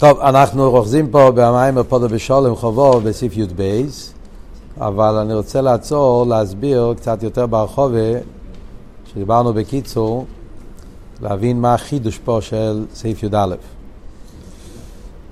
טוב, 0.00 0.20
אנחנו 0.20 0.70
רוכזים 0.70 1.10
פה 1.10 1.30
במים 1.30 1.78
הפודו 1.78 2.08
בשולם 2.08 2.56
חובו 2.56 3.00
בסעיף 3.00 3.36
י"ב, 3.36 3.80
אבל 4.78 5.14
אני 5.14 5.34
רוצה 5.34 5.60
לעצור, 5.60 6.26
להסביר 6.26 6.94
קצת 6.96 7.22
יותר 7.22 7.46
ברחובה, 7.46 8.18
שדיברנו 9.12 9.52
בקיצור, 9.52 10.26
להבין 11.22 11.60
מה 11.60 11.74
החידוש 11.74 12.18
פה 12.18 12.38
של 12.40 12.84
סעיף 12.94 13.22
י"א. 13.22 13.54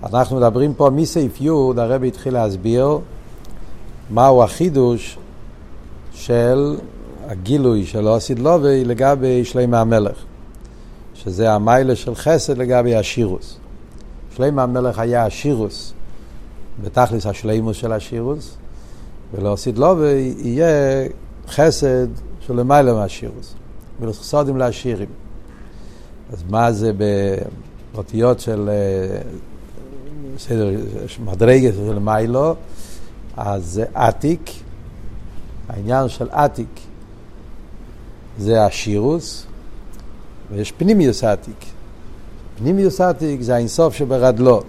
אנחנו 0.03 0.37
מדברים 0.37 0.75
פה 0.75 0.91
מסעיף 0.91 1.41
י', 1.41 1.49
הרבי 1.77 2.09
התחיל 2.09 2.33
להסביר 2.35 2.99
מהו 4.11 4.43
החידוש 4.43 5.19
של 6.13 6.77
הגילוי 7.29 7.87
של 7.87 8.09
אוסיד 8.09 8.39
לובי 8.39 8.85
לגבי 8.85 9.45
שלמה 9.45 9.81
המלך, 9.81 10.17
שזה 11.15 11.53
המיילה 11.53 11.97
של 11.97 12.15
חסד 12.15 12.59
לגבי 12.59 12.97
השירוס. 12.97 13.59
שלמה 14.39 14.63
המלך 14.63 14.99
היה 14.99 15.25
השירוס, 15.25 15.93
בתכלס 16.83 17.27
השלימוס 17.27 17.77
של 17.77 17.93
השירוס, 17.93 18.57
ולאוסיד 19.35 19.79
לובי 19.79 20.35
יהיה 20.39 20.69
חסד 21.49 22.07
של 22.41 22.55
למעלה 22.55 22.95
מהשירוס, 22.95 23.55
ולחסודים 24.01 24.57
לעשירים. 24.57 25.09
אז 26.33 26.45
מה 26.51 26.73
זה 26.73 26.93
באותיות 27.95 28.41
של 28.41 28.71
בסדר, 30.37 30.71
מדרגת 31.25 31.75
של 31.75 31.99
מיילו, 31.99 32.55
אז 33.37 33.65
זה 33.65 33.85
עתיק, 33.95 34.51
העניין 35.69 36.09
של 36.09 36.29
עתיק 36.31 36.81
זה 38.39 38.65
השירוס, 38.65 39.47
ויש 40.51 40.73
פנימיוס 40.73 41.25
עתיק. 41.25 41.78
פנימיוס 42.59 43.01
עתיק 43.01 43.43
זה 43.43 43.55
האינסוף 43.55 43.95
שברדלו. 43.95 44.63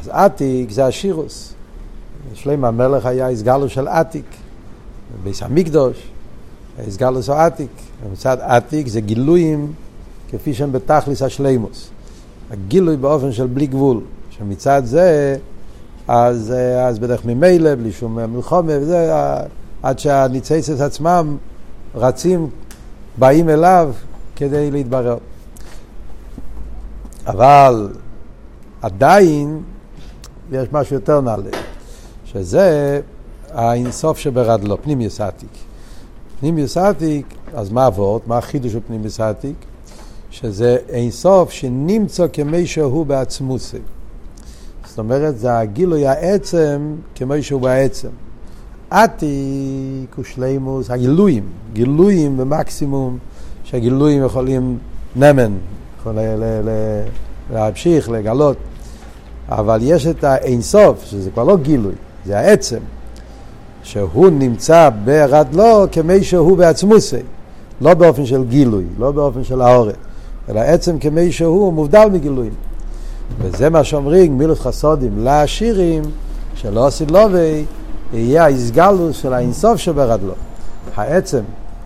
אז 0.00 0.08
עתיק 0.12 0.70
זה 0.70 0.86
השירוס. 0.86 1.52
שלם 2.34 2.64
המלך 2.64 3.06
היה 3.06 3.30
הסגלו 3.30 3.68
של 3.68 3.88
עתיק, 3.88 4.24
ביס 5.24 5.42
המקדוש, 5.42 5.96
הסגלו 6.86 7.22
של 7.22 7.32
עתיק. 7.32 7.70
ומצד 8.04 8.36
עתיק 8.40 8.86
זה 8.86 9.00
גילויים 9.00 9.72
כפי 10.30 10.54
שהם 10.54 10.72
בתכליס 10.72 11.22
השלימוס. 11.22 11.88
הגילוי 12.50 12.96
באופן 12.96 13.32
של 13.32 13.46
בלי 13.46 13.66
גבול, 13.66 14.00
שמצד 14.30 14.82
זה, 14.84 15.36
אז, 16.08 16.54
אז 16.80 16.98
בדרך 16.98 17.24
ממילא, 17.24 17.74
בלי 17.74 17.92
שום 17.92 18.18
מלחומה, 18.34 18.72
וזה, 18.80 19.14
עד 19.82 19.98
שהניצייצת 19.98 20.80
עצמם 20.80 21.36
רצים, 21.94 22.50
באים 23.18 23.48
אליו 23.48 23.92
כדי 24.36 24.70
להתברר. 24.70 25.16
אבל 27.26 27.88
עדיין 28.82 29.62
יש 30.52 30.68
משהו 30.72 30.94
יותר 30.94 31.20
נעלה, 31.20 31.50
שזה 32.24 33.00
האינסוף 33.52 34.18
שברדלו, 34.18 34.82
פנימיוס 34.82 35.20
עתיק. 35.20 35.48
פנימיוס 36.40 36.76
עתיק, 36.76 37.26
אז 37.54 37.70
מה 37.70 37.86
עבוד? 37.86 38.20
מה 38.26 38.38
החידוש 38.38 38.72
של 38.72 38.80
פנימיוס 38.86 39.20
עתיק? 39.20 39.56
שזה 40.30 40.76
אינסוף 40.88 41.50
שנמצא 41.50 42.26
כמי 42.32 42.66
שהוא 42.66 43.06
בעצמוסי. 43.06 43.78
זאת 44.86 44.98
אומרת, 44.98 45.38
זה 45.38 45.58
הגילוי 45.58 46.06
העצם 46.06 46.96
כמי 47.14 47.42
שהוא 47.42 47.60
בעצם. 47.60 48.08
עתיק 48.90 50.14
הוא 50.16 50.24
שלימוס, 50.24 50.90
הגילויים, 50.90 51.44
גילויים 51.72 52.36
במקסימום, 52.36 53.18
שהגילויים 53.64 54.24
יכולים 54.24 54.78
נמן, 55.16 55.52
להמשיך, 57.52 58.10
לגלות, 58.10 58.56
אבל 59.48 59.78
יש 59.82 60.06
את 60.06 60.24
האינסוף, 60.24 61.04
שזה 61.04 61.30
כבר 61.30 61.44
לא 61.44 61.56
גילוי, 61.56 61.94
זה 62.26 62.38
העצם, 62.38 62.78
שהוא 63.82 64.28
נמצא 64.30 64.90
ברדלו 65.04 65.86
כמי 65.92 66.24
שהוא 66.24 66.56
בעצמוסי, 66.56 67.22
לא 67.80 67.94
באופן 67.94 68.26
של 68.26 68.44
גילוי, 68.44 68.84
לא 68.98 69.12
באופן 69.12 69.44
של 69.44 69.60
העורף, 69.60 69.96
אלא 70.48 70.60
עצם 70.60 70.98
כמי 70.98 71.32
שהוא 71.32 71.72
מובדל 71.72 72.08
מגילויים. 72.12 72.52
וזה 73.38 73.70
מה 73.70 73.84
שאומרים 73.84 74.38
מילות 74.38 74.58
חסודים 74.58 75.24
לעשירים, 75.24 76.02
שלא 76.54 76.86
עשית 76.86 77.10
לובי, 77.10 77.64
יהיה 78.12 78.44
האיסגלוס 78.44 79.16
של 79.16 79.32
האינסוף 79.32 79.76
שברדלו. 79.76 80.32
העצם, 80.96 81.42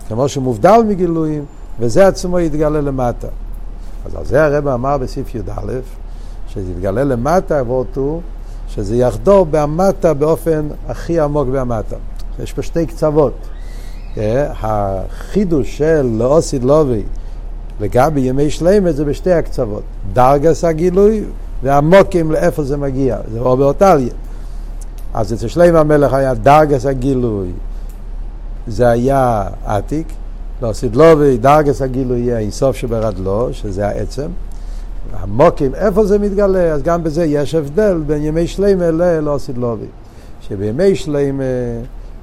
כמו 0.07 0.27
שמובדל 0.27 0.81
מגילויים, 0.87 1.45
וזה 1.79 2.07
עצמו 2.07 2.39
יתגלה 2.39 2.81
למטה. 2.81 3.27
אז 4.05 4.15
על 4.15 4.25
זה 4.25 4.45
הרב 4.45 4.67
אמר 4.67 4.97
בסעיף 4.97 5.35
י"א, 5.35 5.71
שזה 6.47 6.71
יתגלה 6.71 7.03
למטה, 7.03 7.61
ואותו, 7.67 8.21
שזה 8.67 8.95
יחדור 8.95 9.47
במטה 9.51 10.13
באופן 10.13 10.67
הכי 10.87 11.19
עמוק 11.19 11.47
במטה. 11.47 11.95
יש 12.43 12.53
פה 12.53 12.61
שתי 12.61 12.85
קצוות. 12.85 13.33
החידוש 14.59 15.77
של 15.77 16.09
לאוסיד 16.17 16.63
לובי 16.63 17.03
לגבי 17.79 18.21
ימי 18.21 18.49
שלמת 18.49 18.95
זה 18.95 19.05
בשתי 19.05 19.31
הקצוות. 19.31 19.83
דרגס 20.13 20.63
הגילוי 20.63 21.23
והמוקים 21.63 22.31
לאיפה 22.31 22.63
זה 22.63 22.77
מגיע. 22.77 23.17
זה 23.31 23.39
או 23.39 23.57
באותליה. 23.57 24.13
אז 25.13 25.33
אצל 25.33 25.47
שלם 25.47 25.75
המלך 25.75 26.13
היה 26.13 26.33
דרגס 26.33 26.85
הגילוי, 26.85 27.51
זה 28.67 28.89
היה 28.89 29.43
עתיק, 29.65 30.07
לא 30.61 30.73
סידלובי, 30.73 31.37
דרגס 31.37 31.81
הגילוי 31.81 32.19
יהיה 32.19 32.39
אינסוף 32.39 32.75
שברדלו, 32.75 33.49
שזה 33.51 33.87
העצם. 33.87 34.27
המוקים, 35.13 35.75
איפה 35.75 36.05
זה 36.05 36.19
מתגלה? 36.19 36.73
אז 36.73 36.83
גם 36.83 37.03
בזה 37.03 37.25
יש 37.25 37.55
הבדל 37.55 38.01
בין 38.07 38.23
ימי 38.23 38.47
שלמה 38.47 38.91
ללא 38.91 39.37
סידלובי. 39.37 39.85
שבימי 40.41 40.95
שלמה 40.95 41.43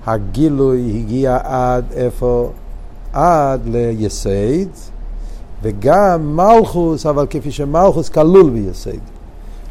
הגילוי 0.07 0.93
הגיע 0.99 1.39
עד 1.43 1.85
איפה? 1.93 2.51
עד 3.13 3.61
ליסייד, 3.67 4.69
וגם 5.63 6.37
מלכוס, 6.37 7.07
אבל 7.07 7.27
כפי 7.31 7.51
שמלכוס 7.51 8.09
כלול 8.09 8.51
ביסייד. 8.51 9.01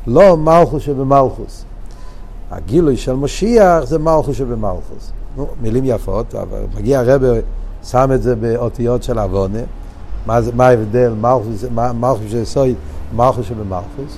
לא 0.07 0.37
מלכוס 0.37 0.83
שבמלכוס. 0.83 1.63
הגילוי 2.51 2.97
של 2.97 3.13
משיח 3.13 3.83
זה 3.83 3.99
מלכוס 3.99 4.37
שבמלכוס. 4.37 5.11
נו, 5.37 5.47
מילים 5.61 5.83
יפות, 5.85 6.35
אבל 6.35 6.59
מגיע 6.77 6.99
הרב, 6.99 7.21
שם 7.91 8.11
את 8.15 8.23
זה 8.23 8.35
באותיות 8.35 9.03
של 9.03 9.19
עוונה. 9.19 9.59
מה, 10.25 10.39
מה 10.53 10.67
ההבדל, 10.67 11.13
מלכוס 11.73 12.31
של 12.31 12.45
סוי, 12.45 12.75
מלכוס 13.15 13.45
שבמלכוס. 13.45 14.17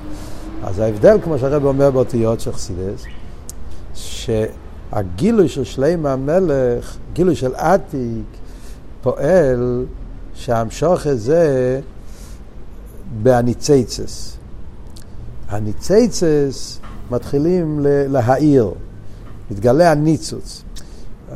אז 0.63 0.79
ההבדל, 0.79 1.17
כמו 1.23 1.39
שהרב 1.39 1.65
אומר 1.65 1.91
באותיות 1.91 2.39
של 2.39 2.51
חסידס, 2.51 3.03
שהגילוי 3.93 5.49
של 5.49 5.63
שלם 5.63 6.05
המלך, 6.05 6.97
גילוי 7.13 7.35
של 7.35 7.55
עתיק, 7.55 8.25
פועל 9.01 9.85
שהמשוך 10.33 11.05
הזה 11.05 11.79
בהניציצס. 13.23 14.37
הניציצס 15.49 16.79
מתחילים 17.11 17.79
להעיר, 17.83 18.71
מתגלה 19.51 19.91
הניצוץ, 19.91 20.63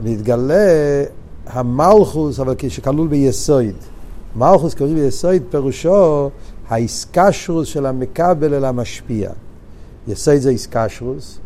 מתגלה 0.03 1.03
המלכוס, 1.47 2.39
אבל 2.39 2.55
כשכלול 2.57 3.07
ביסוד. 3.07 3.75
מלכוס 4.35 4.73
כלול 4.73 4.93
ביסוד 4.93 5.41
פירושו 5.49 6.29
האיסקשרוס 6.69 7.67
של 7.67 7.85
המקבל 7.85 8.53
אל 8.53 8.65
המשפיע. 8.65 9.29
יסוד 10.07 10.37
זה 10.37 10.49
איסקשרוס, 10.49 11.37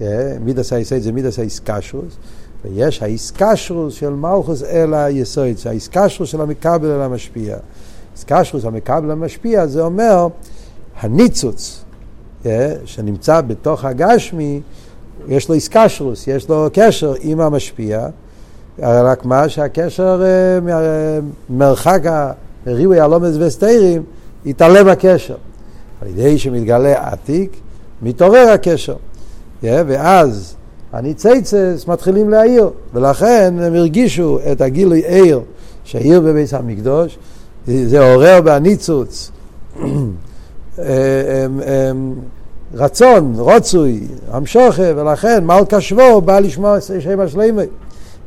אה, 0.00 0.36
מידס 0.40 0.72
היסוד 0.72 0.98
זה 0.98 1.12
מידס 1.12 1.38
האיסקשרוס, 1.38 2.16
ויש 2.64 3.02
האיסקשרוס 3.02 3.94
של 3.94 4.10
מלכוס 4.10 4.62
אל 4.62 4.94
היסוד, 4.94 5.56
זה 5.56 5.68
האיסקשרוס 5.68 6.28
של 6.28 6.40
המקבל 6.40 6.90
אל 6.90 7.00
המשפיע. 7.00 7.56
איסקשרוס 8.16 8.64
המקבל 8.64 9.04
אל 9.04 9.10
המשפיע 9.10 9.66
זה 9.66 9.82
אומר 9.82 10.26
הניצוץ, 11.00 11.84
שנמצא 12.84 13.40
בתוך 13.40 13.84
הגשמי, 13.84 14.60
יש 15.28 15.48
לו 15.48 15.54
איסקשרוס, 15.54 16.26
יש 16.26 16.48
לו 16.48 16.68
קשר 16.72 17.14
עם 17.20 17.40
המשפיע, 17.40 18.08
רק 18.82 19.24
מה 19.24 19.48
שהקשר, 19.48 20.22
אה, 20.24 21.18
מרחק 21.50 22.00
הריבוי 22.66 23.00
הלומץ 23.00 23.34
וסתירים, 23.38 24.02
יתעלם 24.44 24.88
הקשר. 24.88 25.36
על 26.02 26.08
ידי 26.08 26.38
שמתגלה 26.38 27.08
עתיק, 27.12 27.56
מתעורר 28.02 28.48
הקשר. 28.54 28.96
ואז 29.62 30.54
הניציצס 30.92 31.84
מתחילים 31.88 32.30
להעיר, 32.30 32.70
ולכן 32.94 33.54
הם 33.60 33.74
הרגישו 33.74 34.38
את 34.52 34.60
הגילוי 34.60 35.02
עיר 35.06 35.40
שהעיר 35.84 36.20
בבית 36.20 36.52
המקדוש, 36.52 37.18
זה 37.66 38.12
עורר 38.12 38.40
בהניצוץ. 38.40 39.30
רצון, 42.74 43.34
רוצוי, 43.36 44.00
המשוכה, 44.30 44.82
ולכן 44.96 45.44
מלכה 45.44 45.80
שבו 45.80 46.20
בא 46.20 46.38
לשמוע 46.40 46.80
שם 46.80 47.20
השלימי. 47.20 47.62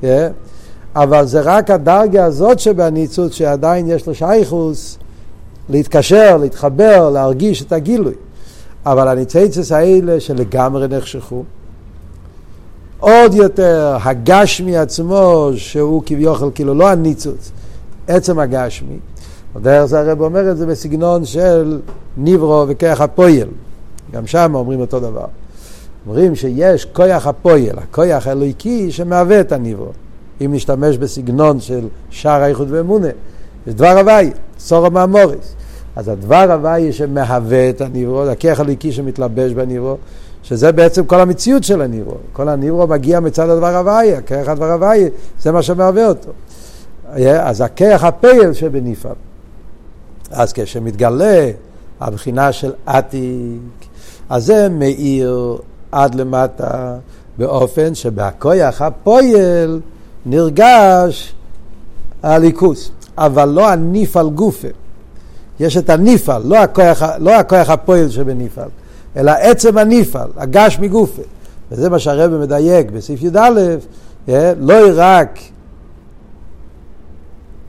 Yeah. 0.02 0.06
אבל 0.96 1.26
זה 1.26 1.42
רק 1.42 1.70
הדרגה 1.70 2.26
הזאת 2.26 2.60
שבניצוץ 2.60 3.34
שעדיין 3.34 3.88
יש 3.90 4.08
לו 4.08 4.16
שייכוס 4.16 4.98
להתקשר, 5.70 6.38
להתחבר, 6.38 7.10
להרגיש 7.10 7.62
את 7.62 7.72
הגילוי. 7.72 8.14
אבל 8.86 9.08
הניציצס 9.08 9.72
האלה 9.72 10.20
שלגמרי 10.20 10.88
נחשכו. 10.88 11.44
עוד 13.00 13.34
יותר, 13.34 13.98
הגשמי 14.04 14.78
עצמו, 14.78 15.50
שהוא 15.56 16.04
כביכול 16.06 16.52
כאילו 16.56 16.74
לא 16.74 16.90
הניצוץ, 16.90 17.52
עצם 18.08 18.40
הגשמי. 18.40 18.98
דרך 19.62 19.86
זה 19.86 20.00
הרב 20.00 20.22
אומר 20.22 20.52
את 20.52 20.58
זה 20.58 20.66
בסגנון 20.66 21.26
של 21.26 21.80
ניברו 22.18 22.66
וכיח 22.68 23.02
הפויל. 23.02 23.48
גם 24.12 24.28
שם 24.28 24.56
אומרים 24.56 24.80
אותו 24.80 25.00
דבר. 25.00 25.26
אומרים 26.08 26.36
שיש 26.36 26.86
כויח 26.86 27.28
הפויל, 27.28 27.80
הכויח 27.80 28.28
האלוהיקי 28.28 28.92
שמהווה 28.92 29.40
את 29.42 29.52
הניברו. 29.52 29.92
אם 30.46 30.54
נשתמש 30.54 30.98
בסגנון 30.98 31.60
של 31.60 31.88
שער 32.10 32.42
האיחוד 32.42 32.68
ואמונה, 32.72 33.08
יש 33.68 33.74
דבר 33.74 34.00
הוואי, 34.00 34.32
סורו 34.60 34.92
מהמוריס. 34.92 35.56
אז 35.96 36.08
הדבר 36.08 36.52
הוואי 36.52 36.94
שמהווה 36.94 37.70
את 37.70 37.82
הניברו, 37.82 38.26
זה 38.26 38.32
הכיח 38.32 38.60
הליקי 38.60 38.92
שמתלבש 38.92 39.52
בניברו, 39.52 39.98
שזה 40.44 40.72
בעצם 40.72 41.06
כל 41.06 41.20
המציאות 41.20 41.64
של 41.64 41.82
הניברו. 41.82 42.18
כל 42.34 42.50
הניברו 42.50 42.88
מגיע 42.88 43.20
מצד 43.20 43.50
הדבר 43.50 43.78
הוואי, 43.78 44.14
הכיח 44.14 44.48
הדבר 44.48 44.72
הוואי, 44.72 45.10
זה 45.40 45.52
מה 45.52 45.62
שמהווה 45.62 46.08
אותו. 46.08 46.32
אז 47.40 47.62
הכיח 47.62 48.04
הפייל 48.04 48.54
שבנפעל. 48.54 49.16
אז 50.32 50.54
כשמתגלה 50.54 51.50
הבחינה 52.00 52.52
של 52.52 52.72
עתיק, 52.86 53.88
אז 54.30 54.46
זה 54.46 54.70
מאיר 54.70 55.58
עד 55.92 56.16
למטה 56.16 56.96
באופן 57.38 57.96
שבהכויח 57.96 58.82
הפועל 58.82 59.80
נרגש 60.26 61.34
הליכוס, 62.24 62.92
אבל 63.18 63.50
לא 63.50 63.70
הניפל 63.70 64.30
גופה. 64.30 64.68
יש 65.60 65.78
את 65.78 65.90
הניפל, 65.90 66.42
לא 66.46 66.58
הכוח, 66.58 67.02
לא 67.20 67.36
הכוח 67.36 67.70
הפועל 67.70 68.10
שבניפל, 68.10 68.68
אלא 69.18 69.32
עצם 69.32 69.78
הניפל, 69.78 70.28
הגש 70.38 70.80
מגופה. 70.80 71.22
וזה 71.72 71.90
מה 71.90 72.00
שהרבא 72.00 72.38
מדייק 72.38 72.92
בסעיף 72.92 73.24
י"א, 73.24 73.50
אה, 74.30 74.54
לא 74.60 74.76
רק, 74.96 75.40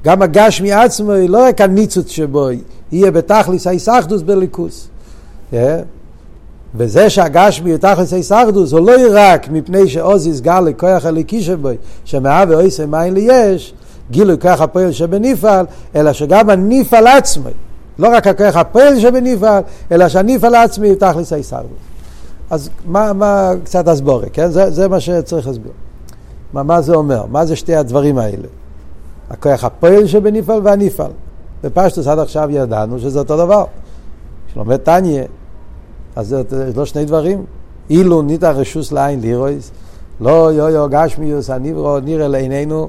גם 0.04 0.22
הגש 0.22 0.60
מעצמו, 0.60 1.12
לא 1.28 1.44
רק 1.44 1.60
הניצוץ 1.60 2.08
שבו, 2.08 2.48
יהיה 2.92 3.10
בתכליס 3.10 3.66
האיסאחדוס 3.66 4.22
בליכוס. 4.22 4.88
וזה 6.74 7.10
שהגשמי 7.10 7.70
הוא 7.70 7.78
תכלס 7.78 8.14
איסאחדוס, 8.14 8.72
הוא 8.72 8.80
לא 8.80 8.92
רק 9.12 9.48
מפני 9.48 9.88
שעוז 9.88 10.26
יסגר 10.26 10.60
לכוח 10.60 11.04
הליקי 11.04 11.42
שבו, 11.42 11.68
שמהווה 12.04 12.56
אויסי 12.56 12.86
מים 12.86 13.14
ליש, 13.14 13.74
גילוי 14.10 14.36
כוח 14.40 14.60
הפועל 14.60 14.92
שבנפעל, 14.92 15.66
אלא 15.94 16.12
שגם 16.12 16.50
הנפעל 16.50 17.06
עצמי, 17.06 17.50
לא 17.98 18.08
רק 18.08 18.26
הכוח 18.26 18.56
הפועל 18.56 19.00
שבנפעל, 19.00 19.62
אלא 19.92 20.08
שהנפעל 20.08 20.54
עצמי 20.54 20.88
הוא 20.88 20.96
תכלס 20.96 21.32
איסאחדוס. 21.32 21.70
אז 22.50 22.70
מה, 22.86 23.12
מה 23.12 23.52
קצת 23.64 23.88
הסבורי, 23.88 24.30
כן? 24.32 24.50
זה, 24.50 24.70
זה 24.70 24.88
מה 24.88 25.00
שצריך 25.00 25.46
להסביר. 25.46 25.72
מה, 26.52 26.62
מה 26.62 26.80
זה 26.80 26.94
אומר? 26.94 27.26
מה 27.26 27.46
זה 27.46 27.56
שתי 27.56 27.74
הדברים 27.74 28.18
האלה? 28.18 28.48
הכוח 29.30 29.64
הפועל 29.64 30.06
שבנפעל 30.06 30.60
והנפעל. 30.64 31.10
בפשטוס 31.64 32.06
עד 32.06 32.18
עכשיו 32.18 32.48
ידענו 32.50 32.98
שזה 32.98 33.18
אותו 33.18 33.36
דבר. 33.36 33.64
כשלומד 34.50 34.76
תניא, 34.76 35.22
אז 36.16 36.28
זה 36.28 36.72
לא 36.76 36.84
שני 36.84 37.04
דברים. 37.04 37.44
אילו 37.90 38.22
ניתח 38.22 38.52
רשוס 38.54 38.92
לעין 38.92 39.20
לירויס, 39.20 39.70
לא 40.20 40.52
יו 40.52 40.68
יו 40.68 40.86
גשמיוס 40.90 41.50
הניברו 41.50 42.00
נראה 42.00 42.28
לעינינו 42.28 42.88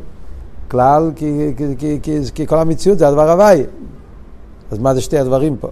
כלל, 0.67 1.11
כי, 1.15 1.53
כי, 1.57 1.65
כי, 1.77 1.99
כי, 2.03 2.19
כי 2.35 2.47
כל 2.47 2.59
המציאות 2.59 2.99
זה 2.99 3.07
הדבר 3.07 3.31
הוואי. 3.31 3.63
אז 4.71 4.79
מה 4.79 4.95
זה 4.95 5.01
שתי 5.01 5.17
הדברים 5.17 5.57
פה? 5.57 5.67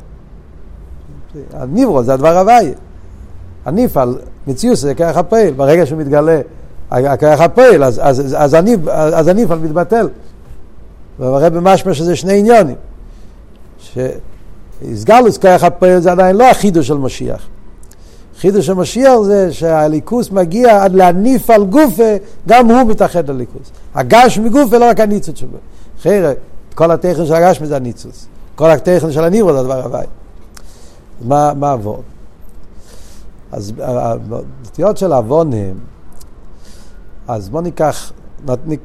הניברו 1.53 2.03
זה 2.03 2.13
הדבר 2.13 2.37
הוואי. 2.37 2.73
הניפל, 3.65 4.15
מציאות 4.47 4.77
זה 4.77 4.95
כרך 4.95 5.17
הפועל. 5.17 5.53
ברגע 5.53 5.85
שהוא 5.85 5.99
מתגלה 5.99 6.41
הכרך 6.91 7.41
הפועל, 7.41 7.83
אז, 7.83 8.01
אז, 8.03 8.35
אז, 8.37 8.55
אז, 8.55 8.55
אז 9.13 9.27
הניפל 9.27 9.55
מתבטל. 9.55 10.09
והרב 11.19 11.59
משמע 11.59 11.93
שזה 11.93 12.15
שני 12.15 12.39
עניונים. 12.39 12.75
איסגלוס 14.81 15.37
כרך 15.37 15.63
הפועל 15.63 15.99
זה 15.99 16.11
עדיין 16.11 16.35
לא 16.35 16.49
החידוש 16.49 16.87
של 16.87 16.97
משיח. 16.97 17.47
חידוש 18.39 18.65
של 18.65 18.73
משיח 18.73 19.21
זה 19.23 19.53
שהליכוס 19.53 20.31
מגיע 20.31 20.83
עד 20.83 20.93
להניף 20.93 21.49
על 21.49 21.65
גופה, 21.65 22.15
גם 22.47 22.71
הוא 22.71 22.83
מתאחד 22.83 23.29
לליכוס. 23.29 23.71
הגש 23.95 24.39
מגופה 24.39 24.77
לא 24.77 24.85
רק 24.85 24.99
הניצוץ 24.99 25.39
שבו. 25.39 25.57
אחרת, 25.99 26.37
כל 26.75 26.91
הטכן 26.91 27.25
של 27.25 27.33
הגש 27.33 27.61
זה 27.61 27.75
הניצוץ. 27.75 28.27
כל 28.55 28.69
הטכן 28.69 29.11
של 29.11 29.23
הניברו 29.23 29.53
זה 29.53 29.59
הדבר 29.59 29.85
הבא. 29.85 30.01
מה, 31.21 31.53
מה 31.53 31.71
עבור? 31.71 32.01
אז 33.51 33.73
הנטיות 33.81 34.97
של 34.97 35.13
עוונים, 35.13 35.79
אז 37.27 37.49
בואו 37.49 37.61
ניקח, 37.61 38.11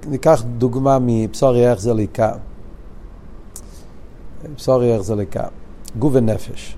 ניקח 0.07 0.43
דוגמה 0.59 0.99
מבשורי 1.01 1.71
איך 1.71 1.81
זה 1.81 1.95
איך 4.95 5.03
זה 5.03 5.15
ליקה. 5.15 5.45
גוף 5.99 6.13
ונפש. 6.15 6.77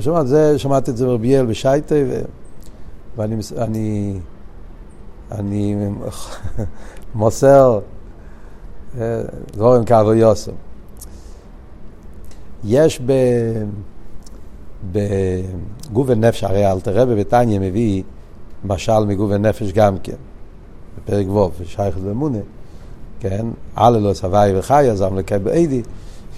שמעת, 0.00 0.26
זה, 0.26 0.58
שמעתי 0.58 0.90
את 0.90 0.96
זה 0.96 1.06
מרביאל 1.06 1.46
בשייטה, 1.46 1.94
ו... 2.08 2.20
ואני 3.16 3.36
אני, 3.58 4.18
אני 5.32 5.76
מוסר 7.14 7.80
אה, 9.00 9.22
דבורים 9.52 9.84
כאבו 9.84 10.14
יוסו. 10.14 10.52
יש 12.64 13.00
ב... 13.06 13.12
בגוף 14.92 16.06
ונפש, 16.08 16.44
הרי 16.44 16.72
אלתר 16.72 17.00
רבי 17.00 17.14
בתניא 17.14 17.58
מביא 17.58 18.02
משל 18.64 19.04
מגוף 19.04 19.30
ונפש 19.34 19.72
גם 19.72 19.98
כן, 20.02 20.16
בפרק 20.96 21.28
ו', 21.28 21.50
שייכת 21.64 22.00
במונה, 22.00 22.38
כן? 23.20 23.46
אללוס 23.78 24.24
הוואי 24.24 24.58
וחי, 24.58 24.88
זם 24.94 25.16
לקי 25.16 25.38
באידי. 25.38 25.82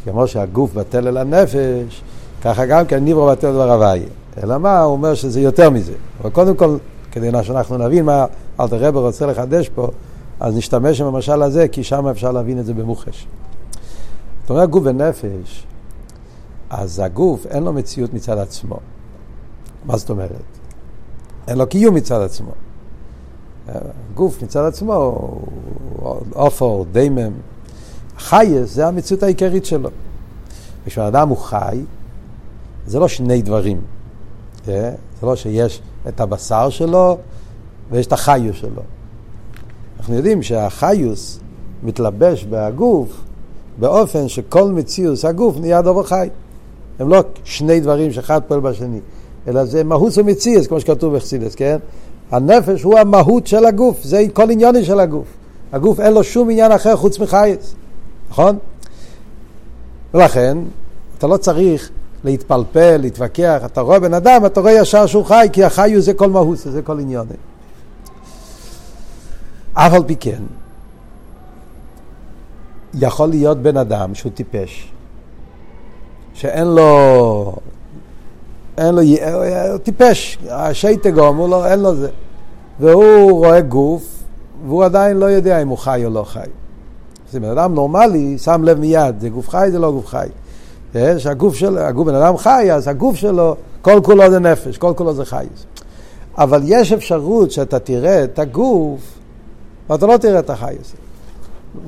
כמו 0.04 0.26
שהגוף 0.26 0.74
בטל 0.74 1.08
אל 1.08 1.16
הנפש, 1.16 2.02
ככה 2.42 2.66
גם 2.66 2.86
כן 2.86 3.04
ניברו 3.04 3.26
בטל 3.26 3.52
דבר 3.52 3.72
הוואי. 3.72 4.02
אלא 4.42 4.58
מה, 4.58 4.80
הוא 4.80 4.92
אומר 4.92 5.14
שזה 5.14 5.40
יותר 5.40 5.70
מזה. 5.70 5.92
אבל 6.20 6.30
קודם 6.30 6.56
כל, 6.56 6.76
כדי 7.12 7.30
שאנחנו 7.42 7.78
נבין 7.78 8.04
מה 8.04 8.26
אלתר 8.60 8.76
רבר 8.76 9.06
רוצה 9.06 9.26
לחדש 9.26 9.68
פה, 9.68 9.88
אז 10.40 10.56
נשתמש 10.56 11.00
עם 11.00 11.06
המשל 11.06 11.42
הזה, 11.42 11.68
כי 11.68 11.84
שם 11.84 12.06
אפשר 12.06 12.32
להבין 12.32 12.58
את 12.58 12.66
זה 12.66 12.74
במוחש. 12.74 13.26
זאת 14.40 14.50
אומרת, 14.50 14.70
גוף 14.70 14.82
ונפש, 14.86 15.66
אז 16.70 17.00
הגוף 17.04 17.46
אין 17.46 17.62
לו 17.62 17.72
מציאות 17.72 18.14
מצד 18.14 18.38
עצמו. 18.38 18.76
מה 19.84 19.96
זאת 19.96 20.10
אומרת? 20.10 20.30
אין 21.48 21.58
לו 21.58 21.67
קיום 21.67 21.94
מצד 21.94 22.20
עצמו. 22.20 22.50
גוף 24.14 24.43
מצד 24.43 24.64
עצמו 24.64 24.94
הוא 24.94 26.17
עופר, 26.34 26.82
דיימם, 26.93 27.32
חייס 28.19 28.75
זה 28.75 28.87
המציאות 28.87 29.22
העיקרית 29.22 29.65
שלו. 29.65 29.91
כשאדם 30.87 31.29
הוא 31.29 31.37
חי, 31.37 31.81
זה 32.87 32.98
לא 32.98 33.08
שני 33.08 33.43
דברים. 33.43 33.81
אה? 34.69 34.91
זה 35.20 35.27
לא 35.27 35.37
שיש 35.37 35.81
את 36.08 36.20
הבשר 36.20 36.70
שלו 36.70 37.19
ויש 37.91 38.06
את 38.06 38.13
החיוס 38.13 38.56
שלו. 38.56 38.82
אנחנו 39.98 40.15
יודעים 40.15 40.43
שהחיוס 40.43 41.41
מתלבש 41.82 42.44
בגוף 42.51 43.20
באופן 43.79 44.29
שכל 44.29 44.72
מציאות 44.72 45.25
הגוף 45.25 45.56
נהיה 45.60 45.82
דבר 45.82 46.03
חי. 46.03 46.29
הם 46.98 47.08
לא 47.08 47.20
שני 47.44 47.81
דברים 47.81 48.13
שאחד 48.13 48.41
פועל 48.48 48.60
בשני, 48.60 49.01
אלא 49.48 49.65
זה 49.65 49.84
מהות 49.84 50.19
ומציאות, 50.19 50.67
כמו 50.67 50.81
שכתוב 50.81 51.17
בחסידס, 51.17 51.55
כן? 51.55 51.79
הנפש 52.31 52.82
הוא 52.82 52.98
המהות 52.98 53.46
של 53.46 53.65
הגוף, 53.65 54.03
זה 54.03 54.25
כל 54.32 54.51
עניוני 54.51 54.84
של 54.84 55.01
הגוף. 55.01 55.27
הגוף 55.72 56.01
אין 56.01 56.13
לו 56.13 56.25
שום 56.25 56.51
עניין 56.51 56.72
אחר 56.72 56.96
חוץ 56.96 57.19
מחייס. 57.19 57.75
נכון? 58.31 58.58
ולכן, 60.15 60.58
אתה 61.19 61.27
לא 61.27 61.37
צריך 61.37 61.91
להתפלפל, 62.25 62.97
להתווכח, 62.97 63.63
אתה 63.65 63.81
רואה 63.81 64.01
בן 64.01 64.15
אדם, 64.15 64.47
אתה 64.47 64.61
רואה 64.61 64.73
ישר 64.73 65.06
שהוא 65.06 65.25
חי, 65.25 65.49
כי 65.53 65.65
החי 65.65 65.93
הוא 65.93 66.03
זה 66.03 66.15
כל 66.15 66.31
מהות, 66.31 66.58
זה 66.58 66.82
כל 66.82 67.01
עניון. 67.01 67.27
אף 69.75 69.93
על 69.93 70.03
פי 70.06 70.17
כן, 70.17 70.43
יכול 72.94 73.29
להיות 73.29 73.58
בן 73.58 73.77
אדם 73.77 74.15
שהוא 74.15 74.32
טיפש, 74.32 74.93
שאין 76.35 76.67
לו, 76.69 77.56
אין 78.79 78.94
לו, 78.94 79.03
הוא 79.70 79.79
טיפש, 79.79 80.39
השייטגום, 80.51 81.37
הוא 81.37 81.49
לא, 81.49 81.67
אין 81.67 81.81
לו 81.81 81.94
זה, 81.94 82.11
והוא 82.81 83.31
רואה 83.31 83.61
גוף, 83.61 84.19
והוא 84.67 84.85
עדיין 84.85 85.17
לא 85.17 85.27
יודע 85.27 85.63
אם 85.63 85.69
הוא 85.69 85.79
חי 85.79 86.03
או 86.05 86.11
לא 86.11 86.23
חי. 86.23 86.49
זה 87.32 87.41
בן 87.41 87.49
אדם 87.49 87.75
נורמלי, 87.75 88.39
שם 88.39 88.65
לב 88.65 88.79
מיד, 88.79 89.20
זה 89.20 89.29
גוף 89.29 89.49
חי, 89.49 89.69
זה 89.73 89.79
לא 89.79 89.93
גוף 89.93 90.06
חי. 90.06 90.27
אה, 90.97 91.19
שהגוף 91.19 91.55
שלו, 91.55 91.81
הגוף 91.81 92.06
בן 92.06 92.15
אדם 92.15 92.37
חי, 92.37 92.73
אז 92.73 92.89
הגוף 92.89 93.17
שלו, 93.17 93.56
כל 93.82 94.01
כולו 94.05 94.31
זה 94.31 94.39
נפש, 94.39 94.79
כל 94.79 94.93
כולו 94.97 95.15
זה 95.15 95.25
חי. 95.25 95.47
אבל 96.39 96.63
יש 96.65 96.93
אפשרות 96.93 97.51
שאתה 97.51 97.79
תראה 97.79 98.25
את 98.25 98.39
הגוף, 98.39 99.01
ואתה 99.91 100.06
לא 100.06 100.17
תראה 100.17 100.39
את 100.39 100.51
החי 100.51 100.75
הזה. 100.81 100.97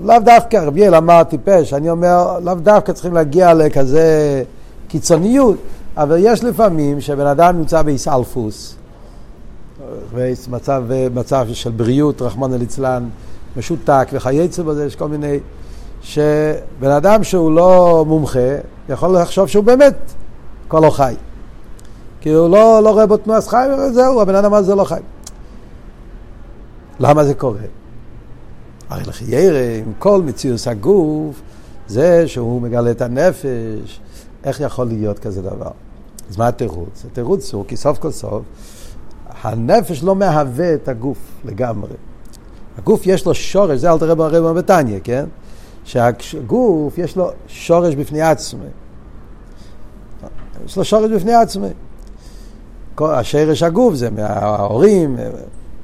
לאו 0.03 0.19
דווקא, 0.25 0.57
רבי 0.57 0.87
אל 0.87 0.95
אמר 0.95 1.23
טיפש, 1.25 1.75
אני 1.75 1.91
אומר, 1.91 2.39
לאו 2.39 2.55
דווקא 2.55 2.93
צריכים 2.93 3.15
להגיע 3.15 3.55
לכזה 3.55 4.43
קיצוניות, 4.89 5.57
אבל 5.97 6.17
יש 6.21 6.45
לפעמים 6.45 7.01
שבן 7.01 7.27
אדם 7.27 7.59
נמצא 7.59 7.83
באיסאלפוס, 7.83 8.75
מצב, 10.51 10.85
מצב 11.15 11.47
של 11.53 11.71
בריאות, 11.71 12.23
רחמנא 12.23 12.57
ליצלן, 12.57 13.09
משותק 13.57 14.09
וכייצא 14.13 14.63
בזה, 14.63 14.87
יש 14.87 14.97
כל 14.97 15.09
מיני... 15.09 15.39
שבן 16.03 16.91
אדם 16.97 17.25
שהוא 17.25 17.53
לא 17.53 18.05
מומחה, 18.09 18.57
יכול 18.89 19.17
לחשוב 19.17 19.47
שהוא 19.47 19.65
באמת 19.65 19.97
כל 20.69 20.81
לא 20.85 20.91
חי. 20.91 21.15
כי 22.21 22.31
הוא 22.31 22.49
לא, 22.49 22.81
לא 22.83 22.91
רואה 22.91 23.07
בו 23.07 23.17
תנועת 23.17 23.47
חי, 23.47 23.67
וזהו, 23.79 24.21
הבן 24.21 24.35
אדם 24.35 24.55
הזה 24.55 24.75
לא 24.75 24.85
חי. 24.85 25.01
למה 27.01 27.25
זה 27.25 27.35
קורה? 27.35 27.61
הרי 28.89 29.03
לכי 29.05 29.25
ירא, 29.25 29.79
עם 29.87 29.93
כל 29.99 30.23
מציאות 30.23 30.67
הגוף, 30.67 31.41
זה 31.87 32.29
שהוא 32.29 32.61
מגלה 32.63 32.91
את 32.91 33.03
הנפש, 33.03 34.01
איך 34.45 34.61
יכול 34.61 34.87
להיות 34.87 35.19
כזה 35.19 35.43
דבר? 35.43 35.71
אז 36.31 36.37
מה 36.37 36.49
התירוץ? 36.49 37.05
התירוץ 37.13 37.55
הוא 37.55 37.65
כי 37.69 37.77
סוף 37.77 37.99
כל 37.99 38.11
סוף 38.11 38.43
הנפש 39.43 40.03
לא 40.03 40.15
מהווה 40.15 40.75
את 40.75 40.89
הגוף 40.89 41.19
לגמרי. 41.45 41.95
הגוף 42.81 43.07
יש 43.07 43.27
לו 43.27 43.35
שורש, 43.35 43.81
זה 43.81 43.93
אל 43.93 43.99
תראה 43.99 44.15
ברב 44.15 44.59
בתניא, 44.59 44.99
כן? 45.05 45.25
שהגוף 45.85 46.99
יש 46.99 47.17
לו 47.17 47.31
שורש 47.47 47.95
בפני 47.95 48.23
עצמי. 48.23 48.67
יש 50.67 50.77
לו 50.77 50.85
שורש 50.85 51.11
בפני 51.11 51.35
עצמי. 51.35 51.69
השרש 53.01 53.63
הגוף 53.63 53.95
זה 53.95 54.11
מההורים, 54.11 55.17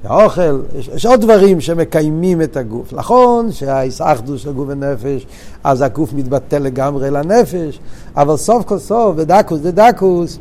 מהאוכל, 0.05 0.61
יש, 0.79 0.89
יש 0.89 1.07
עוד 1.07 1.21
דברים 1.21 1.61
שמקיימים 1.61 2.43
את 2.43 2.57
הגוף. 2.57 2.93
נכון 2.93 3.53
שהאיסאחדוס 3.53 4.43
של 4.43 4.53
גוף 4.53 4.69
ונפש, 4.69 5.27
אז 5.65 5.83
הגוף 5.83 6.13
מתבטל 6.13 6.59
לגמרי 6.59 7.11
לנפש, 7.11 7.81
אבל 8.17 8.37
סוף 8.37 8.65
כל 8.65 8.79
סוף, 8.79 9.17
בדקוס 9.17 9.61
דדקוס, 9.61 10.39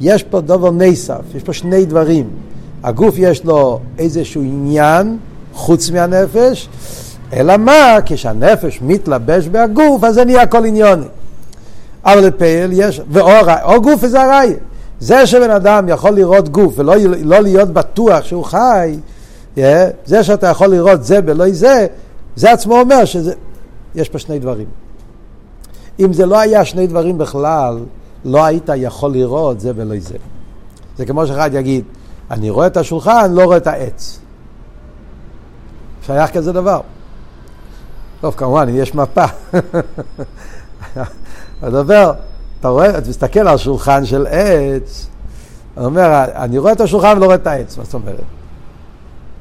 יש 0.00 0.22
פה 0.22 0.40
דבר 0.40 0.70
נסף, 0.70 1.22
יש 1.34 1.42
פה 1.42 1.52
שני 1.52 1.84
דברים. 1.84 2.28
הגוף 2.82 3.14
יש 3.18 3.44
לו 3.44 3.80
איזשהו 3.98 4.42
עניין 4.42 5.18
חוץ 5.54 5.90
מהנפש, 5.90 6.68
אלא 7.32 7.56
מה? 7.56 7.96
כשהנפש 8.06 8.78
מתלבש 8.82 9.48
בהגוף, 9.48 10.04
אז 10.04 10.14
זה 10.14 10.24
נהיה 10.24 10.46
כל 10.46 10.64
עניוני. 10.64 11.06
אבל 12.04 12.20
לפעיל 12.20 12.70
יש, 12.72 13.00
ואו 13.10 13.82
גוף 13.82 14.00
וזה 14.02 14.22
הראיה. 14.22 14.56
זה 15.00 15.26
שבן 15.26 15.50
אדם 15.50 15.88
יכול 15.88 16.10
לראות 16.10 16.48
גוף 16.48 16.74
ולא 16.76 16.94
לא 17.22 17.40
להיות 17.40 17.68
בטוח 17.68 18.24
שהוא 18.24 18.44
חי, 18.44 18.96
yeah, 19.56 19.60
זה 20.04 20.24
שאתה 20.24 20.46
יכול 20.46 20.66
לראות 20.66 21.04
זה 21.04 21.18
ולא 21.26 21.50
זה, 21.50 21.86
זה 22.36 22.52
עצמו 22.52 22.80
אומר 22.80 23.04
שיש 23.04 24.08
פה 24.08 24.18
שני 24.18 24.38
דברים. 24.38 24.66
אם 26.00 26.12
זה 26.12 26.26
לא 26.26 26.38
היה 26.38 26.64
שני 26.64 26.86
דברים 26.86 27.18
בכלל, 27.18 27.78
לא 28.24 28.44
היית 28.44 28.68
יכול 28.76 29.12
לראות 29.12 29.60
זה 29.60 29.72
ולא 29.76 29.94
זה. 29.98 30.14
זה 30.96 31.06
כמו 31.06 31.26
שאחד 31.26 31.50
יגיד, 31.54 31.84
אני 32.30 32.50
רואה 32.50 32.66
את 32.66 32.76
השולחן, 32.76 33.32
לא 33.32 33.44
רואה 33.44 33.56
את 33.56 33.66
העץ. 33.66 34.18
שייך 36.06 36.30
כזה 36.30 36.52
דבר. 36.52 36.80
טוב, 38.20 38.34
כמובן, 38.36 38.68
יש 38.68 38.94
מפה. 38.94 39.24
הדבר, 41.62 42.12
אתה 42.60 42.68
רואה, 42.68 42.98
אתה 42.98 43.08
מסתכל 43.08 43.48
על 43.48 43.56
שולחן 43.56 44.04
של 44.04 44.26
עץ, 44.30 45.06
הוא 45.74 45.84
אומר, 45.84 46.24
אני 46.34 46.58
רואה 46.58 46.72
את 46.72 46.80
השולחן 46.80 47.16
ולא 47.16 47.24
רואה 47.24 47.36
את 47.36 47.46
העץ, 47.46 47.78
מה 47.78 47.84
זאת 47.84 47.94
אומרת? 47.94 48.24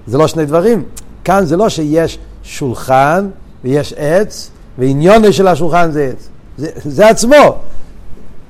זה 0.08 0.18
לא 0.18 0.28
שני 0.28 0.46
דברים. 0.46 0.84
כאן 1.24 1.46
זה 1.46 1.58
לא 1.58 1.70
שיש 1.70 2.20
שולחן 2.44 3.30
ויש 3.64 3.94
עץ, 3.98 4.52
ועניון 4.78 5.32
של 5.32 5.48
השולחן 5.48 5.92
זה 5.92 6.12
עץ. 6.14 6.30
זה, 6.58 6.70
זה 6.86 7.10
עצמו. 7.10 7.58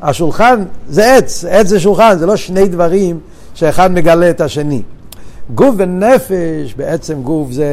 השולחן 0.02 0.64
זה 0.90 1.16
עץ, 1.16 1.46
עץ 1.50 1.68
זה 1.68 1.80
שולחן, 1.80 2.18
זה 2.20 2.26
לא 2.26 2.36
שני 2.36 2.68
דברים 2.68 3.20
שאחד 3.54 3.92
מגלה 3.92 4.30
את 4.30 4.42
השני. 4.42 4.82
גוף 5.56 5.76
ונפש, 5.78 6.74
בעצם 6.78 7.24
גוף 7.24 7.52
זה 7.52 7.68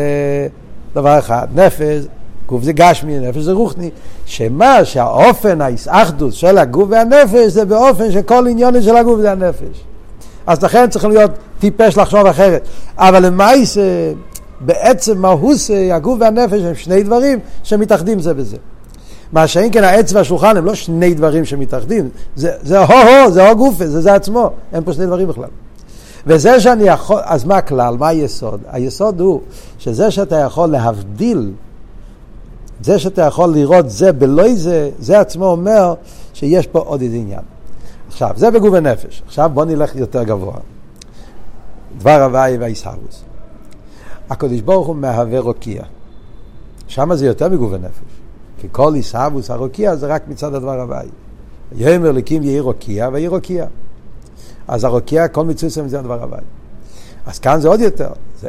דבר 0.95 1.19
אחד, 1.19 1.47
נפש 1.55 2.05
גוף 2.47 2.63
זה 2.63 2.73
גשמי, 2.73 3.19
נפש 3.19 3.39
זה 3.39 3.53
רוחני, 3.53 3.91
שמה 4.27 4.85
שהאופן, 4.85 5.59
האחדות 5.87 6.33
של 6.33 6.59
הגוף 6.59 6.89
והנפש 6.91 7.53
זה 7.53 7.65
באופן 7.65 8.13
שכל 8.13 8.47
עניון 8.47 8.83
של 8.83 8.97
הגוף 8.97 9.21
זה 9.21 9.33
הנפש. 9.33 9.85
אז 10.47 10.63
לכן 10.63 10.91
צריך 10.91 11.05
להיות 11.05 11.31
טיפש 11.59 11.97
לחשוב 11.97 12.27
אחרת. 12.27 12.69
אבל 12.99 13.27
למעשה, 13.27 14.13
בעצם 14.61 15.19
מהוס 15.19 15.71
הגוף 15.93 16.19
והנפש 16.21 16.61
הם 16.63 16.75
שני 16.75 17.03
דברים 17.03 17.39
שמתאחדים 17.63 18.21
זה 18.21 18.35
בזה. 18.35 18.57
מה 19.33 19.47
שאין 19.47 19.73
כן 19.73 19.85
העץ 19.85 20.13
והשולחן 20.13 20.57
הם 20.57 20.65
לא 20.65 20.75
שני 20.75 21.15
דברים 21.15 21.45
שמתאחדים, 21.45 22.09
זה, 22.37 22.51
זה 22.63 22.79
הו-הו, 22.79 23.31
זה 23.31 23.49
הו 23.49 23.57
גופה, 23.57 23.87
זה 23.87 24.01
זה 24.01 24.15
עצמו, 24.15 24.51
אין 24.73 24.85
פה 24.85 24.93
שני 24.93 25.07
דברים 25.07 25.29
בכלל. 25.29 25.49
וזה 26.27 26.61
שאני 26.61 26.85
יכול, 26.85 27.21
אז 27.25 27.45
מה 27.45 27.57
הכלל, 27.57 27.97
מה 27.99 28.09
היסוד? 28.09 28.61
היסוד 28.69 29.21
הוא 29.21 29.41
שזה 29.79 30.11
שאתה 30.11 30.37
יכול 30.37 30.69
להבדיל 30.69 31.53
זה 32.83 32.99
שאתה 32.99 33.23
יכול 33.23 33.53
לראות 33.53 33.91
זה 33.91 34.13
בלא 34.13 34.55
זה, 34.55 34.91
זה 34.99 35.21
עצמו 35.21 35.47
אומר 35.47 35.95
שיש 36.35 36.67
פה 36.67 36.79
עוד 36.79 37.03
איזה 37.03 37.17
עניין. 37.17 37.41
עכשיו, 38.09 38.31
זה 38.37 38.51
בגוף 38.51 38.75
הנפש. 38.75 39.23
עכשיו 39.27 39.51
בוא 39.55 39.65
נלך 39.65 39.97
יותר 39.97 40.23
גבוה. 40.23 40.57
דבר 41.99 42.23
הוואי 42.23 42.57
והאיסהרוס. 42.59 43.25
הקדוש 44.31 44.61
ברוך 44.61 44.87
הוא 44.87 44.97
מהווה 44.97 45.41
רוקיע. 45.41 45.83
שם 46.89 47.15
זה 47.15 47.27
יותר 47.27 47.49
מגוף 47.49 47.73
הנפש. 47.73 48.21
כי 48.61 48.69
כל 48.73 48.95
איסהרוס 48.95 49.51
הרוקיע 49.51 49.97
זה 49.97 50.07
רק 50.07 50.29
מצד 50.29 50.55
הדבר 50.55 50.81
הוואי. 50.81 51.09
יאמר 51.77 52.13
לקים 52.13 52.43
יהי 52.43 52.61
רוקיע 52.61 53.09
ויהי 53.13 53.29
רוקיע. 53.29 53.67
אז 54.71 54.85
הרוקיע, 54.85 55.29
כל 55.29 55.45
מצווה 55.45 55.89
זה 55.89 55.99
הדבר 55.99 56.23
הוואי. 56.23 56.41
אז 57.27 57.39
כאן 57.39 57.61
זה 57.61 57.69
עוד 57.69 57.81
יותר. 57.81 58.09
זה, 58.41 58.49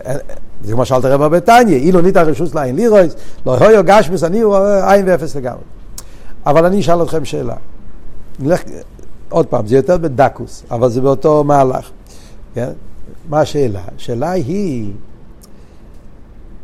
זה 0.64 0.74
כמו 0.74 0.86
שאלת 0.86 1.06
רב 1.06 1.36
בתניא, 1.36 1.76
אילו 1.76 2.02
ניתא 2.02 2.20
רשוס 2.20 2.56
לעין 2.56 2.76
לירויס, 2.76 3.16
לא 3.46 3.58
הויו 3.58 3.84
גשמס, 3.86 4.24
אני 4.24 4.42
הוא 4.42 4.58
עין 4.88 5.08
ואפס 5.08 5.36
לגמרי. 5.36 5.64
אבל 6.46 6.66
אני 6.66 6.80
אשאל 6.80 7.04
אתכם 7.04 7.26
שאלה. 7.26 7.56
נלך, 8.40 8.62
עוד 9.30 9.46
פעם, 9.46 9.68
זה 9.68 9.76
יותר 9.76 9.98
בדקוס, 9.98 10.64
אבל 10.72 10.90
זה 10.90 11.02
באותו 11.02 11.44
מהלך. 11.44 11.90
כן? 12.54 12.70
מה 13.30 13.40
השאלה? 13.40 13.82
השאלה 13.96 14.32
היא, 14.32 14.94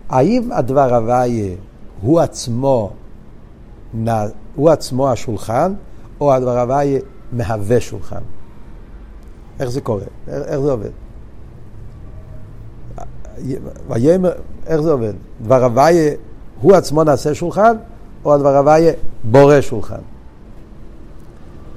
האם 0.09 0.51
הדבר 0.51 0.95
הוויה 0.95 1.55
הוא 2.01 2.19
עצמו, 2.19 2.91
הוא 4.55 4.69
עצמו 4.69 5.11
השולחן, 5.11 5.73
או 6.21 6.33
הדבר 6.33 6.59
הוויה 6.59 6.99
מהווה 7.31 7.81
שולחן? 7.81 8.21
איך 9.59 9.69
זה 9.69 9.81
קורה? 9.81 10.03
איך 10.27 10.59
זה 10.59 10.71
עובד? 10.71 10.89
ויאמר, 13.89 14.31
איך 14.67 14.81
זה 14.81 14.91
עובד? 14.91 15.13
דבר 15.41 15.63
הוויה 15.63 16.13
הוא 16.61 16.73
עצמו 16.73 17.03
נעשה 17.03 17.35
שולחן, 17.35 17.75
או 18.25 18.33
הדבר 18.33 18.57
הוויה 18.57 18.93
בורא 19.23 19.61
שולחן? 19.61 20.01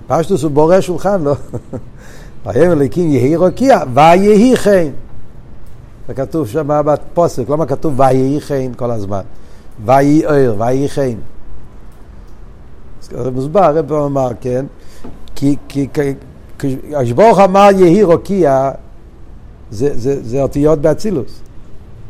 פשטוס 0.06 0.42
הוא 0.42 0.50
בורא 0.50 0.80
שולחן, 0.80 1.22
לא? 1.22 1.34
ויאמר 2.46 2.72
אלוקים 2.72 3.10
יהי 3.10 3.36
רוקיע, 3.36 3.78
ויהי 3.94 4.56
חן. 4.56 4.88
זה 6.08 6.14
כתוב 6.14 6.48
שם 6.48 6.68
בפוסק, 6.84 7.48
למה 7.48 7.66
כתוב 7.66 8.00
ויהי 8.00 8.40
חן 8.40 8.74
כל 8.76 8.90
הזמן? 8.90 9.20
ויהי 9.84 10.24
ער, 10.26 10.54
ויהי 10.58 10.88
חן. 10.88 11.14
זה 13.10 13.30
מוסבר, 13.30 13.64
הרב 13.64 13.92
אמר, 13.92 14.30
כן? 14.40 14.66
כי, 15.34 15.56
כי, 15.68 15.88
כשברוך 16.60 17.38
אמר 17.38 17.68
יהי 17.78 18.02
רוקיע, 18.02 18.70
זה, 19.70 19.98
זה, 19.98 20.22
זה 20.22 20.42
אותיות 20.42 20.78
באצילוס. 20.78 21.40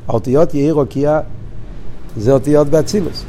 האותיות 0.09 0.55
יהי 0.55 0.71
רוקיע 0.71 1.21
זה 2.17 2.33
אותיות 2.33 2.69
באצילוס. 2.69 3.25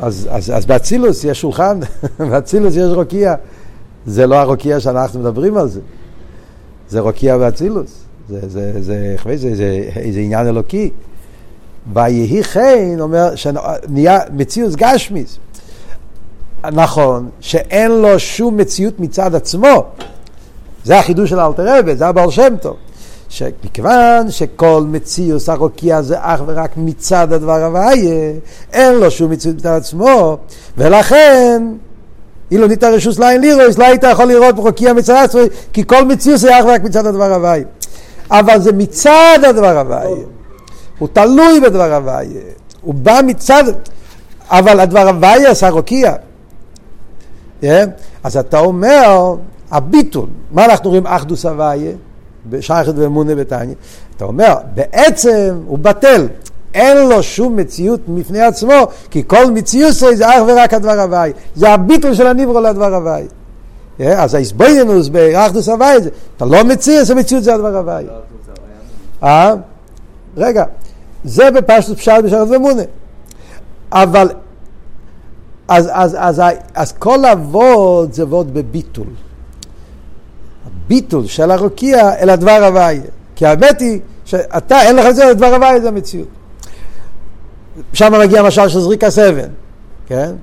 אז, 0.00 0.28
אז, 0.30 0.52
אז 0.56 0.66
באצילוס 0.66 1.24
יש 1.24 1.40
שולחן, 1.40 1.80
באצילוס 2.30 2.76
יש 2.76 2.92
רוקיע. 2.92 3.34
זה 4.06 4.26
לא 4.26 4.34
הרוקיע 4.34 4.80
שאנחנו 4.80 5.20
מדברים 5.20 5.56
על 5.56 5.68
זה. 5.68 5.80
זה 6.88 7.00
רוקיע 7.00 7.38
באצילוס. 7.38 8.04
זה, 8.28 8.40
זה, 8.40 8.72
זה, 8.72 9.16
זה, 9.24 9.36
זה, 9.36 9.54
זה, 9.54 9.90
זה 10.12 10.20
עניין 10.20 10.46
אלוקי. 10.46 10.90
ויהי 11.92 12.44
חן 12.44 13.00
אומר 13.00 13.34
שנהיה 13.34 14.18
מציאות 14.32 14.76
גשמיס. 14.76 15.38
נכון, 16.72 17.28
שאין 17.40 17.90
לו 17.90 18.18
שום 18.18 18.56
מציאות 18.56 19.00
מצד 19.00 19.34
עצמו. 19.34 19.84
זה 20.84 20.98
החידוש 20.98 21.30
של 21.30 21.40
אלתר 21.40 21.78
רבי, 21.78 21.96
זה 21.96 22.06
הבעל 22.06 22.30
שם 22.30 22.54
טוב. 22.60 22.76
שמכיוון 23.28 24.30
שכל 24.30 24.84
מציאוס 24.86 25.48
הרוקיע 25.48 26.02
זה 26.02 26.16
אך 26.18 26.40
ורק 26.46 26.70
מצד 26.76 27.32
הדבר 27.32 27.64
הוויה, 27.64 28.32
אין 28.72 28.94
לו 28.94 29.10
שום 29.10 29.30
מציאות 29.30 29.56
מצד 29.56 29.76
עצמו, 29.76 30.38
ולכן 30.78 31.62
אילו 32.50 32.66
ניתן 32.66 32.92
רשוס 32.92 33.18
ליין 33.18 33.40
לירויס, 33.40 33.78
לא 33.78 33.84
היית 33.84 34.02
יכול 34.02 34.24
לראות 34.24 34.58
רוקיע 34.58 34.92
מצד 34.92 35.24
עצמו, 35.24 35.40
כי 35.72 35.86
כל 35.86 36.04
מציאוס 36.04 36.40
זה 36.40 36.60
אך 36.60 36.64
ורק 36.64 36.82
מצד 36.82 37.06
הדבר 37.06 37.34
הוויה. 37.34 37.64
אבל 38.30 38.60
זה 38.60 38.72
מצד 38.72 39.38
הדבר 39.48 39.78
הוויה. 39.78 40.26
הוא 40.98 41.08
תלוי 41.12 41.60
בדבר 41.60 41.94
הוויה. 41.94 42.40
הוא 42.80 42.94
בא 42.94 43.20
מצד... 43.26 43.64
אבל 44.50 44.80
הדבר 44.80 45.08
הוויה 45.08 45.50
עשה 45.50 45.68
רוקיע. 45.68 46.14
אז 48.24 48.36
אתה 48.36 48.58
אומר, 48.58 49.34
הביטול, 49.70 50.26
מה 50.50 50.64
אנחנו 50.64 50.90
רואים 50.90 51.06
אחדוס 51.06 51.46
הוויה, 51.46 51.92
בשייכת 52.50 52.92
ואמונה 52.96 53.34
בתניא? 53.34 53.74
אתה 54.16 54.24
אומר, 54.24 54.54
בעצם 54.74 55.60
הוא 55.66 55.78
בטל, 55.78 56.28
אין 56.74 56.96
לו 57.08 57.22
שום 57.22 57.56
מציאות 57.56 58.00
מפני 58.08 58.40
עצמו, 58.40 58.86
כי 59.10 59.22
כל 59.26 59.50
מציאות 59.50 59.94
זה 59.94 60.28
אך 60.28 60.42
ורק 60.46 60.74
הדבר 60.74 61.00
הוואי. 61.00 61.32
זה 61.54 61.70
הביטול 61.70 62.14
של 62.14 62.26
הניברו 62.26 62.60
לדבר 62.60 62.94
הוואי. 62.94 63.24
אז 63.98 64.34
ההסבוינינוס 64.34 65.08
באחדוס 65.08 65.68
הוואי, 65.68 65.96
אתה 66.36 66.44
לא 66.44 66.64
מציע, 66.64 67.04
זה 67.04 67.14
מציאות 67.14 67.44
זה 67.44 67.54
הדבר 67.54 67.76
הוואי. 67.76 68.04
אה? 69.22 69.54
רגע, 70.36 70.64
זה 71.24 71.50
בפשטות 71.50 71.96
פשט 71.96 72.24
בשחת 72.24 72.46
ומונה. 72.50 72.82
אבל, 73.92 74.28
אז, 75.70 75.88
אז, 75.92 76.16
אז, 76.18 76.42
אז, 76.74 76.92
כל 76.92 77.24
אבות 77.24 78.14
זה 78.14 78.22
אבות 78.22 78.46
בביטול. 78.46 79.06
הביטול 80.66 81.26
של 81.26 81.50
הרוקיע 81.50 82.14
אל 82.14 82.30
הדבר 82.30 82.64
הוואי. 82.66 83.00
כי 83.36 83.46
האמת 83.46 83.80
היא 83.80 84.00
שאתה, 84.24 84.82
אין 84.82 84.96
לך 84.96 85.06
את 85.06 85.16
זה, 85.16 85.28
הדבר 85.28 85.54
הוואי 85.54 85.80
זה 85.80 85.88
המציאות. 85.88 86.28
שם 87.92 88.12
מגיע 88.20 88.42
משל 88.42 88.68
של 88.68 88.80
זריקה 88.80 89.10
סבן, 89.10 89.48
כן? 90.06 90.34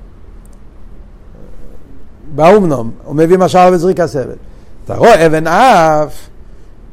באומנום, 2.34 2.90
הוא 3.04 3.16
מביא 3.16 3.38
משל 3.38 3.70
בזריקה 3.70 4.06
סבן. 4.06 4.36
אתה 4.84 4.94
רואה 4.94 5.26
אבן 5.26 5.46
אף, 5.46 6.14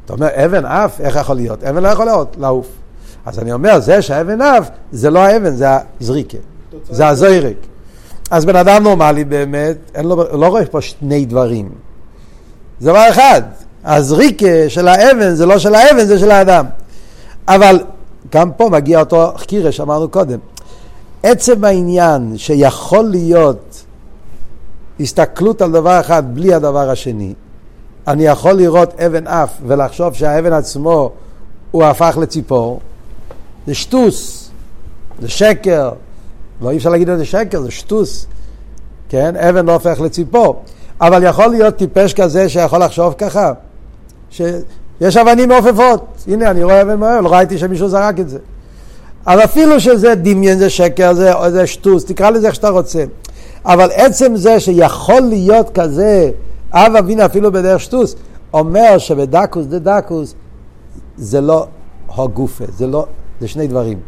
אתה 0.04 0.12
אומר 0.12 0.28
אבן 0.44 0.64
אף, 0.64 1.00
איך 1.00 1.16
יכול 1.16 1.36
להיות? 1.36 1.64
אבן 1.64 1.82
לא 1.82 1.88
יכול 1.88 2.04
להיות, 2.04 2.36
לעוף. 2.38 2.68
אז 3.26 3.38
אני 3.38 3.52
אומר, 3.52 3.80
זה 3.80 4.02
שהאבן 4.02 4.40
אף, 4.40 4.68
זה 4.92 5.10
לא 5.10 5.18
האבן, 5.18 5.54
זה 5.54 5.66
הזריקה, 6.00 6.38
זה 6.90 7.08
הזוירק. 7.08 7.56
אז 8.30 8.44
בן 8.44 8.56
אדם 8.56 8.82
נורמלי 8.82 9.24
באמת, 9.24 9.76
אין 9.94 10.04
לו, 10.04 10.16
לא 10.16 10.46
רואה 10.46 10.66
פה 10.66 10.80
שני 10.80 11.24
דברים. 11.24 11.68
זה 12.80 12.90
דבר 12.90 13.08
אחד, 13.10 13.42
הזריקה 13.84 14.68
של 14.68 14.88
האבן 14.88 15.34
זה 15.34 15.46
לא 15.46 15.58
של 15.58 15.74
האבן, 15.74 16.04
זה 16.04 16.18
של 16.18 16.30
האדם. 16.30 16.66
אבל 17.48 17.84
גם 18.32 18.52
פה 18.52 18.68
מגיע 18.68 19.00
אותו 19.00 19.32
חירה 19.36 19.72
שאמרנו 19.72 20.08
קודם. 20.08 20.38
עצם 21.22 21.64
העניין 21.64 22.32
שיכול 22.36 23.04
להיות 23.04 23.84
הסתכלות 25.00 25.62
על 25.62 25.72
דבר 25.72 26.00
אחד 26.00 26.34
בלי 26.34 26.54
הדבר 26.54 26.90
השני, 26.90 27.34
אני 28.08 28.26
יכול 28.26 28.52
לראות 28.52 29.00
אבן 29.00 29.26
אף 29.26 29.50
ולחשוב 29.66 30.14
שהאבן 30.14 30.52
עצמו 30.52 31.10
הוא 31.70 31.84
הפך 31.84 32.18
לציפור, 32.20 32.80
זה 33.66 33.74
שטוס, 33.74 34.50
זה 35.20 35.28
שקר, 35.28 35.92
לא 36.60 36.70
אי 36.70 36.76
אפשר 36.76 36.90
להגיד 36.90 37.08
את 37.08 37.18
זה 37.18 37.24
שקר, 37.24 37.62
זה 37.62 37.70
שטוס, 37.70 38.26
כן? 39.08 39.36
אבן 39.36 39.66
לא 39.66 39.72
הופך 39.72 40.00
לציפור. 40.00 40.62
אבל 41.00 41.22
יכול 41.22 41.46
להיות 41.46 41.76
טיפש 41.76 42.14
כזה 42.14 42.48
שיכול 42.48 42.78
לחשוב 42.84 43.14
ככה, 43.18 43.52
שיש 44.30 45.16
אבנים 45.16 45.48
מעופפות. 45.48 46.06
הנה, 46.26 46.50
אני 46.50 46.64
רואה 46.64 46.82
אבן 46.82 46.98
מהר, 46.98 47.20
לא 47.20 47.28
ראיתי 47.32 47.58
שמישהו 47.58 47.88
זרק 47.88 48.20
את 48.20 48.28
זה. 48.28 48.38
אבל 49.26 49.44
אפילו 49.44 49.80
שזה 49.80 50.14
דמיין, 50.14 50.58
זה 50.58 50.70
שקר, 50.70 51.14
זה, 51.14 51.32
זה 51.50 51.66
שטוס, 51.66 52.04
תקרא 52.04 52.30
לזה 52.30 52.46
איך 52.46 52.54
שאתה 52.54 52.68
רוצה. 52.68 53.04
אבל 53.64 53.90
עצם 53.94 54.36
זה 54.36 54.60
שיכול 54.60 55.20
להיות 55.20 55.78
כזה, 55.78 56.30
אב 56.72 56.96
אבינו 56.96 57.24
אפילו 57.24 57.52
בדרך 57.52 57.80
שטוס, 57.80 58.16
אומר 58.54 58.98
שבדקוס 58.98 59.66
דה 59.66 59.78
דקוס 59.78 60.34
זה 61.16 61.40
לא 61.40 61.66
הגופה, 62.08 62.64
זה 62.76 62.86
לא, 62.86 63.06
זה 63.40 63.48
שני 63.48 63.66
דברים. 63.66 63.98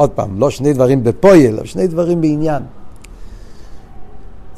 עוד 0.00 0.10
פעם, 0.10 0.40
לא 0.40 0.50
שני 0.50 0.72
דברים 0.72 1.04
בפויל, 1.04 1.56
אבל 1.56 1.66
שני 1.66 1.86
דברים 1.86 2.20
בעניין. 2.20 2.62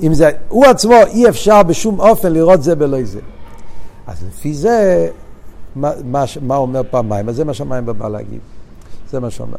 אם 0.02 0.14
זה, 0.14 0.30
הוא 0.48 0.64
עצמו 0.66 0.94
אי 1.06 1.28
אפשר 1.28 1.62
בשום 1.62 2.00
אופן 2.00 2.32
לראות 2.32 2.62
זה 2.62 2.74
בלא 2.74 3.04
זה. 3.04 3.20
אז 4.06 4.24
לפי 4.28 4.54
זה, 4.54 5.08
מה, 5.76 5.90
מה, 6.04 6.24
מה 6.40 6.56
אומר 6.56 6.82
פעמיים? 6.90 7.28
אז 7.28 7.36
זה 7.36 7.44
מה 7.44 7.54
שהמים 7.54 7.86
בא 7.86 8.08
להגיד. 8.08 8.40
זה 9.10 9.20
מה 9.20 9.30
שאומר. 9.30 9.56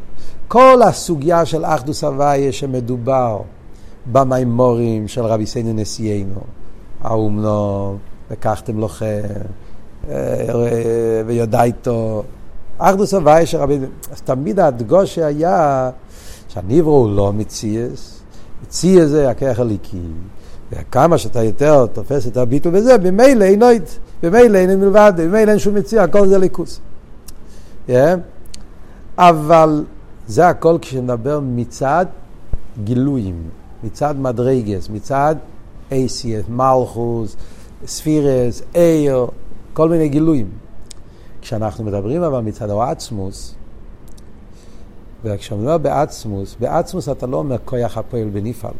כל 0.48 0.82
הסוגיה 0.82 1.44
של 1.44 1.64
אחדוס 1.64 2.04
הוויה 2.04 2.52
שמדובר 2.52 3.40
במימורים 4.12 5.08
של 5.08 5.22
רבי 5.22 5.46
סיינו 5.46 5.72
נשיאנו, 5.72 6.40
האומנו, 7.02 7.96
לקחתם 8.30 8.78
לוחם, 8.78 9.06
אה, 10.08 10.14
ויודע 11.26 11.62
איתו, 11.62 12.22
אחדוס 12.78 13.14
הוויה 13.14 13.46
של 13.46 13.58
רבי... 13.58 13.78
אז 14.12 14.20
תמיד 14.20 14.60
הדגוש 14.60 15.14
שהיה 15.14 15.90
שהניברו 16.48 16.96
הוא 16.96 17.16
לא 17.16 17.32
מציאס, 17.32 18.20
מציאס 18.62 19.08
זה 19.08 19.30
הכרך 19.30 19.60
הליקי. 19.60 20.00
וכמה 20.72 21.18
שאתה 21.18 21.42
יותר 21.42 21.86
תופס 21.86 22.26
את 22.26 22.36
הביטול 22.36 22.72
בזה, 22.72 22.98
במילא 22.98 23.44
אינו, 23.44 23.66
במילא 24.22 24.58
אין 24.58 24.80
מלבד, 24.80 25.12
במילא 25.16 25.50
אין 25.50 25.58
שום 25.58 25.74
מציע, 25.74 26.02
הכל 26.02 26.28
זה 26.28 26.38
ליכוס. 26.38 26.80
Yeah. 27.88 27.92
אבל 29.18 29.84
זה 30.26 30.48
הכל 30.48 30.78
כשנדבר 30.80 31.40
מצד 31.42 32.06
גילויים, 32.84 33.42
מצד 33.84 34.14
מדרגס, 34.18 34.88
מצד 34.88 35.36
אייסיאס, 35.92 36.44
מלכוס, 36.48 37.36
ספירס, 37.86 38.62
אייר, 38.74 39.26
כל 39.72 39.88
מיני 39.88 40.08
גילויים. 40.08 40.63
כשאנחנו 41.44 41.84
מדברים 41.84 42.22
אבל 42.22 42.40
מצד 42.40 42.70
העצמוס, 42.70 43.54
וכשאני 45.24 45.60
אומר 45.60 45.78
בעצמוס, 45.78 46.56
בעצמוס 46.60 47.08
אתה 47.08 47.26
לא 47.26 47.36
אומר 47.36 47.56
כוח 47.64 47.98
הפועל 47.98 48.28
בנפעל. 48.28 48.72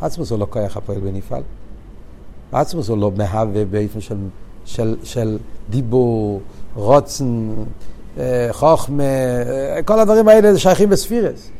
עצמוס 0.00 0.30
הוא 0.30 0.38
לא 0.38 0.46
כוח 0.50 0.76
הפועל 0.76 1.00
בנפעל. 1.00 1.42
עצמוס 2.52 2.88
הוא 2.88 2.98
לא 2.98 3.12
מהווה 3.16 3.64
באופן 3.64 4.00
של, 4.00 4.16
של, 4.64 4.96
של 5.02 5.38
דיבור, 5.70 6.40
רוצן, 6.74 7.48
אה, 8.18 8.48
חוכמה, 8.52 9.02
אה, 9.02 9.82
כל 9.84 10.00
הדברים 10.00 10.28
האלה 10.28 10.58
שייכים 10.58 10.88
בספירס. 10.88 11.50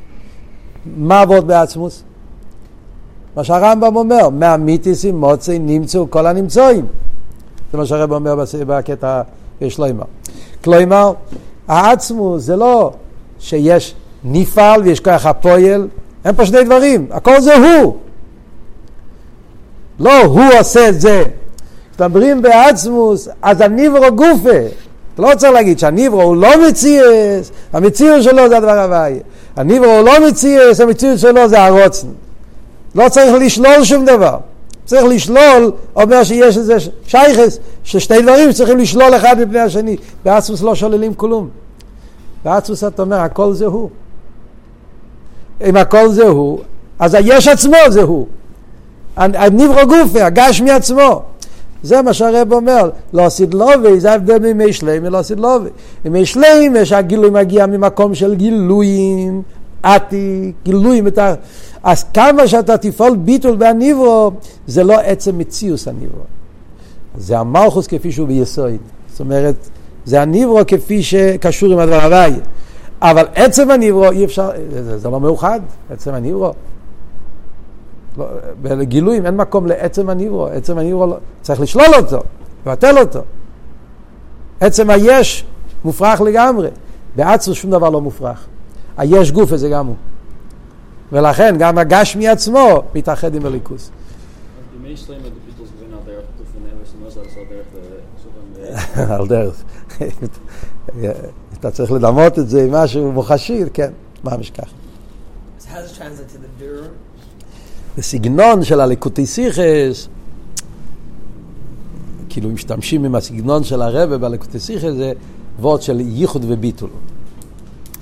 מה 0.97 1.21
עבוד 1.21 1.47
בעצמוס? 1.47 2.03
מה 3.37 3.45
שהרמב"ם 3.45 3.97
אומר, 3.97 4.29
מהמיתיסים 4.29 5.21
מוצאי 5.21 5.59
נמצאו 5.59 6.11
כל 6.11 6.27
הנמצואים. 6.27 6.87
זה 7.73 7.79
מה 7.79 7.87
שהרב 7.87 8.12
אומר 8.12 8.35
בקטע 8.67 9.23
שלוימר. 9.69 10.05
כלומר, 10.64 11.12
העצמוס 11.69 12.42
זה 12.42 12.57
לא 12.57 12.92
שיש 13.38 13.95
נפעל 14.25 14.83
ויש 14.83 15.01
כוח 15.01 15.27
הפועל, 15.27 15.88
אין 16.25 16.35
פה 16.35 16.47
שני 16.47 16.64
דברים, 16.64 17.07
הכל 17.11 17.40
זה 17.40 17.57
הוא. 17.57 17.97
לא 20.01 20.23
הוא 20.23 20.45
עושה 20.61 20.88
את 20.88 21.01
זה. 21.01 21.23
כשמדברים 21.97 22.42
בעצמוס, 22.42 23.29
אז 23.42 23.61
הניברו 23.61 24.16
גופה. 24.16 24.59
אתה 25.14 25.23
לא 25.23 25.35
צריך 25.37 25.53
להגיד 25.53 25.79
שהניברו 25.79 26.23
הוא 26.23 26.37
לא 26.37 26.69
מציאס, 26.69 27.51
המציאות 27.73 28.23
שלו 28.23 28.49
זה 28.49 28.57
הדבר 28.57 28.81
הוואי. 28.81 29.19
הניברו 29.57 29.90
הוא 29.90 30.03
לא 30.03 30.29
מציאס, 30.29 30.81
המציאות 30.81 31.19
שלו 31.19 31.49
זה 31.49 31.62
הרוצן. 31.64 32.07
לא 32.95 33.09
צריך 33.09 33.35
לשלול 33.35 33.85
שום 33.85 34.05
דבר. 34.05 34.37
צריך 34.87 35.05
לשלול, 35.05 35.72
אומר 35.96 36.25
שיש 36.25 36.57
איזה 36.57 36.77
שייכס, 37.07 37.59
ששתי 37.85 38.22
דברים 38.22 38.53
צריכים 38.53 38.79
לשלול 38.79 39.16
אחד 39.16 39.37
מפני 39.40 39.61
השני. 39.61 39.96
בעצמוס 40.25 40.62
לא 40.62 40.75
שוללים 40.75 41.14
כלום. 41.14 41.49
בעצמוס 42.44 42.85
אתה 42.85 43.03
אומר, 43.03 43.16
הכל 43.16 43.53
זה 43.53 43.66
הוא. 43.66 43.90
אם 45.64 45.77
הכל 45.77 46.09
זה 46.09 46.25
הוא, 46.25 46.59
אז 46.99 47.14
היש 47.14 47.49
עצמו 47.49 47.77
זה 47.88 48.03
הוא. 48.03 48.27
הניברו 49.16 49.87
גופי, 49.87 50.20
הגש 50.20 50.61
מעצמו. 50.61 51.22
זה 51.83 52.03
מה 52.03 52.12
שהרב 52.12 52.53
אומר, 52.53 52.90
לא 53.12 53.25
עשית 53.25 53.55
לובי, 53.55 54.01
זה 54.01 54.12
ההבדל 54.12 54.38
מימי 54.38 54.72
שלם 54.72 55.03
ולא 55.07 55.18
עשית 55.18 55.40
לובי. 55.40 55.68
ימי 56.05 56.27
שלם 56.27 56.77
יש 56.77 56.92
הגילוי 56.92 57.31
מגיע 57.31 57.66
ממקום 57.66 58.14
של 58.14 58.35
גילויים, 58.35 59.42
עתיק, 59.87 60.55
גילויים. 60.64 61.07
אז 61.83 62.05
כמה 62.14 62.49
שאתה 62.49 62.79
תפעול 62.79 63.16
ביטול 63.16 63.57
בהניברו, 63.57 64.33
זה 64.66 64.85
לא 64.85 65.01
עצם 65.01 65.38
מציאוס 65.38 65.88
הניברו. 65.88 66.22
זה 67.18 67.38
המלכוס 67.38 67.87
כפי 67.87 68.12
שהוא 68.12 68.29
ביסוד. 68.29 68.70
זאת 69.09 69.20
אומרת, 69.20 69.55
זה 70.05 70.22
הניברו 70.22 70.61
כפי 70.66 71.03
שקשור 71.03 71.72
עם 71.72 71.79
הדבר 71.79 72.05
הוואי. 72.05 72.33
אבל 73.03 73.25
עצם 73.35 73.70
הניברו 73.70 74.11
אי 74.11 74.25
אפשר, 74.25 74.51
זה, 74.70 74.99
זה 74.99 75.11
לא 75.11 75.20
מאוחד, 75.20 75.61
עצם 75.90 76.14
הניברו. 76.14 76.53
לא, 78.18 78.27
בגילויים 78.62 79.27
אין 79.27 79.37
מקום 79.37 79.66
לעצם 79.66 80.11
הניברו, 80.11 80.46
עצם 80.46 80.79
הניברו 80.79 81.07
לא, 81.07 81.16
צריך 81.42 81.61
לשלול 81.61 81.94
אותו, 81.96 82.18
לבטל 82.66 82.99
אותו. 82.99 83.20
עצם 84.61 84.90
היש 84.90 85.44
מופרך 85.85 86.20
לגמרי, 86.20 86.68
בעצמו 87.16 87.55
שום 87.55 87.70
דבר 87.70 87.90
לא 87.90 88.01
מופרך. 88.01 88.46
היש 88.96 89.32
גוף 89.32 89.52
הזה 89.52 89.68
גם 89.68 89.87
הוא. 89.87 89.96
ולכן 91.12 91.56
גם 91.59 91.78
הגשמי 91.78 92.28
עצמו 92.28 92.82
מתאחד 92.94 93.35
עם 93.35 93.46
הליכוס. 93.46 93.90
על 99.18 99.26
דרך. 99.28 99.64
אתה 101.61 101.70
צריך 101.70 101.92
לדמות 101.92 102.38
את 102.38 102.48
זה 102.48 102.64
עם 102.64 102.72
משהו 102.72 103.12
מוחשי, 103.12 103.62
כן, 103.72 103.90
ממש 104.24 104.50
ככה. 104.50 104.72
בסגנון 107.98 108.64
של 108.64 108.80
הליקוטי 108.80 109.26
סיכס, 109.26 110.09
כאילו 112.28 112.50
משתמשים 112.50 113.04
עם 113.04 113.14
הסגנון 113.14 113.64
של 113.64 113.82
הרבה 113.82 114.18
בליקוטי 114.18 114.59
סיכס, 114.59 114.82
זה 114.82 115.12
וורד 115.61 115.82
של 115.82 116.00
ייחוד 116.00 116.44
וביטול. 116.48 116.90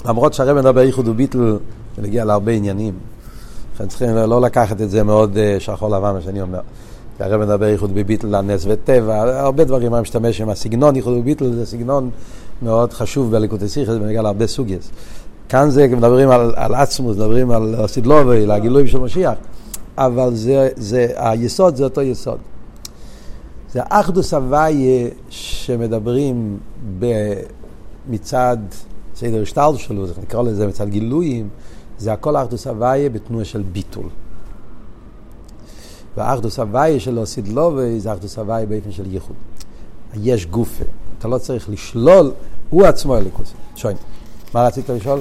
למרות 0.04 0.34
שהרבה 0.34 0.54
מדבר 0.54 0.80
ייחוד 0.80 1.08
וביטול, 1.08 1.58
זה 1.96 2.02
מגיע 2.02 2.24
להרבה 2.24 2.52
עניינים. 2.52 2.94
לכן 3.74 3.86
צריכים 3.86 4.08
לא 4.08 4.40
לקחת 4.40 4.80
את 4.80 4.90
זה 4.90 5.02
מאוד 5.02 5.38
אה, 5.38 5.56
שחור 5.58 5.88
לבן, 5.88 6.12
מה 6.12 6.20
שאני 6.20 6.42
אומר. 6.42 6.60
הרב 7.20 7.40
מדבר 7.40 7.66
ייחוד 7.66 7.90
וביטול 7.94 8.30
לנס 8.30 8.64
וטבע, 8.68 9.40
הרבה 9.40 9.64
דברים 9.64 9.90
מה 9.90 10.00
משתמש 10.00 10.40
עם 10.40 10.48
הסגנון 10.48 10.96
ייחוד 10.96 11.14
וביטול, 11.16 11.52
זה 11.52 11.66
סגנון 11.66 12.10
מאוד 12.62 12.92
חשוב 12.92 13.30
בליקוטי 13.30 13.68
סיכס, 13.68 13.88
בנגיע 13.88 14.22
להרבה 14.22 14.46
סוגיות. 14.46 14.90
כאן 15.48 15.70
זה 15.70 15.88
מדברים 15.88 16.30
על, 16.30 16.52
על 16.56 16.74
עצמוס, 16.74 17.16
מדברים 17.16 17.50
על 17.50 17.74
סדלובי, 17.86 18.46
לגילויים 18.46 18.86
של 18.86 18.98
משיח, 18.98 19.34
אבל 19.98 20.34
זה, 20.34 20.68
זה, 20.76 21.06
היסוד 21.16 21.76
זה 21.76 21.84
אותו 21.84 22.02
יסוד. 22.02 22.38
זה 23.72 23.80
אחדוס 23.88 24.34
הוויה 24.34 25.08
שמדברים 25.30 26.58
מצד 28.08 28.56
סדר 29.16 29.42
השטל 29.42 29.76
שלו, 29.76 30.06
זה 30.06 30.12
נקרא 30.22 30.42
לזה 30.42 30.66
מצד 30.66 30.88
גילויים, 30.88 31.48
זה 31.98 32.12
הכל 32.12 32.36
אחדוס 32.36 32.66
הוויה 32.66 33.08
בתנועה 33.08 33.44
של 33.44 33.62
ביטול. 33.62 34.08
והאחדוס 36.16 36.58
הוויה 36.58 37.00
שלו 37.00 37.26
סדלובי 37.26 38.00
זה 38.00 38.12
אחדוס 38.12 38.38
הוויה 38.38 38.66
באופן 38.66 38.92
של 38.92 39.12
ייחוד. 39.12 39.36
יש 40.14 40.46
גופה, 40.46 40.84
אתה 41.18 41.28
לא 41.28 41.38
צריך 41.38 41.68
לשלול, 41.68 42.32
הוא 42.70 42.84
עצמו 42.84 43.16
אליקוס. 43.16 43.52
שוין. 43.76 43.96
מה 44.54 44.66
רצית 44.66 44.90
לשאול? 44.90 45.20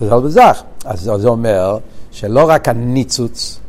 זה 0.00 0.10
לא 0.10 0.20
בזך. 0.20 0.62
אז 0.84 1.00
זה 1.00 1.28
אומר 1.28 1.78
שלא 2.10 2.48
רק 2.48 2.68
הניצוץ, 2.68 3.60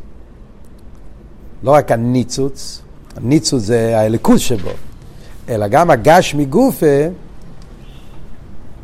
לא 1.62 1.70
רק 1.70 1.92
הניצוץ, 1.92 2.82
הניצוץ 3.16 3.62
זה 3.62 3.98
האליקוס 3.98 4.40
שבו, 4.40 4.70
אלא 5.48 5.68
גם 5.68 5.90
הגש 5.90 6.34
מגופה 6.34 7.06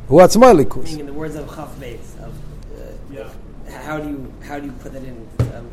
הוא 0.09 0.22
עצמו 0.22 0.50
אליקוס. 0.50 0.96
how 3.87 3.98
do 3.98 4.09
you 4.09 4.20
how 4.48 4.59
do 4.59 4.66
you 4.66 4.72
put 4.83 4.92
that 4.94 5.05
in 5.05 5.16
um, 5.55 5.66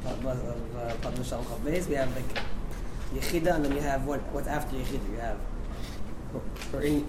Shalom 1.24 1.46
Chav 1.46 1.88
We 1.88 1.96
have 1.96 2.14
like 2.16 2.32
Yechida, 3.16 3.56
and 3.56 3.66
then 3.66 3.74
you 3.78 3.82
have 3.82 4.06
what 4.06 4.22
what's 4.34 4.48
after 4.48 4.76
Yechida. 4.76 5.08
You 5.14 5.20
have 5.28 5.38
or 6.74 6.82
in. 6.82 7.06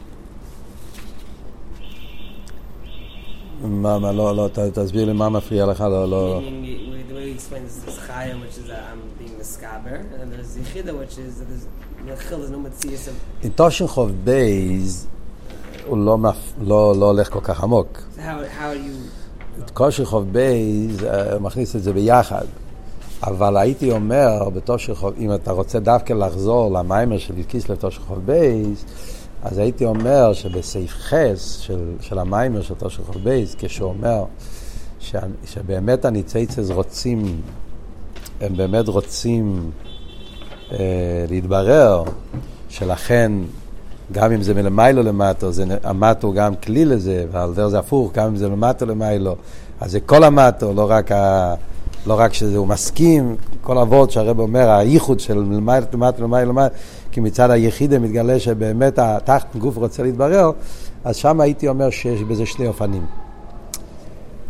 מה, 3.62 3.98
מה, 3.98 4.12
לא, 4.12 4.36
לא, 4.36 4.48
תסביר 4.74 5.04
לי 5.04 5.12
מה 5.12 5.28
מפריע 5.28 5.66
לך, 5.66 5.80
לא, 5.80 6.08
לא... 6.10 6.40
The 7.08 7.14
way 7.14 7.26
he 7.26 7.32
explains 7.32 7.84
this 7.84 7.98
chayim, 8.08 8.40
which 8.40 8.58
is 8.58 8.66
that 8.66 8.82
I'm 8.90 9.02
being 9.18 9.36
meskaber, 9.38 10.00
and 10.12 10.20
then 10.20 10.30
there's 10.30 10.56
yichida, 10.56 10.98
which 10.98 11.18
is 11.18 11.38
that 11.38 11.48
there's 11.48 11.66
In 13.42 13.60
Toshenchov 13.60 14.10
Beis, 14.26 15.06
הוא 15.86 15.98
לא, 15.98 16.18
לא, 16.60 16.94
לא 16.96 17.06
הולך 17.06 17.32
כל 17.32 17.40
כך 17.42 17.62
עמוק. 17.62 17.98
את 19.64 19.70
קושרחוב 19.70 20.32
בייז, 20.32 21.06
מכניס 21.40 21.76
את 21.76 21.82
זה 21.82 21.92
ביחד. 21.92 22.44
אבל 23.22 23.56
הייתי 23.56 23.90
אומר, 23.90 24.48
בתושרחוב, 24.54 25.12
אם 25.18 25.34
אתה 25.34 25.52
רוצה 25.52 25.80
דווקא 25.80 26.12
לחזור 26.12 26.72
למיימר 26.72 27.18
של 27.18 27.42
קיסלב 27.42 27.76
תושרחוב 27.76 28.18
בייז, 28.26 28.84
אז 29.42 29.58
הייתי 29.58 29.84
אומר 29.84 30.32
שבסעיף 30.32 30.92
חס 30.92 31.58
של, 31.60 31.92
של 32.00 32.18
המיימר 32.18 32.62
של 32.62 32.74
תושרחוב 32.74 33.16
בייז, 33.24 33.54
כשהוא 33.58 33.88
אומר 33.88 34.24
ש, 35.00 35.14
שבאמת 35.44 36.04
הניצייצז 36.04 36.70
רוצים, 36.70 37.40
הם 38.40 38.56
באמת 38.56 38.88
רוצים 38.88 39.70
אה, 39.84 39.91
להתברר, 41.28 42.02
שלכן 42.68 43.32
גם 44.12 44.32
אם 44.32 44.42
זה 44.42 44.54
מלמיילו 44.54 45.02
למטו, 45.02 45.52
זה, 45.52 45.64
המטו 45.84 46.26
הוא 46.26 46.34
גם 46.34 46.54
כלי 46.54 46.84
לזה, 46.84 47.24
ועל 47.32 47.54
דרך 47.54 47.68
זה 47.68 47.78
הפוך, 47.78 48.12
גם 48.14 48.26
אם 48.26 48.36
זה 48.36 48.48
למטו 48.48 48.86
למיילו, 48.86 49.36
אז 49.80 49.90
זה 49.90 50.00
כל 50.00 50.24
המטו, 50.24 50.72
לא 50.74 50.90
רק 50.90 51.12
ה... 51.12 51.54
לא 52.06 52.14
רק 52.18 52.32
שהוא 52.32 52.66
מסכים, 52.66 53.36
כל 53.60 53.78
אבות 53.78 54.10
שהרב 54.10 54.38
אומר, 54.38 54.70
הייחוד 54.70 55.20
של 55.20 55.38
מלמד 55.38 55.84
למטה 55.92 56.22
למעלה 56.22 56.44
למטה, 56.44 56.74
כי 57.12 57.20
מצד 57.20 57.50
היחידה 57.50 57.98
מתגלה 57.98 58.40
שבאמת 58.40 58.98
התחת 58.98 59.56
גוף 59.56 59.76
רוצה 59.76 60.02
להתברר, 60.02 60.50
אז 61.04 61.16
שם 61.16 61.40
הייתי 61.40 61.68
אומר 61.68 61.90
שיש 61.90 62.22
בזה 62.22 62.46
שני 62.46 62.66
אופנים. 62.66 63.06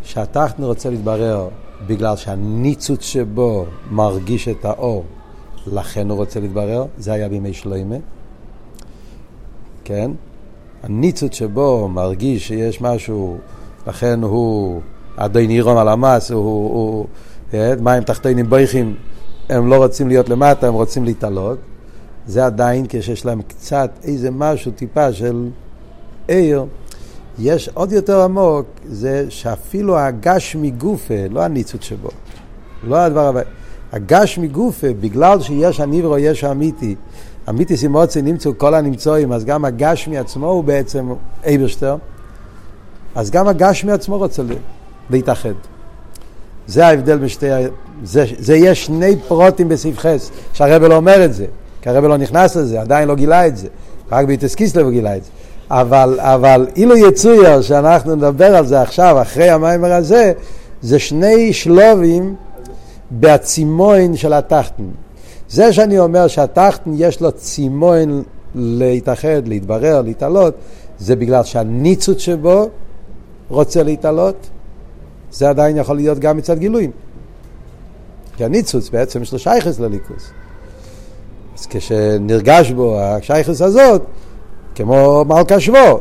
שהתחת 0.03 0.59
רוצה 0.59 0.89
להתברר 0.89 1.47
בגלל 1.87 2.15
שהניצוץ 2.15 3.01
שבו 3.01 3.65
מרגיש 3.91 4.47
את 4.47 4.65
האור, 4.65 5.03
לכן 5.67 6.09
הוא 6.09 6.17
רוצה 6.17 6.39
להתברר, 6.39 6.85
זה 6.97 7.13
היה 7.13 7.29
בימי 7.29 7.53
שלוימה, 7.53 7.95
כן? 9.83 10.11
הניצוץ 10.83 11.33
שבו 11.33 11.87
מרגיש 11.87 12.47
שיש 12.47 12.81
משהו, 12.81 13.37
לכן 13.87 14.23
הוא, 14.23 14.81
אדוני 15.15 15.47
נירום 15.47 15.77
על 15.77 15.87
המס, 15.87 16.31
הוא, 16.31 16.43
הוא, 16.73 17.07
מים 17.81 18.03
תחתינים 18.03 18.49
בויכים, 18.49 18.95
הם 19.49 19.69
לא 19.69 19.75
רוצים 19.75 20.07
להיות 20.07 20.29
למטה, 20.29 20.67
הם 20.67 20.73
רוצים 20.73 21.03
להתעלות. 21.03 21.57
זה 22.25 22.45
עדיין 22.45 22.85
כשיש 22.89 23.25
להם 23.25 23.41
קצת 23.41 23.91
איזה 24.03 24.31
משהו, 24.31 24.71
טיפה 24.71 25.13
של 25.13 25.49
עיר. 26.27 26.65
יש 27.39 27.69
עוד 27.73 27.91
יותר 27.91 28.21
עמוק, 28.21 28.65
זה 28.85 29.25
שאפילו 29.29 29.97
הגש 29.97 30.55
מגופה, 30.55 31.27
לא 31.29 31.43
הניצוץ 31.43 31.83
שבו, 31.83 32.09
לא 32.83 32.95
הדבר 32.95 33.27
הבא, 33.27 33.41
הגש 33.93 34.37
מגופה, 34.37 34.87
בגלל 34.99 35.41
שיש 35.41 35.79
הניברו, 35.79 36.17
יש 36.17 36.43
האמיתי, 36.43 36.95
אמיתי 37.49 37.77
סימוצי 37.77 38.21
נמצאו 38.21 38.57
כל 38.57 38.73
הנמצואים, 38.73 39.31
אז 39.31 39.45
גם 39.45 39.65
הגש 39.65 40.07
מעצמו 40.07 40.47
הוא 40.47 40.63
בעצם 40.63 41.09
אייברשטר, 41.45 41.95
אז 43.15 43.31
גם 43.31 43.47
הגש 43.47 43.83
מעצמו 43.83 44.17
רוצה 44.17 44.43
להתאחד. 45.09 45.53
זה 46.67 46.87
ההבדל 46.87 47.17
בשתי... 47.17 47.45
זה, 48.03 48.25
זה 48.37 48.55
יש 48.55 48.85
שני 48.85 49.15
פרוטים 49.27 49.69
בסעיף 49.69 49.99
חס, 49.99 50.31
שהרבל 50.53 50.89
לא 50.89 50.95
אומר 50.95 51.25
את 51.25 51.33
זה, 51.33 51.45
כי 51.81 51.89
הרבל 51.89 52.07
לא 52.07 52.17
נכנס 52.17 52.55
לזה, 52.55 52.81
עדיין 52.81 53.07
לא 53.07 53.15
גילה 53.15 53.47
את 53.47 53.57
זה, 53.57 53.67
רק 54.11 54.25
ביטס 54.25 54.55
קיסלב 54.55 54.89
גילה 54.89 55.17
את 55.17 55.23
זה. 55.23 55.29
אבל, 55.69 56.19
אבל 56.19 56.67
אילו 56.75 56.97
יצויר 56.97 57.61
שאנחנו 57.61 58.15
נדבר 58.15 58.55
על 58.55 58.65
זה 58.65 58.81
עכשיו, 58.81 59.21
אחרי 59.21 59.49
המיימר 59.49 59.93
הזה, 59.93 60.33
זה 60.81 60.99
שני 60.99 61.53
שלובים 61.53 62.35
בעצימוין 63.11 64.15
של 64.15 64.33
התחתן. 64.33 64.83
זה 65.49 65.73
שאני 65.73 65.99
אומר 65.99 66.27
שהתחתן 66.27 66.91
יש 66.95 67.21
לו 67.21 67.31
צימוין 67.31 68.23
להתאחד, 68.55 69.47
להתברר, 69.47 70.01
להתעלות, 70.01 70.55
זה 70.99 71.15
בגלל 71.15 71.43
שהניצוץ 71.43 72.17
שבו 72.17 72.69
רוצה 73.49 73.83
להתעלות, 73.83 74.49
זה 75.31 75.49
עדיין 75.49 75.77
יכול 75.77 75.95
להיות 75.95 76.19
גם 76.19 76.37
מצד 76.37 76.57
גילויים. 76.57 76.91
כי 78.37 78.45
הניצוץ 78.45 78.89
בעצם 78.89 79.21
יש 79.21 79.33
לו 79.33 79.39
שייכס 79.39 79.79
לליכוס. 79.79 80.31
אז 81.59 81.65
כשנרגש 81.69 82.71
בו 82.71 82.99
השייכס 82.99 83.61
הזאת, 83.61 84.01
כמו 84.75 85.25
מלכה 85.27 85.59
שבו, 85.59 85.99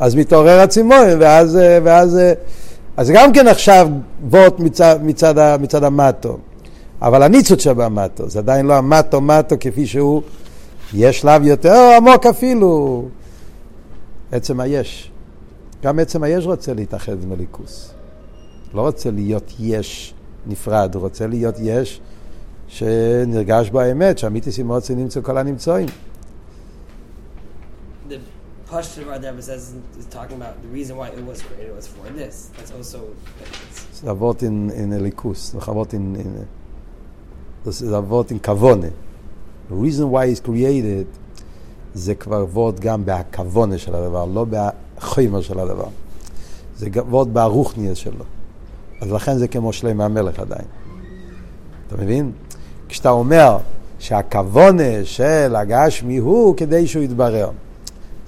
אז 0.00 0.14
מתעורר 0.14 0.60
הצימון, 0.60 1.06
ואז, 1.20 1.58
ואז 1.82 2.18
אז 2.96 3.10
גם 3.10 3.32
כן 3.32 3.48
עכשיו 3.48 3.88
וורט 4.30 4.60
מצד, 4.60 4.98
מצד, 5.02 5.56
מצד 5.60 5.84
המטו. 5.84 6.38
אבל 7.02 7.22
הניצוץ 7.22 7.62
שבמטו, 7.62 8.28
זה 8.28 8.38
עדיין 8.38 8.66
לא 8.66 8.74
המטו 8.74 9.20
מטו 9.20 9.56
כפי 9.60 9.86
שהוא, 9.86 10.22
יש 10.94 11.20
שלב 11.20 11.42
יותר 11.42 11.90
עמוק 11.96 12.26
אפילו. 12.26 13.04
עצם 14.32 14.60
היש. 14.60 15.10
גם 15.82 15.98
עצם 15.98 16.22
היש 16.22 16.46
רוצה 16.46 16.74
להתאחד 16.74 17.22
עם 17.22 17.32
הליכוס. 17.32 17.90
לא 18.74 18.80
רוצה 18.80 19.10
להיות 19.10 19.52
יש 19.60 20.14
נפרד, 20.46 20.94
הוא 20.94 21.02
רוצה 21.02 21.26
להיות 21.26 21.54
יש 21.58 22.00
שנרגש 22.68 23.70
בו 23.70 23.80
האמת, 23.80 24.18
שהמיתיס 24.18 24.58
אימוצי 24.58 24.94
נמצא 24.94 25.20
כל 25.20 25.38
הנמצאים. 25.38 25.86
Our 28.74 28.82
Rebbe 28.82 29.40
says 29.40 29.72
is 29.96 30.06
talking 30.06 30.36
about 30.36 30.60
the 30.60 30.66
reason 30.66 30.96
why 30.96 31.08
it 31.08 31.24
was 31.24 31.40
created 31.42 31.76
was 31.76 31.86
for 31.86 32.08
this. 32.10 32.50
That's 32.56 32.72
also. 32.72 32.98
זה 34.02 34.10
אבות 34.10 34.42
in 34.42 34.70
in 34.70 34.92
elikus. 34.92 35.36
זה 35.36 35.58
אבות 35.58 35.94
in 35.94 36.16
in. 36.16 37.70
זה 37.70 37.98
אבות 37.98 38.30
in 38.32 38.38
kavone. 38.46 38.90
The 39.70 39.74
reason 39.74 40.10
why 40.10 40.26
it's 40.26 40.40
created 40.40 41.06
זה 41.94 42.14
כבר 42.14 42.42
אבות 42.42 42.80
גם 42.80 43.04
בהכוונה 43.04 43.78
של 43.78 43.94
הדבר, 43.94 44.24
לא 44.24 44.46
בחומר 44.50 45.40
של 45.40 45.58
הדבר. 45.58 45.88
זה 46.76 46.86
אבות 46.98 47.32
ברוחניאס 47.32 47.98
שלו. 47.98 48.24
אז 49.00 49.12
לכן 49.12 49.38
זה 49.38 49.48
כמו 49.48 49.72
שלם 49.72 50.00
המלך 50.00 50.38
עדיין. 50.38 50.66
אתה 51.86 51.96
מבין? 51.96 52.32
כשאתה 52.88 53.10
אומר 53.10 53.58
שהכוונה 53.98 55.04
של 55.04 55.56
הגשמי 55.56 56.16
הוא 56.16 56.56
כדי 56.56 56.86
שהוא 56.86 57.02
יתברר. 57.02 57.50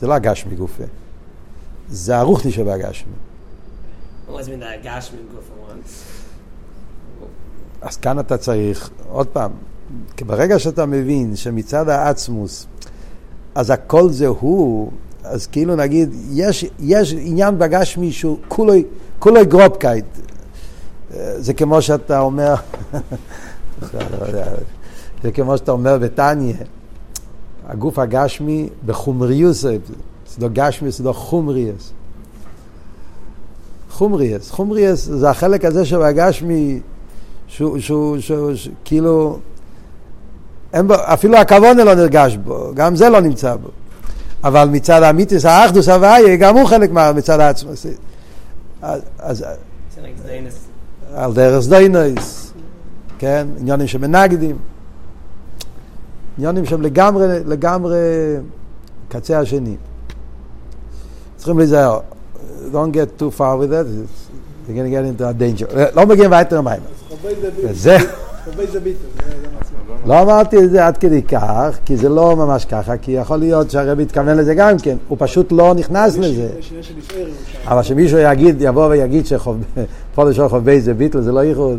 זה 0.00 0.06
לא 0.06 0.14
הגשמי 0.14 0.54
גופה, 0.54 0.84
זה 1.88 2.16
הרוחני 2.16 2.52
שבהגשמי. 2.52 3.12
אז 7.80 7.96
כאן 7.96 8.18
אתה 8.18 8.36
צריך, 8.36 8.90
עוד 9.08 9.26
פעם, 9.26 9.50
ברגע 10.26 10.58
שאתה 10.58 10.86
מבין 10.86 11.36
שמצד 11.36 11.88
העצמות, 11.88 12.66
אז 13.54 13.70
הכל 13.70 14.10
זה 14.10 14.26
הוא, 14.26 14.90
אז 15.24 15.46
כאילו 15.46 15.76
נגיד, 15.76 16.14
יש, 16.32 16.64
יש 16.80 17.14
עניין 17.18 17.58
בגשמי 17.58 18.12
שהוא 18.12 18.38
כולו, 18.48 18.72
כולו 19.18 19.46
גראָבקייט. 19.46 20.04
זה 21.36 21.54
כמו 21.54 21.82
שאתה 21.82 22.20
אומר, 22.20 22.54
זה 25.22 25.32
כמו 25.34 25.58
שאתה 25.58 25.72
אומר 25.72 25.98
בתניא, 25.98 26.54
הגוף 27.66 27.98
הגשמי 27.98 28.68
בחומריוס, 28.86 29.62
זה 29.62 29.76
לא 30.38 30.48
גשמי, 30.52 30.90
זה 30.90 31.04
לא 31.04 31.12
חומריוס. 31.12 31.92
חומריוס, 33.90 34.50
חומריוס 34.50 35.04
זה 35.04 35.30
החלק 35.30 35.64
הזה 35.64 35.84
שבגשמי, 35.84 36.80
שהוא, 37.46 37.78
שהוא, 37.78 38.18
שהוא, 38.20 38.54
שהוא 38.54 38.74
כאילו, 38.84 39.38
בו, 40.86 40.94
אפילו 40.94 41.36
הכוונה 41.36 41.84
לא 41.84 41.94
נרגש 41.94 42.36
בו, 42.36 42.70
גם 42.74 42.96
זה 42.96 43.08
לא 43.08 43.20
נמצא 43.20 43.56
בו. 43.56 43.68
אבל 44.44 44.68
מצד 44.68 45.02
האמיתיס, 45.02 45.44
האחדוס 45.44 45.88
הוויה, 45.88 46.36
גם 46.36 46.56
הוא 46.56 46.66
חלק 46.66 46.90
מצד 46.90 47.40
העצמו. 47.40 47.70
אז, 48.82 49.06
אז 49.18 49.44
על 51.14 51.32
דרך 51.32 51.62
סדיינויס, 51.64 52.52
כן, 53.18 53.46
עניונים 53.58 53.86
שמנגדים, 53.86 54.56
עניונים 56.38 56.64
שהם 56.64 56.82
לגמרי, 56.82 57.26
לגמרי 57.46 57.96
קצה 59.08 59.38
השני. 59.38 59.76
צריכים 61.36 61.58
להיזהר. 61.58 62.00
Don't 62.72 62.92
get 62.92 63.18
too 63.18 63.30
far 63.30 63.56
with 63.56 63.70
that, 63.70 63.86
you're 64.66 64.74
going 64.74 64.84
to 64.84 64.90
get 64.90 65.04
into 65.04 65.24
a 65.28 65.32
danger. 65.32 65.96
לא 65.96 66.06
מגיעים 66.06 66.30
ויתר 66.30 66.60
מים. 66.60 66.80
זה... 67.70 67.96
לא 70.06 70.22
אמרתי 70.22 70.64
את 70.64 70.70
זה 70.70 70.86
עד 70.86 70.96
כדי 70.96 71.22
כך, 71.22 71.78
כי 71.84 71.96
זה 71.96 72.08
לא 72.08 72.36
ממש 72.36 72.64
ככה, 72.64 72.96
כי 72.96 73.12
יכול 73.12 73.36
להיות 73.36 73.70
שהרבי 73.70 74.02
התכוון 74.02 74.36
לזה 74.36 74.54
גם 74.54 74.78
כן, 74.78 74.96
הוא 75.08 75.18
פשוט 75.20 75.52
לא 75.52 75.74
נכנס 75.74 76.16
לזה. 76.18 76.48
אבל 77.64 77.82
שמישהו 77.82 78.18
יגיד, 78.18 78.56
יבוא 78.60 78.86
ויגיד 78.86 79.26
שפודש 79.26 80.36
של 80.36 80.48
חובי 80.48 80.80
זה 80.80 80.94
ביטל, 80.94 81.20
זה 81.20 81.32
לא 81.32 81.44
ייחוד, 81.44 81.78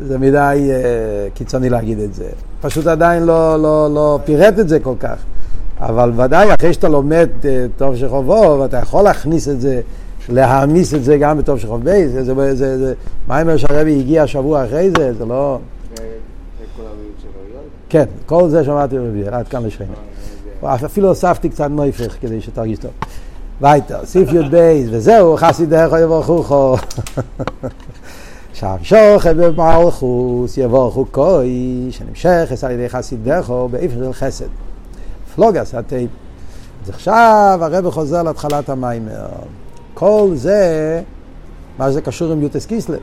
זה 0.00 0.18
מדי 0.18 0.70
uh, 0.70 1.36
קיצוני 1.36 1.70
להגיד 1.70 1.98
את 1.98 2.14
זה. 2.14 2.28
פשוט 2.66 2.86
עדיין 2.86 3.22
לא, 3.22 3.62
לא, 3.62 3.94
לא 3.94 4.18
פירט 4.24 4.58
את 4.58 4.68
זה 4.68 4.80
כל 4.80 4.94
כך. 5.00 5.16
אבל 5.80 6.12
ודאי, 6.16 6.54
אחרי 6.54 6.72
שאתה 6.72 6.88
לומד 6.88 7.28
uh, 7.42 7.46
טוב 7.76 7.96
של 7.96 8.08
חובו, 8.08 8.58
ואתה 8.60 8.76
יכול 8.76 9.04
להכניס 9.04 9.48
את 9.48 9.60
זה, 9.60 9.80
להעמיס 10.28 10.94
את 10.94 11.04
זה 11.04 11.16
גם 11.18 11.38
בטוב 11.38 11.58
של 11.58 11.68
חובי, 11.68 12.08
זה, 12.08 12.24
זה, 12.24 12.54
זה, 12.54 12.78
זה, 12.78 12.94
מה 13.28 13.40
אומר 13.40 13.56
שהרבי 13.56 14.00
הגיע 14.00 14.26
שבוע 14.26 14.64
אחרי 14.64 14.90
זה, 14.96 15.12
זה 15.14 15.24
לא... 15.24 15.58
כן, 17.88 18.04
כל 18.26 18.48
זה 18.48 18.64
שמעתי 18.64 18.98
רביעי, 18.98 19.28
עד 19.28 19.48
כאן 19.48 19.66
לשכנה. 19.66 19.86
אפילו 20.64 21.08
הוספתי 21.08 21.48
קצת 21.48 21.68
נויפך 21.70 22.16
כדי 22.20 22.40
שתרגיש 22.40 22.78
טוב. 22.78 22.90
וייטר, 23.60 24.04
סיף 24.04 24.32
י' 24.32 24.48
בייס, 24.48 24.88
וזהו, 24.90 25.36
חסיד 25.36 25.70
דרך 25.70 25.92
יבורכו. 26.02 26.76
שם 26.82 27.85
שוכב 28.82 29.36
במלכוס 29.40 30.58
יבורכו 30.58 31.06
כוי, 31.12 31.88
שנמשכת 31.90 32.64
על 32.64 32.70
ידי 32.70 32.88
חסיד 32.88 33.24
דרכו 33.24 33.68
באיפה 33.68 33.94
של 33.94 34.12
חסד. 34.12 34.46
פלוגס 35.34 35.74
הטייפ. 35.74 36.10
אז 36.84 36.90
עכשיו 36.90 37.58
הרב 37.62 37.90
חוזר 37.90 38.22
להתחלת 38.22 38.68
המים. 38.68 39.08
כל 39.94 40.30
זה, 40.34 41.02
מה 41.78 41.90
שזה 41.90 42.00
קשור 42.00 42.32
עם 42.32 42.42
יוטס 42.42 42.66
קיסלב. 42.66 43.00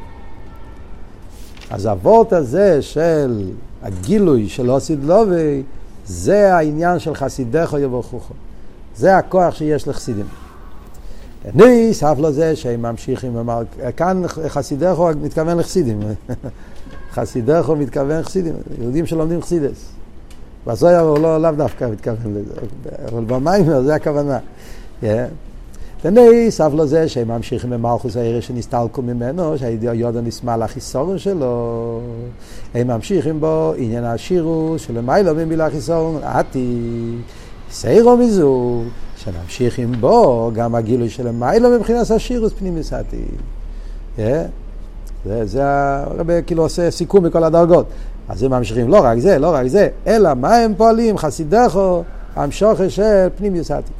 אז 1.70 1.86
הוורט 1.86 2.34
הזה 2.34 2.82
של 2.82 3.52
הגילוי 3.84 4.50
של 4.50 4.72
אוסיד 4.72 5.04
לובי, 5.04 5.64
זה 6.06 6.56
העניין 6.56 7.00
של 7.00 7.16
חסידך 7.16 7.76
יבורכוכו. 7.82 8.34
זה 8.96 9.18
הכוח 9.18 9.56
שיש 9.56 9.88
לחסידים. 9.88 10.26
ניס, 11.54 12.04
אף 12.04 12.18
לא 12.20 12.32
זה 12.32 12.56
שהם 12.56 12.82
ממשיכים, 12.82 13.38
אמר, 13.38 13.62
כאן 13.98 14.22
חסידך 14.28 14.98
הוא 14.98 15.10
מתכוון 15.22 15.58
לחסידים. 15.58 16.00
חסידך 17.16 17.66
הוא 17.66 17.78
מתכוון 17.78 18.20
לחסידים, 18.20 18.54
יהודים 18.82 19.06
שלומדים 19.06 19.42
חסידס. 19.42 19.90
בסויה 20.68 21.00
הוא 21.00 21.20
לא, 21.20 21.42
לאו 21.42 21.52
דווקא 21.52 21.88
מתכוון 21.92 22.34
לזה, 22.34 22.54
אבל 23.12 23.24
במים 23.26 23.84
זה 23.84 23.96
הכוונה. 23.96 24.40
Yeah. 25.02 25.06
וניס, 26.06 26.62
אף 26.62 26.72
לא 26.76 26.86
זה 26.86 27.08
שהם 27.08 27.28
ממשיכים 27.28 27.70
במלכוס 27.70 28.18
העיר 28.18 28.42
שנסתלקו 28.42 29.02
ממנו, 29.02 29.58
שהיודו 29.58 30.22
נסמל 30.22 30.64
לחיסורון 30.64 31.20
שלו. 31.20 32.00
הם 32.74 32.88
ממשיכים 32.88 33.40
בו 33.40 33.74
עניין 33.78 34.04
השירוס 34.04 34.82
שלמיילו 34.82 35.36
ממילה 35.36 35.70
חיסורון, 35.70 36.24
עתי, 36.24 37.16
סיירו 37.72 38.18
מזו, 38.18 38.82
שנמשיכים 39.24 39.92
בו 39.92 40.52
גם 40.54 40.76
הגילוי 40.76 41.10
של 41.10 41.32
מיילו 41.32 41.70
מבחינת 41.70 42.12
השירוס 42.12 42.54
פנימיס 42.54 42.94
עתי. 42.94 43.26
זה, 44.18 45.46
זה 45.46 45.64
הרבה 46.02 46.42
כאילו 46.42 46.64
עושה 46.64 46.92
סיכום 46.92 47.26
מכל 47.26 47.44
הדרגות. 47.44 47.86
אז 48.30 48.44
הם 48.44 48.52
ממשיכים, 48.52 48.90
לא 48.90 49.00
רק 49.04 49.20
זה, 49.20 49.40
לא 49.40 49.54
רק 49.54 49.68
זה, 49.68 49.90
אלא 50.08 50.34
מה 50.34 50.56
הם 50.56 50.74
פועלים, 50.78 51.18
חסידךו, 51.18 52.04
המשוכר 52.36 52.90
של 52.90 53.28
פנימיוס 53.38 53.72
עתיק. 53.72 53.94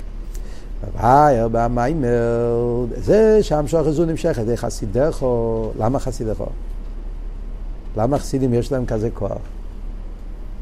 והייר 0.98 1.48
במיימר, 1.52 2.86
זה 2.98 3.40
שהמשוך 3.42 3.88
הזו 3.88 4.06
נמשכת, 4.06 4.46
זה 4.46 4.58
חסידךו, 4.58 5.72
למה 5.80 6.00
חסידךו? 6.00 6.46
למה 7.98 8.18
חסידים 8.18 8.54
יש 8.54 8.72
להם 8.72 8.86
כזה 8.86 9.10
כוח? 9.14 9.32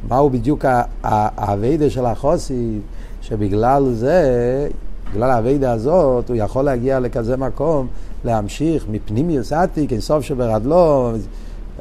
מהו 0.08 0.30
בדיוק 0.30 0.66
האביידה 1.04 1.90
של 1.90 2.06
החוסי, 2.06 2.80
שבגלל 3.22 3.92
זה, 3.94 4.68
בגלל 5.14 5.30
האביידה 5.32 5.72
הזאת, 5.72 6.30
הוא 6.30 6.38
יכול 6.40 6.66
להגיע 6.66 7.00
לכזה 7.00 7.38
מקום, 7.38 7.88
להמשיך 8.26 8.86
מפנימיוס 8.90 9.54
עתיק, 9.54 9.92
אינסוף 9.92 10.24
שברדלו, 10.24 11.12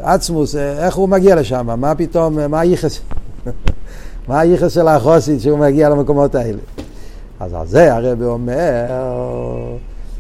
עצמוס, 0.03 0.55
איך 0.57 0.95
הוא 0.97 1.09
מגיע 1.09 1.35
לשם? 1.35 1.81
מה 1.81 1.95
פתאום, 1.95 2.39
מה 2.51 2.61
הייחס? 2.61 3.01
מה 4.29 4.41
הייחס 4.41 4.73
של 4.73 4.89
החוסית 4.89 5.41
שהוא 5.41 5.59
מגיע 5.59 5.89
למקומות 5.89 6.35
האלה? 6.35 6.59
אז 7.41 7.55
על 7.55 7.67
זה 7.67 7.95
הרב 7.95 8.23
אומר, 8.23 8.87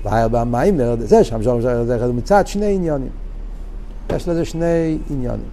במיימר, 0.04 0.94
זה 0.98 1.24
שם 1.24 1.42
שם 1.42 1.60
זה 1.60 2.12
מצד 2.12 2.46
שני 2.46 2.74
עניונים. 2.74 3.10
יש 4.16 4.28
לזה 4.28 4.44
שני 4.44 4.98
עניונים. 5.10 5.48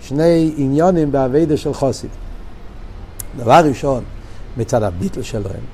שני 0.00 0.52
עניונים 0.56 1.12
באביידה 1.12 1.56
של 1.56 1.74
חוסית. 1.74 2.10
דבר 3.36 3.60
ראשון, 3.64 4.04
מצד 4.56 4.82
הביטל 4.82 5.22
שלהם, 5.22 5.64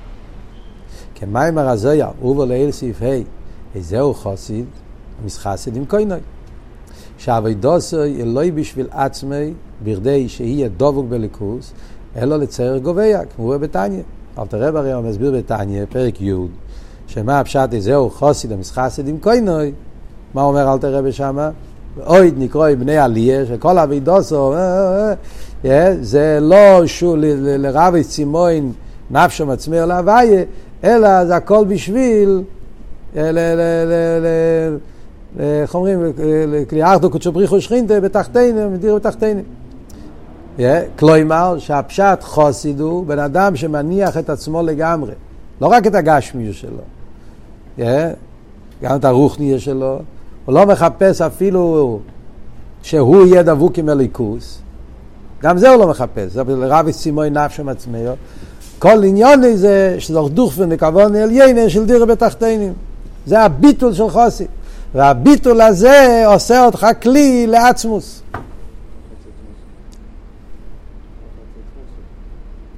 כמיימר 1.15 1.69
הזויה, 1.69 2.09
ובו 2.23 2.47
לאל 2.47 2.71
סעיף 2.71 3.03
ה', 3.03 3.23
איזהו 3.75 4.15
חוסית, 4.15 4.65
מסחסד 5.25 5.77
עם 5.77 5.85
קוינוי. 5.85 6.19
שאביידוסוי 7.19 8.23
אלוהי 8.23 8.51
בשביל 8.51 8.87
עצמי, 8.91 9.53
בכדי 9.85 10.29
שיהיה 10.29 10.69
דבוק 10.77 11.07
בליכוס, 11.09 11.73
אלא 12.17 12.37
לצייר 12.37 12.79
גוביה, 12.79 13.21
כמו 13.37 13.59
בתניא. 13.59 14.03
אלתר 14.39 14.69
רב 14.69 14.77
הרי 14.77 15.09
מסביר 15.11 15.33
בתניא, 15.33 15.85
פרק 15.89 16.21
י', 16.21 16.33
שמה 17.07 17.41
הפשט 17.41 17.69
זהו 17.79 18.11
חוסיד 18.11 18.53
המסחסד 18.53 19.09
עם 19.09 19.19
קוינוי, 19.19 19.73
מה 20.35 20.43
אומר 20.43 20.73
אלתר 20.73 20.95
רב 20.95 21.11
שמה? 21.11 21.51
אויד 22.07 22.35
נקרוי 22.39 22.77
בני 22.77 22.97
עליה, 22.97 23.47
שכל 23.47 23.79
אבידוסו, 23.79 24.55
זה 26.01 26.39
לא 26.41 26.87
שו 26.87 27.17
לרבי 27.59 28.05
צימוין 28.05 28.73
נפשו 29.11 29.47
מצמיר 29.47 29.87
להוויה, 29.87 30.43
אלא 30.85 31.25
זה 31.25 31.37
הכל 31.37 31.65
בשביל, 31.69 32.43
איך 35.39 35.75
אומרים, 35.75 36.01
כלי 36.69 36.83
ארדו 36.83 37.11
קודשו 37.11 37.33
בריחו 37.33 37.61
שכינתה 37.61 38.01
בתחתינו, 38.01 38.71
מדירו 38.71 38.97
בתחתינו. 38.97 39.41
כלומר, 40.99 41.59
שהפשט 41.59 42.23
חוסיד 42.23 42.81
הוא 42.81 43.07
בן 43.07 43.19
אדם 43.19 43.57
שמניח 43.57 44.17
את 44.17 44.31
עצמו 44.31 44.63
לגמרי, 44.63 45.13
לא 45.61 45.67
רק 45.67 45.87
את 45.87 45.95
הגשמיות 45.95 46.55
שלו, 46.55 46.83
גם 48.83 48.97
את 48.97 49.05
הרוחניה 49.05 49.59
שלו, 49.59 49.99
הוא 50.45 50.55
לא 50.55 50.67
מחפש 50.67 51.23
אפילו 51.23 52.01
שהוא 52.83 53.27
יהיה 53.27 53.43
דבוק 53.43 53.79
עם 53.79 53.89
הליכוס, 53.89 54.63
גם 55.43 55.59
זה 55.59 55.71
הוא 55.71 55.77
לא 55.77 55.89
מחפש, 55.89 56.33
זה 56.33 56.43
רבי 56.47 56.93
סימוי 56.93 57.31
נפשם 57.31 57.69
עצמאו, 57.69 58.13
כל 58.79 59.05
עניון 59.05 59.57
זה 59.57 59.97
שזוך 59.99 60.31
דוך 60.31 60.53
ונקבון 60.57 61.17
עלייני 61.17 61.71
של 61.71 61.87
דירה 61.87 62.07
בתחתינים, 62.07 62.73
זה 63.27 63.41
הביטול 63.41 63.95
של 63.95 64.11
חוסי, 64.11 64.47
והביטול 64.95 65.61
הזה 65.61 66.23
עושה 66.27 66.65
אותך 66.65 66.87
כלי 67.03 67.47
לעצמוס. 67.47 68.23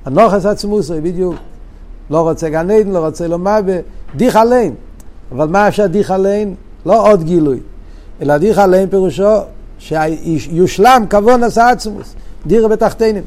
הנוחס 0.05 0.47
עצמוסי, 0.47 1.01
בדיוק. 1.01 1.35
לא 2.11 2.21
רוצה 2.21 2.49
גן 2.49 2.71
עדן, 2.71 2.91
לא 2.91 2.99
רוצה 2.99 3.29
לומר, 3.29 3.61
דיך 4.17 4.37
עליין. 4.37 4.75
אבל 5.33 5.49
מה 5.49 5.69
אפשר 5.69 5.87
דיך 5.87 6.11
עליין? 6.11 6.55
לא 6.87 7.11
עוד 7.11 7.25
גילוי. 7.25 7.61
אלא 8.23 8.39
דירה 8.39 8.65
עליהם 8.65 8.89
פירושו 8.89 9.39
שיושלם 9.79 11.05
כבון 11.11 11.43
עשה 11.43 11.71
עצמוס, 11.71 12.15
דירה 12.47 12.69
בתחתינים. 12.69 13.23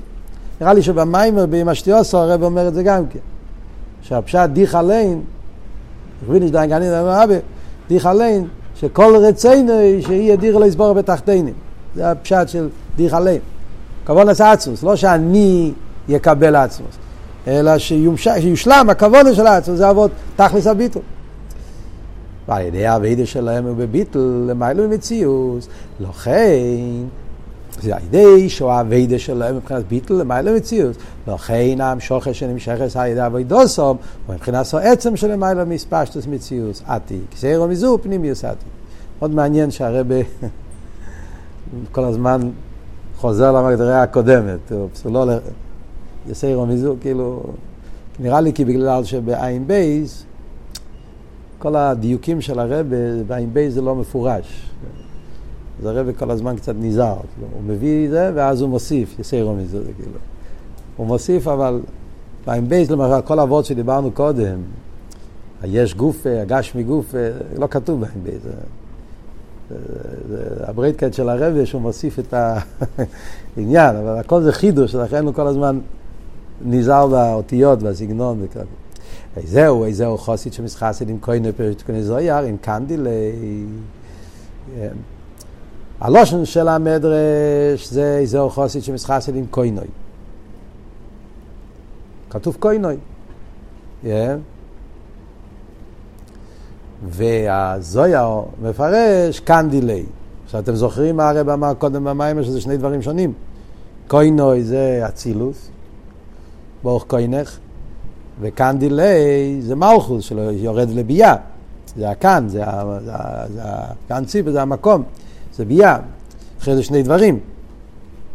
נראה 0.62 0.74
לי 0.74 0.82
שבמיימר 0.82 1.46
במשתיוסו 1.50 2.18
הרב 2.18 2.44
אומר 2.44 2.68
את 2.68 2.74
זה 2.74 2.84
גם 2.84 3.08
כן. 3.08 3.20
שהפשט 4.02 4.50
דיך 4.54 4.76
עליין, 4.76 5.22
רביניש 6.28 6.52
דיין 6.52 6.70
גנין 6.70 6.94
אבא, 6.94 7.36
דיך 7.88 8.06
עליין, 8.06 8.48
שכל 8.76 9.16
רצינו 9.16 9.74
שיהיה 10.02 10.36
דירה 10.36 10.60
לא 10.60 10.66
יסבור 10.66 10.94
בתחתינים. 10.94 11.54
זה 11.96 12.12
הפשט 12.12 12.48
של 12.48 12.70
דיך 12.96 13.14
עליין. 13.14 13.40
עשה 14.08 14.52
עצמוס, 14.52 14.84
לא 14.84 14.96
שאני 14.96 15.72
יקבל 16.10 16.56
עצמוס, 16.56 16.96
אלא 17.48 17.78
שיושלם 17.78 18.88
הכבון 18.90 19.36
של 19.36 19.48
עצמוס, 19.48 19.78
זה 19.78 19.90
אבות 19.90 20.12
תכלס 20.36 20.68
הביטול. 20.68 21.02
ועל 22.48 22.62
ידי 22.62 22.86
האבידה 22.86 23.26
שלהם 23.26 23.66
הוא 23.66 23.76
בביטל, 23.78 24.20
למיילו 24.20 24.90
מציאוס. 24.90 25.68
לכן, 26.00 26.52
זה 27.82 27.96
על 27.96 28.02
ידי 28.04 28.50
שהוא 28.50 28.72
האבידה 28.72 29.20
שלהם 29.20 29.56
מבחינת 29.56 29.88
ביטל, 29.88 30.14
למיילו 30.14 30.56
מציאוס. 30.56 30.98
לכן 31.28 31.82
המשוכר 31.82 32.34
שנמשכת 32.34 32.96
על 32.96 33.08
ידי 33.08 33.26
אבידוסום, 33.26 33.98
הוא 34.26 34.36
מבחינת 34.36 34.74
עצם 34.74 35.16
של 35.16 35.32
למיילו 35.32 35.66
מספשטוס 35.66 36.28
מציאוס. 36.28 36.82
עתי, 36.88 37.20
כסיירו 37.32 37.68
מזו 37.68 37.98
פנימיוס 38.04 38.46
עתי. 38.46 38.66
מאוד 39.20 39.32
מעניין 39.32 39.72
שהרבה 39.72 40.16
כל 41.92 42.04
הזמן 42.04 42.42
חוזר 43.18 43.52
למגדרה 43.52 44.04
הקודמת. 44.04 44.72
הוא 45.04 45.12
לא... 45.12 45.26
יסיירו 46.30 46.66
מזו, 46.66 46.96
כאילו... 47.02 47.44
נראה 48.20 48.42
לי 48.42 48.54
כי 48.54 48.66
בגלל 48.66 49.04
שבעין 49.04 49.68
בייס 49.68 50.26
כל 51.60 51.76
הדיוקים 51.76 52.42
של 52.42 52.60
הרבה 52.60 52.84
בעין 53.28 53.54
בי 53.54 53.72
זה 53.72 53.82
לא 53.82 53.96
מפורש. 53.96 54.70
אז 55.80 55.86
הרבה 55.86 56.14
כל 56.14 56.32
הזמן 56.32 56.56
קצת 56.56 56.76
נזהר. 56.80 57.16
כאילו, 57.16 57.48
הוא 57.54 57.62
מביא 57.66 58.06
את 58.06 58.12
זה 58.12 58.32
ואז 58.36 58.62
הוא 58.62 58.70
מוסיף, 58.70 59.20
יסיירו 59.20 59.56
מזה, 59.56 59.84
זה 59.84 59.92
כאילו. 59.98 60.18
הוא 60.98 61.08
מוסיף 61.08 61.48
אבל 61.48 61.82
בעין 62.46 62.70
בי, 62.70 62.86
למשל, 62.90 63.22
כל 63.26 63.40
האבות 63.40 63.66
שדיברנו 63.66 64.12
קודם, 64.12 64.60
היש 65.62 65.96
גופה, 65.96 66.42
הגש 66.42 66.76
מגופה, 66.76 67.18
לא 67.58 67.68
כתוב 67.68 68.02
בעין 68.02 68.24
בי. 68.24 68.32
זה, 68.32 68.52
זה, 69.70 69.78
זה 70.30 70.68
הברייטקט 70.68 71.14
של 71.14 71.30
הרבה 71.30 71.66
שהוא 71.66 71.82
מוסיף 71.82 72.20
את 72.20 72.34
העניין, 73.58 73.96
אבל 73.96 74.18
הכל 74.18 74.42
זה 74.42 74.52
חידוש, 74.52 74.96
לכן 74.96 75.26
הוא 75.26 75.34
כל 75.34 75.48
הזמן 75.48 75.80
נזהר 76.66 77.08
באותיות 77.08 77.84
והסגנון 77.84 78.40
וכאלה. 78.42 78.66
זהו, 79.44 79.86
זהו 79.92 80.18
חוסית 80.18 80.54
שמסחסת 80.54 81.06
עם 81.10 81.18
כהן 81.22 81.52
פרק 81.52 81.78
תקוני 81.78 82.04
זויר, 82.04 82.36
עם 82.36 82.58
קנדילי. 82.58 83.10
הלושן 86.00 86.46
של 86.46 86.68
המדרש 86.68 87.88
זה 87.90 88.22
זהו 88.24 88.50
חוסית 88.50 88.84
שמסחסת 88.84 89.34
עם 89.36 89.46
כהנוי. 89.52 89.88
כתוב 92.30 92.58
כהנוי. 92.62 92.96
והזויר 97.08 98.28
מפרש 98.62 99.40
קנדילי. 99.40 100.04
עכשיו 100.46 100.60
אתם 100.60 100.76
זוכרים 100.76 101.18
מה 101.18 101.30
הרב 101.30 101.50
אמר 101.50 101.74
קודם 101.74 102.04
במים 102.04 102.44
שזה 102.44 102.62
שני 102.62 102.78
דברים 102.78 103.02
שונים. 103.02 103.34
כהנוי 104.10 104.64
זה 104.64 105.04
אצילוס, 105.08 105.70
ברוך. 106.84 107.06
וכאן 108.42 108.76
דיליי 108.80 109.62
זה 109.62 109.76
מלכוס 109.76 110.24
שלו 110.24 110.52
יורד 110.52 110.90
לביאה. 110.90 111.36
זה 111.98 112.10
הכאן, 112.10 112.46
זה, 112.48 112.64
זה, 113.06 113.12
זה 113.54 113.62
הכאן 113.64 114.26
ציפה, 114.26 114.52
זה 114.52 114.62
המקום, 114.62 115.04
זה 115.58 115.66
ביאה. 115.66 115.98
אחרי 116.62 116.76
זה 116.76 116.84
שני 116.84 117.04
דברים. 117.04 117.40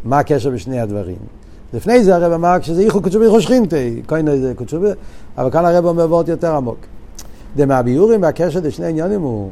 מה 0.03 0.19
הקשר 0.19 0.49
בשני 0.49 0.79
הדברים? 0.79 1.17
לפני 1.73 2.03
זה 2.03 2.15
הרב 2.15 2.31
אמר 2.31 2.61
שזה 2.61 2.81
איכו 2.81 3.01
קודשו 3.01 3.19
ביכו 3.19 3.41
שכינתי, 3.41 4.01
כהנה 4.07 4.37
זה 4.37 4.53
קודשו 4.55 4.79
ביכו, 4.79 4.99
אבל 5.37 5.51
כאן 5.51 5.65
הרב 5.65 5.85
אומר 5.85 6.05
וורט 6.05 6.27
יותר 6.27 6.55
עמוק. 6.55 6.77
דמהביורים 7.55 8.21
והקשר 8.21 8.59
לשני 8.63 8.85
עניונים 8.85 9.21
הוא, 9.21 9.49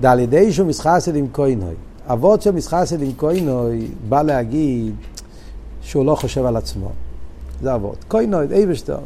דעל 0.00 0.20
ידי 0.20 0.52
שהוא 0.52 0.66
מסחסד 0.66 1.16
עם 1.16 1.26
כהנוי. 1.32 1.74
אבות 2.06 2.42
של 2.42 2.50
מסחסד 2.50 3.02
עם 3.02 3.10
כהנוי 3.18 3.88
בא 4.08 4.22
להגיד 4.22 4.94
שהוא 5.82 6.06
לא 6.06 6.14
חושב 6.14 6.44
על 6.44 6.56
עצמו. 6.56 6.90
זה 7.62 7.74
אבות. 7.74 8.04
כהנוי, 8.08 8.46
אייבשטון. 8.52 9.04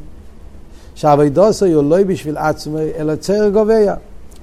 שהאבוידוסו 0.95 1.67
הוא 1.67 1.85
לא 1.85 2.03
בשביל 2.03 2.37
עצמו, 2.37 2.79
אלא 2.79 3.17
צר 3.17 3.49
גוביה. 3.49 3.95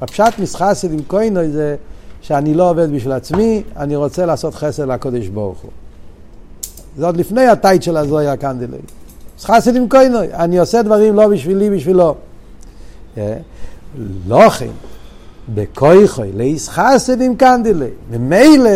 הפשט 0.02 0.40
מסחסד 0.40 0.94
עם 0.94 1.00
כהנוי 1.08 1.50
זה 1.50 1.76
שאני 2.24 2.54
לא 2.54 2.70
עובד 2.70 2.92
בשביל 2.92 3.12
עצמי, 3.12 3.64
אני 3.78 3.96
רוצה 3.96 4.26
לעשות 4.26 4.56
חסד 4.56 4.88
לקודש 4.88 5.28
ברוך 5.28 5.60
הוא. 5.60 5.72
זה 6.98 7.06
עוד 7.06 7.18
לפני 7.18 7.48
הטייט 7.48 7.82
של 7.82 7.98
הזויה 7.98 8.38
קנדלי. 8.38 8.78
מסחסד 9.38 9.76
עם 9.76 9.90
כהנוי, 9.90 10.28
אני 10.34 10.60
עושה 10.60 10.82
דברים 10.82 11.16
לא 11.16 11.28
בשבילי, 11.28 11.70
בשבילו. 11.70 12.16
אה? 13.18 13.36
לא 14.28 14.50
כן, 14.50 14.68
בכויכוי, 15.54 16.32
להיסחסד 16.34 17.22
עם 17.22 17.36
קנדלי. 17.36 17.90
ומילא... 18.10 18.70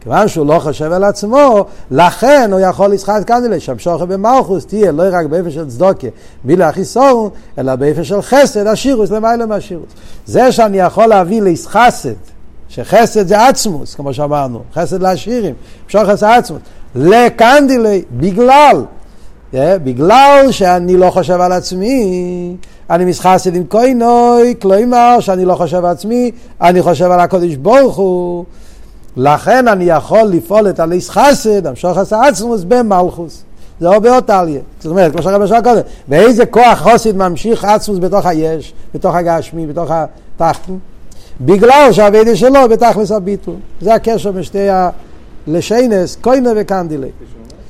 כיוון 0.00 0.28
שהוא 0.28 0.46
לא 0.46 0.58
חושב 0.58 0.92
על 0.92 1.04
עצמו, 1.04 1.64
לכן 1.90 2.50
הוא 2.52 2.60
יכול 2.60 2.90
לסחט 2.90 3.24
קנדלה, 3.24 3.60
שמשוכר 3.60 4.04
במלכוס 4.04 4.66
תהיה 4.66 4.92
לא 4.92 5.02
רק 5.12 5.26
באיפה 5.26 5.50
של 5.50 5.68
צדוקה, 5.68 6.06
בלי 6.44 6.56
להכיסור, 6.56 7.30
אלא 7.58 7.76
באיפה 7.76 8.04
של 8.04 8.22
חסד, 8.22 8.66
השירוס, 8.66 9.10
למעלה 9.10 9.46
מהשירוס. 9.46 9.88
זה 10.26 10.52
שאני 10.52 10.78
יכול 10.78 11.06
להביא 11.06 11.42
ליסחסד, 11.42 12.14
שחסד 12.68 13.26
זה 13.26 13.48
עצמוס, 13.48 13.94
כמו 13.94 14.14
שאמרנו, 14.14 14.62
חסד 14.74 15.02
לעשירים, 15.02 15.54
זה 16.14 16.34
עצמוס, 16.34 16.60
לקנדילי, 16.94 18.02
בגלל, 18.12 18.84
yeah, 19.52 19.56
בגלל 19.84 20.46
שאני 20.50 20.96
לא 20.96 21.10
חושב 21.10 21.40
על 21.40 21.52
עצמי, 21.52 22.56
אני 22.90 23.04
מסחסד 23.04 23.54
עם 23.54 23.62
כהנוי, 23.70 24.54
כלומר 24.62 25.16
שאני 25.20 25.44
לא 25.44 25.54
חושב 25.54 25.76
על 25.76 25.90
עצמי, 25.90 26.30
אני 26.60 26.82
חושב 26.82 27.10
על 27.10 27.20
הקודש 27.20 27.54
ברוך 27.54 27.96
הוא. 27.96 28.44
לכן 29.16 29.68
אני 29.68 29.84
יכול 29.84 30.22
לפעול 30.22 30.70
את 30.70 30.80
הליס 30.80 31.10
חסד, 31.10 31.66
המשוך 31.66 31.98
עשה 31.98 32.22
עצמוס 32.28 32.64
במלכוס. 32.68 33.42
זה 33.80 33.88
או 33.88 34.00
באותליה. 34.00 34.60
זאת 34.80 34.90
אומרת, 34.90 35.12
כמו 35.12 35.22
שהרב 35.22 35.46
שאל 35.46 35.62
קודם, 35.62 35.80
באיזה 36.08 36.46
כוח 36.46 36.82
חוסד 36.82 37.16
ממשיך 37.16 37.64
עצמוס 37.64 37.98
בתוך 37.98 38.26
היש, 38.26 38.72
בתוך 38.94 39.14
הגשמי, 39.14 39.66
בתוך 39.66 39.90
התחתן? 39.90 40.72
בגלל 41.40 41.88
שהאביידה 41.92 42.36
שלו 42.36 42.68
בתכלס 42.70 43.10
הביטול. 43.10 43.54
זה 43.80 43.94
הקשר 43.94 44.32
בין 44.32 44.42
שתי 44.42 44.68
הלשיינס, 45.48 46.16
קוינה 46.20 46.50
וקנדילי. 46.56 47.08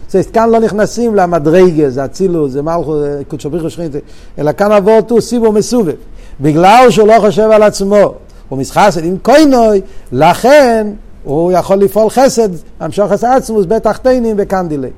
זאת 0.08 0.30
כאן 0.30 0.50
לא 0.50 0.60
נכנסים 0.60 1.14
למדרגה, 1.14 1.90
זה 1.90 2.04
אצילוס, 2.04 2.52
זה 2.52 2.62
מלכו, 2.62 2.98
זה 3.00 3.22
קודשו 3.28 3.50
בריחו 3.50 3.70
שכינתי, 3.70 3.98
אלא 4.38 4.52
כאן 4.52 4.72
אבותו 4.72 5.20
סיבו 5.20 5.52
מסובב. 5.52 5.94
בגלל 6.40 6.86
שהוא 6.90 7.08
לא 7.08 7.20
חושב 7.20 7.50
על 7.50 7.62
עצמו, 7.62 8.14
הוא 8.48 8.58
מסחסד 8.58 9.04
עם 9.04 9.16
קוינוי, 9.22 9.80
לכן 10.12 10.86
הוא 11.24 11.52
יכול 11.52 11.76
לפעול 11.76 12.10
חסד, 12.10 12.48
המשוך 12.80 13.12
חסד 13.12 13.28
עצמוס 13.36 13.66
בתחתינים 13.66 14.36
וקנדילי. 14.38 14.88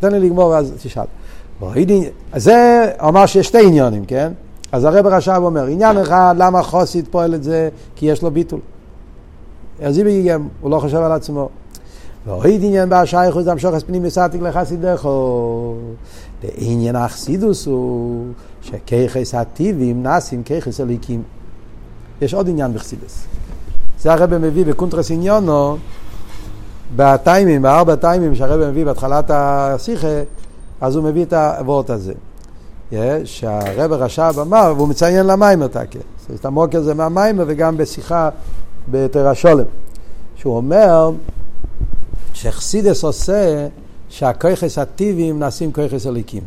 תן 0.00 0.12
לי 0.12 0.20
לגמור 0.20 0.48
ואז 0.48 0.72
תשאל. 0.82 1.04
זה 2.36 2.90
אמר 3.08 3.26
שיש 3.26 3.46
שתי 3.46 3.66
עניונים, 3.66 4.04
כן? 4.04 4.32
אז 4.72 4.84
הרב 4.84 5.06
רש"ב 5.06 5.40
אומר, 5.42 5.66
עניין 5.66 5.98
אחד, 5.98 6.34
למה 6.38 6.62
חוסיד 6.62 7.08
פועל 7.10 7.34
את 7.34 7.44
זה? 7.44 7.68
כי 7.96 8.06
יש 8.06 8.22
לו 8.22 8.30
ביטול. 8.30 8.60
אז 9.82 9.98
היא 9.98 10.32
הוא 10.60 10.70
לא 10.70 10.80
חושב 10.80 10.96
על 10.96 11.12
עצמו. 11.12 11.48
ואוהיד 12.26 12.64
עניין 12.64 12.88
באשייכוס 12.88 13.46
המשוך 13.46 13.74
הספנים 13.74 14.02
מסעתיק 14.02 14.42
לחסידךו. 14.42 15.74
לעניין 16.44 16.96
האחסידוס 16.96 17.66
הוא 17.66 18.26
שכיחס 18.62 19.34
הטיבים 19.34 20.02
נעשים 20.02 20.42
כיחס 20.42 20.80
הליקים. 20.80 21.22
יש 22.22 22.34
עוד 22.34 22.48
עניין 22.48 22.74
בחסידוס. 22.74 23.24
זה 24.00 24.12
הרב 24.12 24.38
מביא 24.38 24.64
בקונטרס 24.66 25.10
עניונו, 25.10 25.76
בטיימים, 26.96 27.62
בארבע 27.62 27.96
טיימים 27.96 28.34
שהרב 28.34 28.70
מביא 28.70 28.84
בהתחלת 28.84 29.30
השיחה, 29.30 30.22
אז 30.80 30.96
הוא 30.96 31.04
מביא 31.04 31.22
את 31.22 31.32
הוורט 31.32 31.90
הזה. 31.90 32.12
Yeah, 32.92 32.96
שהרב 33.24 33.92
רש"ב 33.92 34.34
אמר, 34.40 34.72
והוא 34.76 34.88
מציין 34.88 35.26
למיימר 35.26 35.66
תקה. 35.66 35.98
זאת 36.28 36.44
המוקר 36.44 36.82
זה 36.82 36.94
מהמיימר 36.94 37.44
וגם 37.46 37.76
בשיחה 37.76 38.28
בתרשולם. 38.88 39.64
שהוא 40.36 40.56
אומר 40.56 41.10
שחסידס 42.34 43.04
עושה 43.04 43.68
שהכויכס 44.08 44.78
הטיביים 44.78 45.38
נעשים 45.38 45.72
כויכס 45.72 46.06
הליקים. 46.06 46.42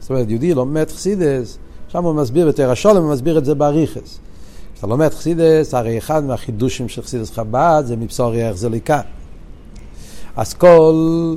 זאת 0.00 0.10
אומרת, 0.10 0.30
יהודי 0.30 0.54
לומד 0.54 0.90
חסידס, 0.90 1.58
שם 1.88 2.04
הוא 2.04 2.14
מסביר 2.14 2.48
בתרשולם, 2.48 3.02
הוא 3.02 3.12
מסביר 3.12 3.38
את 3.38 3.44
זה 3.44 3.54
באריכס. 3.54 4.18
כשאתה 4.74 4.86
לומד 4.86 5.14
חסידס, 5.14 5.74
הרי 5.74 5.98
אחד 5.98 6.24
מהחידושים 6.24 6.88
של 6.88 7.02
חסידס 7.02 7.30
חב"ד 7.30 7.82
זה 7.86 7.96
מבשור 7.96 8.34
יח 8.34 8.56
זליקה. 8.56 9.00
אז 10.36 10.54
כל 10.54 11.34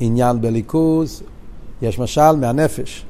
עניין 0.00 0.40
בליכוז, 0.40 1.22
יש 1.82 1.98
משל 1.98 2.32
מהנפש. 2.32 3.04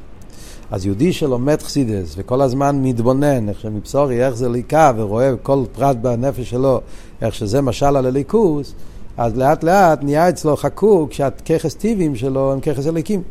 אז 0.71 0.87
יהודי 0.87 1.13
שלומד 1.13 1.63
חסידס 1.63 2.15
וכל 2.17 2.41
הזמן 2.43 2.83
מתבונן, 2.83 3.49
איך 3.49 3.61
שמבשורי, 3.61 4.27
איך 4.27 4.35
זה 4.35 4.49
ליקה, 4.49 4.93
ורואה 4.97 5.33
כל 5.43 5.65
פרט 5.73 5.97
בנפש 5.97 6.51
שלו, 6.51 6.81
איך 7.23 7.35
שזה 7.35 7.61
משל 7.61 7.97
על 7.97 8.07
הליכוס, 8.07 8.75
אז 9.17 9.37
לאט 9.37 9.65
לאט 9.65 10.03
נהיה 10.03 10.29
אצלו 10.29 10.57
חקוק 10.57 11.13
שהככס 11.13 11.75
טיביים 11.75 12.17
שלו 12.17 12.53
הם 12.53 12.61
ככס 12.61 12.87
הליקים. 12.87 13.23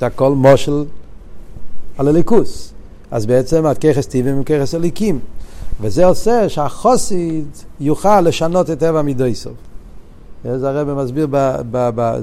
זה 0.00 0.06
הכל 0.06 0.32
מושל 0.32 0.84
על 1.98 2.08
הליכוס. 2.08 2.72
אז 3.10 3.26
בעצם 3.26 3.66
הככס 3.66 4.06
טיביים 4.06 4.36
הם 4.36 4.42
ככס 4.42 4.74
הליקים. 4.74 5.18
וזה 5.80 6.06
עושה 6.06 6.48
שהחוסיד 6.48 7.48
יוכל 7.80 8.20
לשנות 8.20 8.70
את 8.70 8.78
טבע 8.78 9.02
מידוי 9.02 9.34
סוף. 9.34 9.52
זה 10.44 10.68
הרב 10.68 11.02
מסביר 11.02 11.26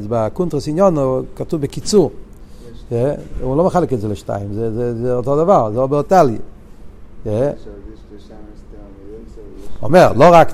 בקונטרס 0.10 0.70
כתוב 1.36 1.62
בקיצור. 1.62 2.12
אה, 2.92 3.14
הוא 3.42 3.58
לא 3.58 3.64
מחלק 3.64 3.94
את 3.94 4.02
זה 4.02 4.08
לשתיים, 4.08 4.54
זה, 4.54 4.74
זה, 4.74 4.96
זה 4.96 5.16
אותו 5.16 5.44
דבר, 5.44 5.72
זה. 5.74 5.82
אה? 7.32 7.52
אומר, 9.82 10.14
לא 10.16 10.26
רק 10.32 10.54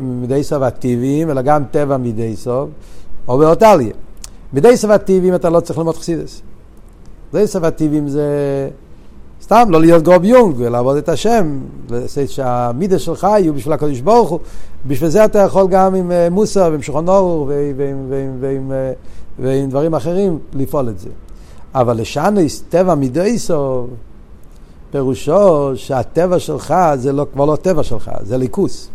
מדי 0.00 0.44
סוף 0.44 0.62
הטבעיים, 0.62 1.30
אלא 1.30 1.42
גם 1.42 1.62
טבע 1.70 1.96
מדי 1.96 2.36
סוף, 2.36 2.68
או 3.28 3.38
באותליה. 3.38 3.92
מדי 4.52 4.76
סוף 4.76 4.90
הטבעיים 4.90 5.34
אתה 5.34 5.50
לא 5.50 5.60
צריך 5.60 5.78
ללמוד 5.78 5.96
חסידס. 5.96 6.42
מדי 7.32 7.46
סוף 7.46 7.64
הטבעיים 7.64 8.08
זה 8.08 8.28
סתם 9.42 9.66
לא 9.68 9.80
להיות 9.80 10.02
גרוב 10.02 10.24
יונג 10.24 10.54
ולעבוד 10.58 10.96
את 10.96 11.08
השם, 11.08 11.58
שהמידה 12.26 12.98
שלך 12.98 13.26
יהיו 13.30 13.54
בשביל 13.54 13.72
הקדוש 13.72 14.00
ברוך 14.00 14.28
הוא. 14.28 14.38
בשביל 14.86 15.10
זה 15.10 15.24
אתה 15.24 15.38
יכול 15.38 15.66
גם 15.70 15.94
עם 15.94 16.12
אה, 16.12 16.30
מוסר 16.30 16.68
ועם 16.72 16.82
שולחן 16.82 17.08
אור 17.08 17.52
ועם, 17.76 18.72
ועם 19.38 19.70
דברים 19.70 19.94
אחרים 19.94 20.38
לפעול 20.54 20.88
את 20.88 20.98
זה. 20.98 21.08
אבל 21.76 22.00
לשאנס 22.00 22.62
טבע 22.68 22.94
מדייסוב, 22.94 23.90
פירושו 24.90 25.72
שהטבע 25.74 26.38
שלך 26.38 26.74
זה 26.94 27.12
לא, 27.12 27.26
כבר 27.32 27.44
לא 27.44 27.56
טבע 27.56 27.82
שלך, 27.82 28.10
זה 28.22 28.36
ליכוס. 28.38 28.88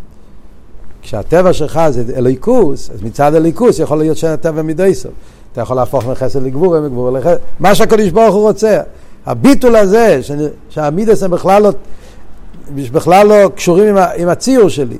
כשהטבע 1.01 1.53
שלך 1.53 1.81
זה 1.89 2.03
אליקוס, 2.17 2.89
אז 2.89 3.03
מצד 3.03 3.35
אליקוס 3.35 3.79
יכול 3.79 3.97
להיות 3.97 4.17
שהטבע 4.17 4.61
מדייסוב. 4.61 5.11
אתה 5.51 5.61
יכול 5.61 5.75
להפוך 5.75 6.05
מחסד 6.05 6.43
לגבור, 6.43 6.79
מגבור 6.79 7.11
לחסד, 7.11 7.37
מה 7.59 7.75
שהקדוש 7.75 8.09
ברוך 8.09 8.35
הוא 8.35 8.47
רוצה. 8.47 8.81
הביטול 9.25 9.75
הזה, 9.75 10.19
שהמידס 10.69 11.23
הם 11.23 11.31
בכלל 11.31 11.61
לא, 11.61 11.71
בכלל 12.91 13.27
לא 13.27 13.49
קשורים 13.55 13.97
עם, 13.97 14.03
עם 14.17 14.29
הציור 14.29 14.69
שלי, 14.69 14.97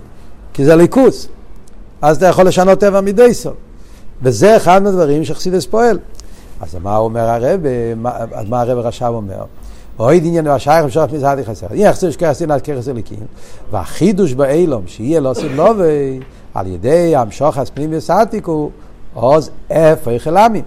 כי 0.54 0.66
זה 0.66 0.76
ליכוס. 0.76 1.28
אז 2.02 2.18
אתה 2.18 2.28
יכול 2.28 2.48
לשנות 2.48 2.80
טבע 2.80 3.02
מדייסוב. 3.02 3.54
וזה 4.22 4.58
אחד 4.58 4.84
מהדברים 4.84 5.24
שחסידס 5.24 5.66
פועל. 5.66 6.00
אז 6.62 6.76
מה 6.84 6.98
אומר 6.98 7.30
הרב, 7.30 7.60
אז 8.34 8.50
מה 8.50 8.62
הרב 8.62 8.78
רש"ב 8.78 9.06
אומר? 9.06 9.44
אוי 10.00 10.20
דניין 10.20 10.48
והשייך 10.48 10.84
המשוך 10.84 11.04
מזהדי 11.14 11.46
חסר. 11.46 11.68
הנה 11.70 11.80
יחסר 11.80 12.12
שקר 12.12 12.30
עשין 12.30 12.52
עד 12.52 12.62
כרס 12.62 12.88
אליקים. 12.88 13.20
והחידוש 13.72 14.34
באילום, 14.34 14.84
שיהיה 14.88 15.20
לא 15.20 15.30
עושים 15.30 15.56
לובי, 15.56 16.20
על 16.54 16.68
ידי 16.68 17.16
המשוך 17.16 17.58
הספנים 17.58 17.90
וסעתיקו, 17.94 18.70
עוז 19.14 19.50
איפה 19.70 20.12
יחלמים. 20.12 20.64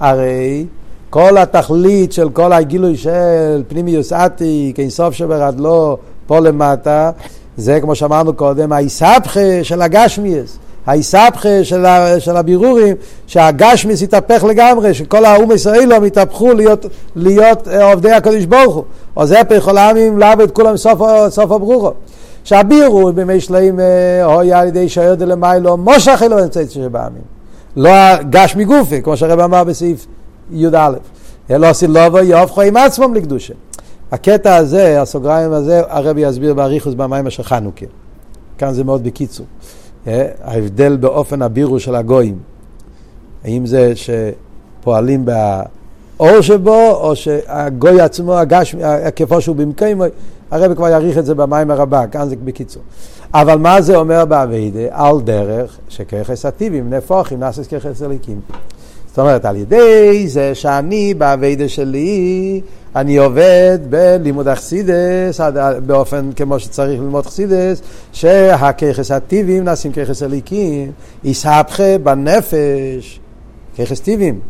הרי 0.00 0.66
כל 1.10 1.38
התכלית 1.38 2.12
של 2.12 2.30
כל 2.30 2.52
הגילוי 2.52 2.96
של 2.96 3.62
פנימיוס 3.68 4.12
עתיק, 4.12 4.80
אינסוף 4.80 5.14
שברדלו, 5.14 5.98
פה 6.26 6.40
למטה, 6.40 7.10
זה 7.56 7.80
כמו 7.80 7.94
שאמרנו 7.94 8.34
קודם, 8.34 8.72
האיסבכה 8.72 9.40
של 9.62 9.82
הגשמיאס. 9.82 10.58
האיסבכה 10.90 11.64
של, 11.64 11.84
של 12.18 12.36
הבירורים, 12.36 12.96
שהגשמיס 13.26 14.02
התהפך 14.02 14.44
לגמרי, 14.44 14.94
שכל 14.94 15.24
האומס 15.24 15.66
האלו 15.66 16.04
התהפכו 16.04 16.52
להיות, 16.52 16.86
להיות 17.16 17.68
אה, 17.68 17.92
עובדי 17.92 18.12
הקדוש 18.12 18.44
ברוך 18.44 18.74
הוא. 18.74 18.84
או 19.16 19.26
זה 19.26 19.40
פך 19.48 19.68
עולמים 19.68 20.18
לעבוד 20.18 20.50
כולם 20.50 20.76
סוף, 20.76 21.00
סוף 21.28 21.50
הברוכו. 21.50 21.92
שהבירו 22.44 23.12
בימי 23.12 23.40
שלעים 23.40 23.80
אה, 23.80 24.24
הוי 24.24 24.52
על 24.52 24.68
ידי 24.68 24.88
שער 24.88 25.14
דלמיילו 25.14 25.76
מושך 25.76 26.22
אלו 26.22 26.44
אמצעי 26.44 26.68
שבעמים. 26.68 27.22
לא 27.76 27.90
הגשמי 27.90 28.64
גופי, 28.64 29.02
כמו 29.02 29.16
שהרב 29.16 29.40
אמר 29.40 29.64
בסעיף 29.64 30.06
י"א. 30.50 30.92
אלא 31.50 31.70
עושים 31.70 31.90
לובו 31.90 32.18
יהופכו 32.18 32.62
עם 32.62 32.76
עצמם 32.76 33.14
לקדושה. 33.14 33.54
הקטע 34.12 34.56
הזה, 34.56 35.02
הסוגריים 35.02 35.52
הזה, 35.52 35.82
הרבי 35.88 36.20
יסביר 36.20 36.54
באריכוס 36.54 36.94
במים 36.94 37.26
אשר 37.26 37.42
חנוכה. 37.42 37.86
כאן 38.58 38.72
זה 38.72 38.84
מאוד 38.84 39.04
בקיצור. 39.04 39.46
אה, 40.06 40.28
ההבדל 40.42 40.96
באופן 40.96 41.42
הבירו 41.42 41.80
של 41.80 41.94
הגויים. 41.94 42.38
האם 43.44 43.66
זה 43.66 43.92
שפועלים 43.94 45.24
באור 45.24 46.40
שבו, 46.40 46.90
או 46.90 47.16
שהגוי 47.16 48.00
עצמו, 48.00 48.38
הגש, 48.38 48.76
כפו 49.16 49.40
שהוא 49.40 49.56
במקום, 49.56 50.00
הרב 50.50 50.74
כבר 50.74 50.88
יעריך 50.88 51.18
את 51.18 51.26
זה 51.26 51.34
במים 51.34 51.70
הרבה, 51.70 52.06
כאן 52.06 52.28
זה 52.28 52.36
בקיצור. 52.44 52.82
אבל 53.34 53.58
מה 53.58 53.80
זה 53.80 53.96
אומר 53.96 54.24
באביידה? 54.24 54.80
על 54.90 55.20
דרך 55.20 55.78
שככס 55.88 56.46
הטיבים, 56.46 56.90
נפוחים, 56.90 57.40
נאסס 57.40 57.66
ככס 57.66 58.02
אליקים. 58.02 58.40
זאת 59.08 59.18
אומרת, 59.18 59.44
על 59.44 59.56
ידי 59.56 60.28
זה 60.28 60.54
שאני 60.54 61.14
באביידה 61.14 61.68
שלי, 61.68 62.60
אני 62.96 63.16
עובד 63.16 63.78
בלימוד 63.90 64.48
אכסידס, 64.48 65.40
באופן 65.86 66.30
כמו 66.36 66.58
שצריך 66.58 67.00
ללמוד 67.00 67.26
אכסידס, 67.26 67.82
שהככס 68.12 69.10
הטיבים 69.10 69.64
נעשים 69.64 69.92
ככס 69.92 70.22
הליקים, 70.22 70.92
יסהפכה 71.24 71.98
בנפש, 72.02 73.20
ככס 73.78 74.00
טיבים. 74.00 74.40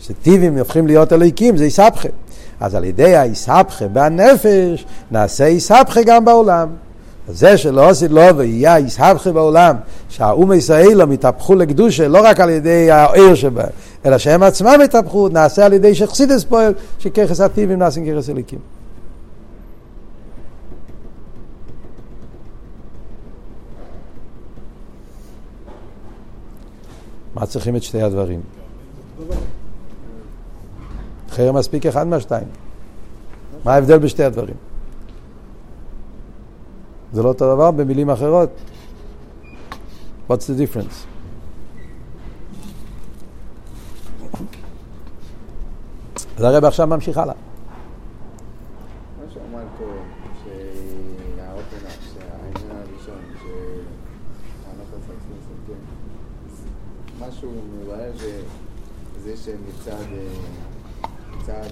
שטיבים 0.00 0.58
הופכים 0.58 0.86
להיות 0.86 1.12
הליקים, 1.12 1.56
זה 1.56 1.64
יסהפכה. 1.64 2.08
אז 2.60 2.74
על 2.74 2.84
ידי 2.84 3.16
היסהפכה 3.16 3.88
בנפש, 3.88 4.86
נעשה 5.10 5.48
יסהפכה 5.48 6.00
גם 6.02 6.24
בעולם. 6.24 6.68
זה 7.28 7.56
שלא 7.56 7.88
עשית 7.88 8.10
לו 8.10 8.36
ויהיה 8.36 8.78
יסהבכי 8.78 9.32
בעולם, 9.32 9.76
שהאום 10.08 10.52
ישראלם 10.52 11.12
יתהפכו 11.12 11.54
לקדושה 11.54 12.08
לא 12.08 12.20
רק 12.24 12.40
על 12.40 12.50
ידי 12.50 12.90
העיר 12.90 13.34
שבהם, 13.34 13.68
אלא 14.06 14.18
שהם 14.18 14.42
עצמם 14.42 14.78
יתהפכו, 14.84 15.28
נעשה 15.28 15.66
על 15.66 15.72
ידי 15.72 15.94
שחסידס 15.94 16.44
פועל, 16.44 16.74
שככס 16.98 17.40
הטיבים 17.40 17.78
נעשים 17.78 18.06
ככס 18.06 18.30
אליקים. 18.30 18.58
מה 27.34 27.46
צריכים 27.46 27.76
את 27.76 27.82
שתי 27.82 28.02
הדברים? 28.02 28.40
חרם 31.30 31.56
מספיק 31.56 31.86
אחד 31.86 32.06
מהשתיים. 32.06 32.46
מה 33.64 33.74
ההבדל 33.74 33.98
בשתי 33.98 34.24
הדברים? 34.24 34.54
זה 37.12 37.22
לא 37.22 37.28
אותו 37.28 37.54
דבר 37.54 37.70
במילים 37.70 38.10
אחרות. 38.10 38.50
What's 40.30 40.34
the 40.34 40.54
difference? 40.54 41.11
אז 46.42 46.46
הרב 46.46 46.64
עכשיו 46.64 46.86
ממשיך 46.86 47.18
הלאה. 47.18 47.34
משהו 57.20 57.50
מבאר 57.74 58.10
זה 59.22 59.36
שמצד 59.36 59.94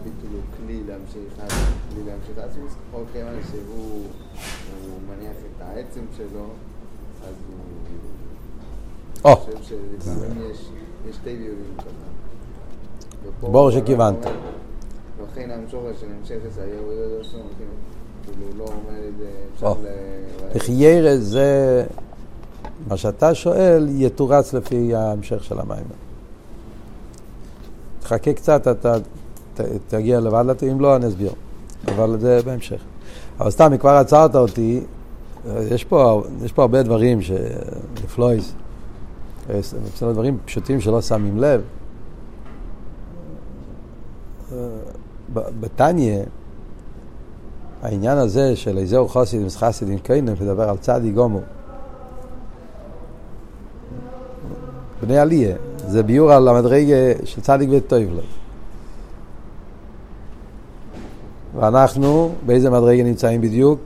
ביטול 0.04 0.30
הוא 0.32 0.40
כלי 0.56 0.82
להמשיך 0.86 2.38
עצמוס, 2.38 2.72
או 2.92 3.02
כיוון 3.12 3.34
שהוא 3.50 4.04
מניח 5.08 5.36
את 5.36 5.62
העצם 5.62 6.04
שלו, 6.16 6.46
אז 7.22 7.34
הוא 9.22 9.34
חושב 9.34 9.62
שלפעמים 9.62 10.50
יש 10.50 10.70
שתי 11.14 11.36
ביורים 11.36 11.74
כזה. 11.78 12.19
ברור 13.40 13.70
שכיוונת. 13.70 14.26
לכן 15.32 15.50
המשורש 15.50 15.96
היו 16.58 16.82
לא 17.18 17.24
כאילו 18.24 18.46
הוא 18.46 18.58
לא 18.58 18.66
זה, 19.18 19.26
אפשר 19.54 19.72
ל... 19.72 20.56
לחיירה 20.56 21.16
זה, 21.16 21.84
מה 22.88 22.96
שאתה 22.96 23.34
שואל, 23.34 23.86
יתורץ 23.90 24.54
לפי 24.54 24.94
ההמשך 24.94 25.44
של 25.44 25.60
המים. 25.60 25.84
תחכה 28.00 28.32
קצת, 28.32 28.68
אתה 28.68 28.94
תגיע 29.88 30.20
לבד, 30.20 30.44
אם 30.72 30.80
לא, 30.80 30.96
אני 30.96 31.08
אסביר. 31.08 31.32
אבל 31.88 32.20
זה 32.20 32.40
בהמשך. 32.44 32.80
אבל 33.40 33.50
סתם, 33.50 33.76
כבר 33.76 33.90
עצרת 33.90 34.36
אותי, 34.36 34.80
יש 35.70 35.84
פה, 35.84 36.22
יש 36.44 36.52
פה 36.52 36.62
הרבה 36.62 36.82
דברים 36.82 37.18
לפלויס, 38.04 38.52
יש 39.54 39.74
דברים 40.02 40.38
פשוטים 40.44 40.80
שלא 40.80 41.02
שמים 41.02 41.38
לב. 41.38 41.60
בתניא, 45.32 46.22
העניין 47.82 48.18
הזה 48.18 48.56
של 48.56 48.78
איזהו 48.78 49.08
חוסיד 49.08 49.42
ומסחסיד 49.42 49.88
עם 49.88 49.98
קיינם, 49.98 50.34
לדבר 50.40 50.68
על 50.68 50.76
צדי 50.76 51.10
גומו. 51.10 51.40
בני 55.02 55.18
עליה, 55.18 55.56
זה 55.76 56.02
ביור 56.02 56.32
על 56.32 56.48
המדרגה 56.48 56.94
של 57.24 57.40
צדיק 57.40 57.68
וטוב 57.72 58.02
לו. 58.02 58.22
ואנחנו, 61.56 62.32
באיזה 62.46 62.70
מדרגה 62.70 63.02
נמצאים 63.02 63.40
בדיוק? 63.40 63.80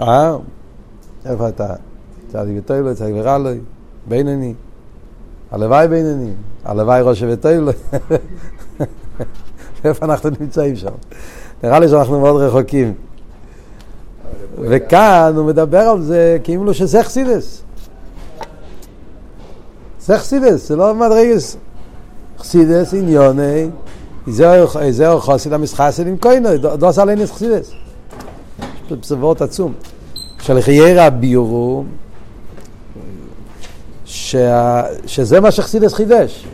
אה? 0.00 0.36
איפה 1.26 1.48
אתה? 1.48 1.74
צדיק 2.28 2.54
וטוילו, 2.58 2.94
צדיק 2.94 3.14
ורלוי, 3.18 3.60
בינוני. 4.08 4.54
הלוואי 5.50 5.88
בינוני, 5.88 6.32
הלוואי 6.64 7.02
ראש 7.02 7.22
וטוילו. 7.28 7.72
איפה 9.84 10.06
אנחנו 10.06 10.30
נמצאים 10.40 10.76
שם? 10.76 10.90
נראה 11.62 11.78
לי 11.78 11.88
שאנחנו 11.88 12.20
מאוד 12.20 12.42
רחוקים. 12.42 12.94
וכאן 14.60 15.32
הוא 15.36 15.46
מדבר 15.46 15.80
על 15.80 16.02
זה 16.02 16.38
כאילו 16.44 16.74
שזה 16.74 17.02
חסידס. 17.02 17.62
זה 20.00 20.18
חסידס, 20.18 20.68
זה 20.68 20.76
לא 20.76 20.94
מדרגס. 20.94 21.56
חסידס 22.38 22.94
עניוני, 22.94 23.68
זהו 24.90 25.20
חסיד 25.20 25.52
המסחסד 25.52 26.06
עם 26.06 26.16
קוינו, 26.16 26.56
דוס 26.56 26.98
עליינס 26.98 27.30
חסידס. 27.30 27.72
זה 29.02 29.16
וורט 29.16 29.42
עצום. 29.42 29.72
שלחיירה 30.40 31.04
הביורו, 31.04 31.84
שזה 34.04 35.40
מה 35.42 35.50
שחסידס 35.50 35.94
חידש. 35.94 36.46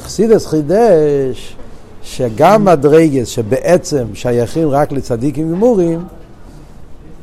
חסידס 0.00 0.46
חידש 0.46 1.56
שגם 2.02 2.64
מדרגס 2.64 3.28
שבעצם 3.28 4.06
שייכים 4.14 4.68
רק 4.68 4.92
לצדיקים 4.92 5.52
גמורים, 5.52 6.04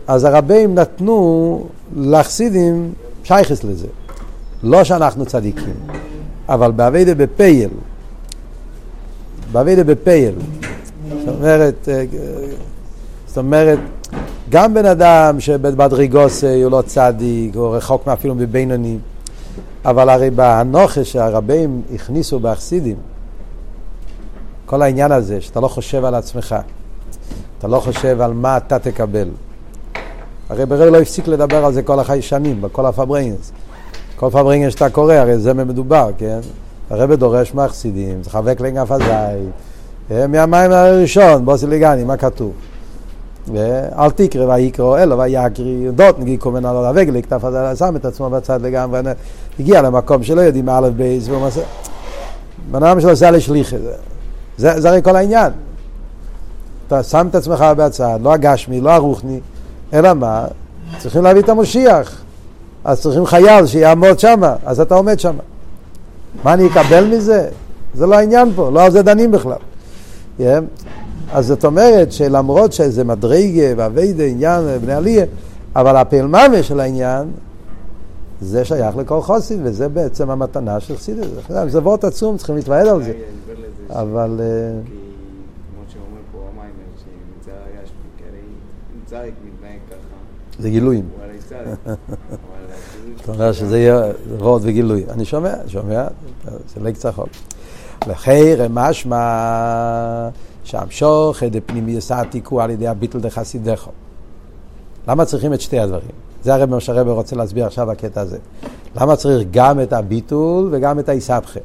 אז 0.08 0.24
הרבים 0.24 0.76
נתנו 0.76 1.66
לחסידים 1.96 2.94
שייכס 3.24 3.64
לזה. 3.64 3.88
לא 4.64 4.84
שאנחנו 4.84 5.26
צדיקים, 5.26 5.74
אבל 6.50 6.72
באביידה 6.72 7.16
בפייל, 7.16 7.70
באביידה 9.52 9.84
בפייל, 9.84 10.36
זאת 11.10 11.36
אומרת, 11.36 11.90
אה, 11.90 12.04
זאת 13.28 13.38
אומרת, 13.38 13.80
גם 14.50 14.74
בן 14.74 14.86
אדם 14.86 15.40
שבדרגוסי 15.40 16.64
הוא 16.64 16.72
לא 16.72 16.84
צדיק, 16.86 17.56
הוא 17.56 17.76
רחוק 17.76 18.08
אפילו 18.08 18.36
מבינוני, 18.36 18.98
אבל 19.86 20.10
הרי 20.10 20.30
באנוכש 20.30 21.12
שהרבים 21.12 21.82
הכניסו 21.96 22.40
באחסידים, 22.40 22.96
כל 24.70 24.82
העניין 24.82 25.12
הזה, 25.12 25.42
שאתה 25.42 25.60
לא 25.60 25.68
חושב 25.68 26.06
על 26.06 26.16
עצמך, 26.16 26.56
אתה 27.58 27.68
לא 27.68 27.80
חושב 27.80 28.22
על 28.22 28.34
מה 28.34 28.58
אתה 28.58 28.80
תקבל. 28.80 29.28
הרי 30.50 30.66
ברגע 30.66 30.92
לא 30.92 31.02
הפסיק 31.02 31.28
לדבר 31.28 31.66
על 31.66 31.74
זה 31.74 31.82
כל 31.82 32.00
החי 32.00 32.22
שנים, 32.22 32.62
בכל 32.62 32.86
הפברנגס. 32.86 33.52
כל 34.16 34.30
פברנגס 34.30 34.72
שאתה 34.72 34.90
קורא, 34.90 35.14
הרי 35.14 35.38
זה 35.38 35.54
מדובר, 35.54 36.10
כן? 36.18 36.40
הרב 36.90 37.14
דורש 37.14 37.54
מהחסידים, 37.54 38.24
זה 38.24 38.30
חבק 38.30 38.62
לנגף 38.62 38.92
הזית, 38.92 39.10
מהמים 40.30 40.72
הראשון, 40.72 41.46
בוסי 41.46 41.68
לגני, 41.68 42.04
מה 42.04 42.18
כתוב? 42.18 42.52
אל 44.00 44.12
תקרא 44.16 44.56
ויקרא 44.56 45.04
אלו 45.04 45.18
ויקרי 45.18 45.88
דות 45.96 46.20
נגיד 46.20 46.40
קומן 46.40 46.66
על 46.66 46.76
הרגל, 46.76 47.22
כתב 47.22 47.46
הזה 47.46 47.76
שם 47.76 47.96
את 47.96 48.06
עצמו 48.06 48.30
בצד 48.30 48.62
לגמרי, 48.62 49.00
הגיע 49.60 49.82
למקום 49.82 50.24
שלא 50.24 50.42
יודעים 50.42 50.66
מה 50.66 50.78
א' 50.78 50.90
בייס, 50.98 51.28
והוא 51.28 51.42
מעשה, 51.42 51.62
בן 52.72 52.84
אדם 52.84 53.02
שלו 53.02 53.10
עושה 53.10 53.32
לשליחה, 53.32 53.78
זה, 54.60 54.82
זה 54.82 54.90
הרי 54.90 55.02
כל 55.04 55.16
העניין. 55.16 55.52
אתה 56.88 57.04
שם 57.04 57.28
את 57.30 57.36
עצמך 57.36 57.66
בצד, 57.78 58.20
לא 58.22 58.34
הגשמי, 58.34 58.82
לא 58.82 58.90
הרוחני, 58.90 59.40
אלא 59.94 60.14
מה? 60.14 60.46
צריכים 60.98 61.24
להביא 61.24 61.42
את 61.42 61.50
המשיח. 61.50 62.22
אז 62.84 63.02
צריכים 63.02 63.26
חייל 63.26 63.66
שיעמוד 63.66 64.20
שם, 64.20 64.42
אז 64.66 64.80
אתה 64.80 64.96
עומד 64.96 65.20
שם. 65.20 65.36
מה 66.44 66.54
אני 66.54 66.68
אקבל 66.68 67.06
מזה? 67.06 67.50
זה 67.94 68.06
לא 68.06 68.16
העניין 68.16 68.52
פה, 68.56 68.70
לא 68.70 68.84
על 68.84 68.92
זה 68.92 69.02
דנים 69.02 69.32
בכלל. 69.32 69.54
Yeah. 70.40 70.44
אז 71.32 71.48
זאת 71.48 71.66
אומרת 71.66 72.12
שלמרות 72.12 72.74
שזה 72.74 73.04
מדרגה 73.04 73.74
ואביידה, 73.78 74.24
עניין 74.24 74.62
בני 74.82 74.94
עלייה, 74.94 75.26
אבל 75.76 75.96
הפעלממה 75.96 76.64
של 76.64 76.80
העניין, 76.80 77.28
זה 78.42 78.66
שייך 78.66 78.98
לכל 78.98 79.22
חוסים, 79.22 79.60
וזה 79.64 79.90
בעצם 79.90 80.30
המתנה 80.30 80.80
של 80.80 80.98
חסידס. 80.98 81.28
זה 81.68 81.80
וורט 81.80 82.04
עצום, 82.04 82.38
צריכים 82.38 82.56
להתוועד 82.56 82.88
על 82.88 83.04
זה. 83.04 83.14
אבל... 83.90 84.42
מתנהג 89.44 89.80
ככה. 89.90 90.16
זה 90.60 90.70
גילויים. 90.70 91.10
אתה 93.22 93.32
אומר 93.32 93.52
שזה 93.52 93.80
יהיה 93.80 94.02
וורד 94.38 94.62
וגילוי. 94.64 95.06
אני 95.10 95.26
שומע, 95.26 95.54
שומע, 95.68 96.08
זה 96.46 96.82
לא 96.82 96.92
קצת 96.92 97.14
חוק. 97.14 97.30
לחיר 98.08 98.68
משמע 98.70 100.30
שהמשוך 100.64 101.44
דפנימיוס 101.44 102.12
העתיקו 102.12 102.62
על 102.62 102.70
ידי 102.70 102.88
הביטל 102.88 103.20
דחסידךו. 103.20 103.92
למה 105.08 105.26
צריכים 105.26 105.54
את 105.54 105.62
שתי 105.62 105.80
הדברים? 105.80 106.12
זה 106.44 106.54
הרי 106.54 106.66
מה 106.66 106.80
שהרבא 106.80 107.12
רוצה 107.12 107.36
להסביר 107.36 107.66
עכשיו 107.66 107.88
בקטע 107.88 108.22
הזה. 108.22 108.38
למה 108.96 109.16
צריך 109.16 109.48
גם 109.52 109.82
את 109.82 109.94
הביטול 109.94 110.70
וגם 110.72 111.00
את 111.00 111.10
האיסבכה? 111.10 111.60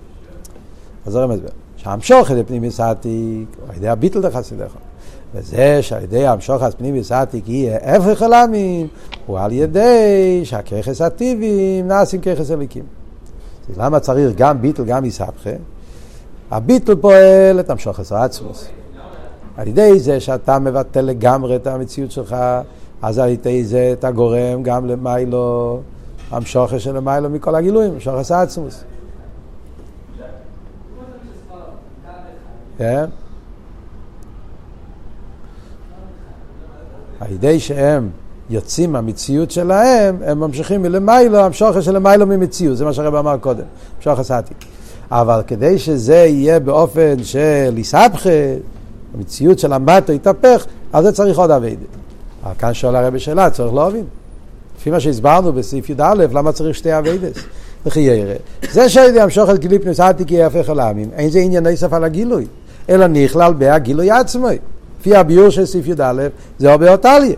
אז 1.07 1.13
זה 1.13 1.27
מסביר. 1.27 1.64
שהמשוך 1.85 2.31
דפנימיוס 2.31 2.81
העתיק 2.81 3.57
על 3.69 3.77
ידי 3.77 3.89
הביטל 3.89 4.21
דחסידךו. 4.21 4.79
וזה 5.35 5.79
שעל 5.83 6.03
ידי 6.03 6.27
המשוך 6.27 6.63
הפנימיוס 6.63 7.13
העתיק 7.13 7.49
יהיה 7.49 7.79
הפך 7.83 8.23
עולמים, 8.23 8.87
הוא 9.27 9.39
על 9.39 9.53
ידי 9.53 10.41
שהככס 10.45 11.01
הטיביים 11.01 11.89
נעשים 11.89 12.21
ככס 12.21 12.51
אליקים. 12.51 12.85
למה 13.77 14.01
צריך 14.01 14.37
גם 14.37 14.63
ביטל 14.63 14.85
גם 14.85 15.05
איסבכה? 15.05 15.51
הביטל 16.51 16.95
פועל 16.95 17.61
את 17.61 17.71
המשוך 17.71 18.01
העצמוס. 18.13 18.69
על 19.57 19.69
ידי 19.69 19.99
זה 19.99 20.21
שאתה 20.21 20.59
מבטל 20.59 21.01
לגמרי 21.01 21.57
את 21.57 21.67
המציאות 21.67 22.11
שלך, 22.11 22.37
אז 23.03 23.19
על 23.19 23.29
ידי 23.29 23.65
זה 23.65 23.95
אתה 23.99 24.11
גורם 24.11 24.63
גם 24.63 24.87
למיילו, 24.87 25.81
המשוכר 26.31 26.79
של 26.79 26.97
למיילו 26.97 27.31
מכל 27.31 27.55
הגילויים, 27.55 27.93
המשוכר 27.93 28.35
העצמוס. 28.35 28.85
כן? 32.79 33.05
על 37.21 37.33
ידי 37.33 37.61
שהם 37.61 38.09
יוצאים 38.51 38.93
מהמציאות 38.93 39.51
שלהם, 39.51 40.17
הם 40.25 40.41
ממשיכים 40.41 40.83
מלמיילו, 40.83 41.39
המשוכר 41.39 41.81
של 41.81 41.95
למיילו 41.95 42.27
ממציאות, 42.27 42.77
זה 42.77 42.85
מה 42.85 42.93
שהרב 42.93 43.15
אמר 43.15 43.37
קודם, 43.39 43.65
המשוכר 43.97 44.23
סעתי. 44.23 44.55
אבל 45.11 45.43
כדי 45.47 45.79
שזה 45.79 46.17
יהיה 46.17 46.61
באופן 46.61 47.23
של 47.23 47.75
איסבכה, 47.77 48.31
המציאות 49.15 49.59
של 49.59 49.73
המטו 49.73 50.13
יתהפך, 50.13 50.67
אז 50.93 51.05
זה 51.05 51.13
צריך 51.13 51.39
עוד 51.39 51.51
אביידה. 51.51 51.85
אבל 52.45 52.53
כאן 52.59 52.75
שואל 52.75 52.97
הרבי 52.97 53.19
שאלה, 53.19 53.51
צריך 53.51 53.75
להבין. 53.75 54.05
לפי 54.79 54.91
מה 54.91 55.01
שהסברנו 55.01 55.53
בסעיף 55.53 55.91
י"א, 55.91 56.15
למה 56.33 56.53
צריך 56.53 56.77
שתי 56.77 56.99
אביידס? 56.99 57.37
וכי 57.87 58.01
ירא. 58.01 58.35
זה 58.73 58.89
שהידי 58.89 59.19
גילי 59.59 59.79
פניס 59.79 60.01
עתיקי 60.01 60.35
יהפך 60.35 60.71
אל 60.71 60.81
העמים, 60.81 61.11
אין 61.13 61.31
זה 61.31 61.39
עניין 61.39 61.67
נסף 61.67 61.93
על 61.93 62.05
הגילוי, 62.05 62.47
אלא 62.91 63.07
נכלל 63.07 63.53
בהגילוי 63.53 64.11
עצמו. 64.11 64.49
לפי 65.01 65.17
הביור 65.17 65.51
של 65.51 65.67
סעיף 65.67 65.87
י"א, 65.87 66.29
זה 66.59 66.73
הרבה 66.73 66.93
אותליה. 66.93 67.37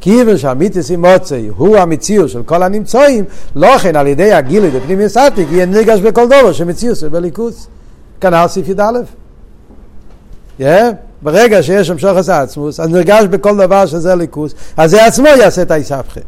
כיוון 0.00 0.36
שהמיתיס 0.36 0.90
עם 0.90 1.04
מוצאי 1.06 1.48
הוא 1.56 1.76
המציאות 1.76 2.30
של 2.30 2.42
כל 2.42 2.62
הנמצאים, 2.62 3.24
לא 3.56 3.78
כן 3.78 3.96
על 3.96 4.06
ידי 4.06 4.32
הגילוי 4.32 4.70
בפנימיוס 4.70 5.16
עתיק 5.16 5.48
יהיה 5.52 5.66
נרגש 5.66 6.00
בכל 6.00 6.22
דובר 6.22 6.52
שמציאות 6.52 6.96
זה 6.96 7.10
בליכוס. 7.10 7.66
כנ"ל 8.20 8.46
סעיף 8.48 8.68
י"א. 8.68 8.82
Yeah? 10.60 10.64
ברגע 11.22 11.62
שיש 11.62 11.90
המשוך 11.90 12.16
עשה 12.16 12.42
עצמוס, 12.42 12.80
אז 12.80 12.88
נרגש 12.88 13.24
בכל 13.24 13.56
דבר 13.56 13.86
שזה 13.86 14.14
ליכוס, 14.14 14.54
אז 14.76 14.90
זה 14.90 15.06
עצמו 15.06 15.26
יעשה 15.26 15.62
את 15.62 15.70
האיסבכה. 15.70 16.20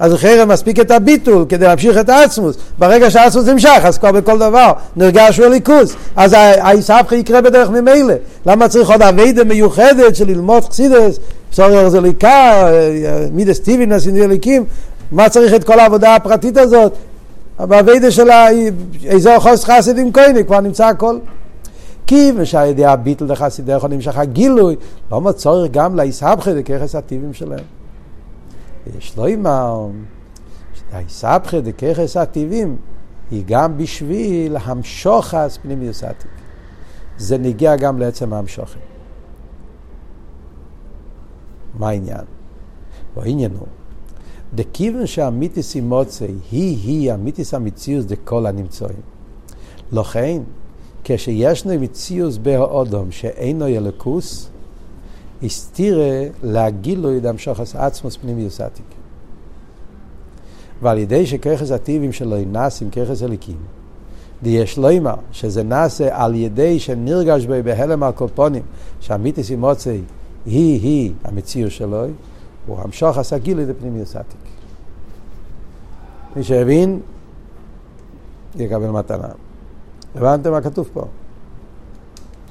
אז 0.00 0.14
חרם 0.14 0.48
מספיק 0.48 0.80
את 0.80 0.90
הביטול 0.90 1.44
כדי 1.48 1.66
להמשיך 1.66 1.98
את 1.98 2.08
העצמוס. 2.08 2.56
ברגע 2.78 3.10
שהעצמוס 3.10 3.46
נמשך, 3.46 3.80
אז 3.82 3.98
כבר 3.98 4.12
בכל 4.12 4.38
דבר 4.38 4.72
נרגש 4.96 5.38
הוא 5.38 5.46
ליכוס. 5.46 5.94
אז 6.16 6.32
האיסבכה 6.38 7.16
יקרה 7.16 7.40
בדרך 7.40 7.70
ממילא. 7.70 8.14
למה 8.46 8.68
צריך 8.68 8.90
עוד 8.90 9.02
אביידה 9.02 9.44
מיוחדת 9.44 10.16
של 10.16 10.26
ללמוד 10.26 10.64
חסידס, 10.64 11.18
סורר 11.52 11.88
זה 11.88 12.00
ליקה, 12.00 12.68
מידס 13.32 13.58
טיבינס 13.58 14.08
אליקים, 14.08 14.64
מה 15.12 15.28
צריך 15.28 15.54
את 15.54 15.64
כל 15.64 15.80
העבודה 15.80 16.14
הפרטית 16.14 16.56
הזאת? 16.56 16.92
באביידה 17.58 18.10
של 18.10 18.30
האזור 18.30 19.38
חוס 19.38 19.64
חסידים 19.64 20.12
כהני, 20.12 20.44
כבר 20.44 20.60
נמצא 20.60 20.86
הכל. 20.86 21.18
כי 22.06 22.32
ושעל 22.36 22.68
ידי 22.68 22.84
הביטל 22.84 23.26
דחסידך 23.26 23.86
נמשך 23.90 24.18
הגילוי, 24.18 24.76
לא 25.12 25.32
צורך 25.36 25.70
גם 25.70 25.96
להיסבכה 25.96 26.52
דככס 26.52 26.94
הטיבים 26.94 27.34
שלהם. 27.34 27.79
יש 28.86 29.16
לו 29.16 29.26
אימר, 29.26 29.88
ההיסבכה 30.92 31.60
דככס 31.60 32.16
הטיבים 32.16 32.76
היא 33.30 33.44
גם 33.46 33.78
בשביל 33.78 34.56
המשוחס 34.56 35.58
פנימיוס 35.62 36.04
עתיק. 36.04 36.30
זה 37.18 37.38
נגיע 37.38 37.76
גם 37.76 37.98
לעצם 37.98 38.32
ההמשוכן. 38.32 38.80
מה 41.78 41.88
העניין? 41.88 42.24
העניין 43.16 43.50
הוא, 43.58 43.66
דכיוון 44.54 45.06
שהמיתיס 45.06 45.74
אימוצי 45.74 46.34
היא-היא 46.50 47.12
המיתיס 47.12 47.54
המציאוס 47.54 48.04
דכל 48.04 48.46
הנמצאים. 48.46 49.00
לכן, 49.92 50.42
כשישנו 51.04 51.80
מציאוס 51.80 52.36
באודום 52.36 53.10
שאינו 53.10 53.68
ילקוס, 53.68 54.50
הסתירה 55.42 56.22
להגילוי 56.42 57.20
דמשוחס 57.20 57.76
עצמוס 57.76 58.16
פנימיוס 58.16 58.60
עתיק. 58.60 58.84
ועל 60.82 60.98
ידי 60.98 61.26
שככס 61.26 61.70
הטיבים 61.70 62.12
שלו 62.12 62.36
נעשים 62.46 62.90
ככס 62.90 63.22
הליקים, 63.22 63.56
ויש 64.42 64.78
לומר 64.78 65.14
שזה 65.32 65.62
נעשה 65.62 66.24
על 66.24 66.34
ידי 66.34 66.78
שנרגש 66.78 67.46
בו 67.46 67.54
בהלם 67.64 68.02
על 68.02 68.12
קופונים, 68.12 68.62
שהמיתיס 69.00 69.50
עם 69.50 69.60
מוצאי 69.60 70.02
היא 70.46 70.80
היא 70.80 71.12
המציר 71.24 71.68
שלו, 71.68 72.04
הוא 72.66 72.78
המשוך 72.80 73.18
עשה 73.18 73.38
גילוי 73.38 73.66
לפנימיוס 73.66 74.16
עתיק. 74.16 74.40
מי 76.36 76.44
שהבין, 76.44 77.00
יקבל 78.56 78.90
מתנה. 78.90 79.28
הבנתם 80.14 80.50
מה 80.50 80.60
כתוב 80.60 80.88
פה? 80.92 81.04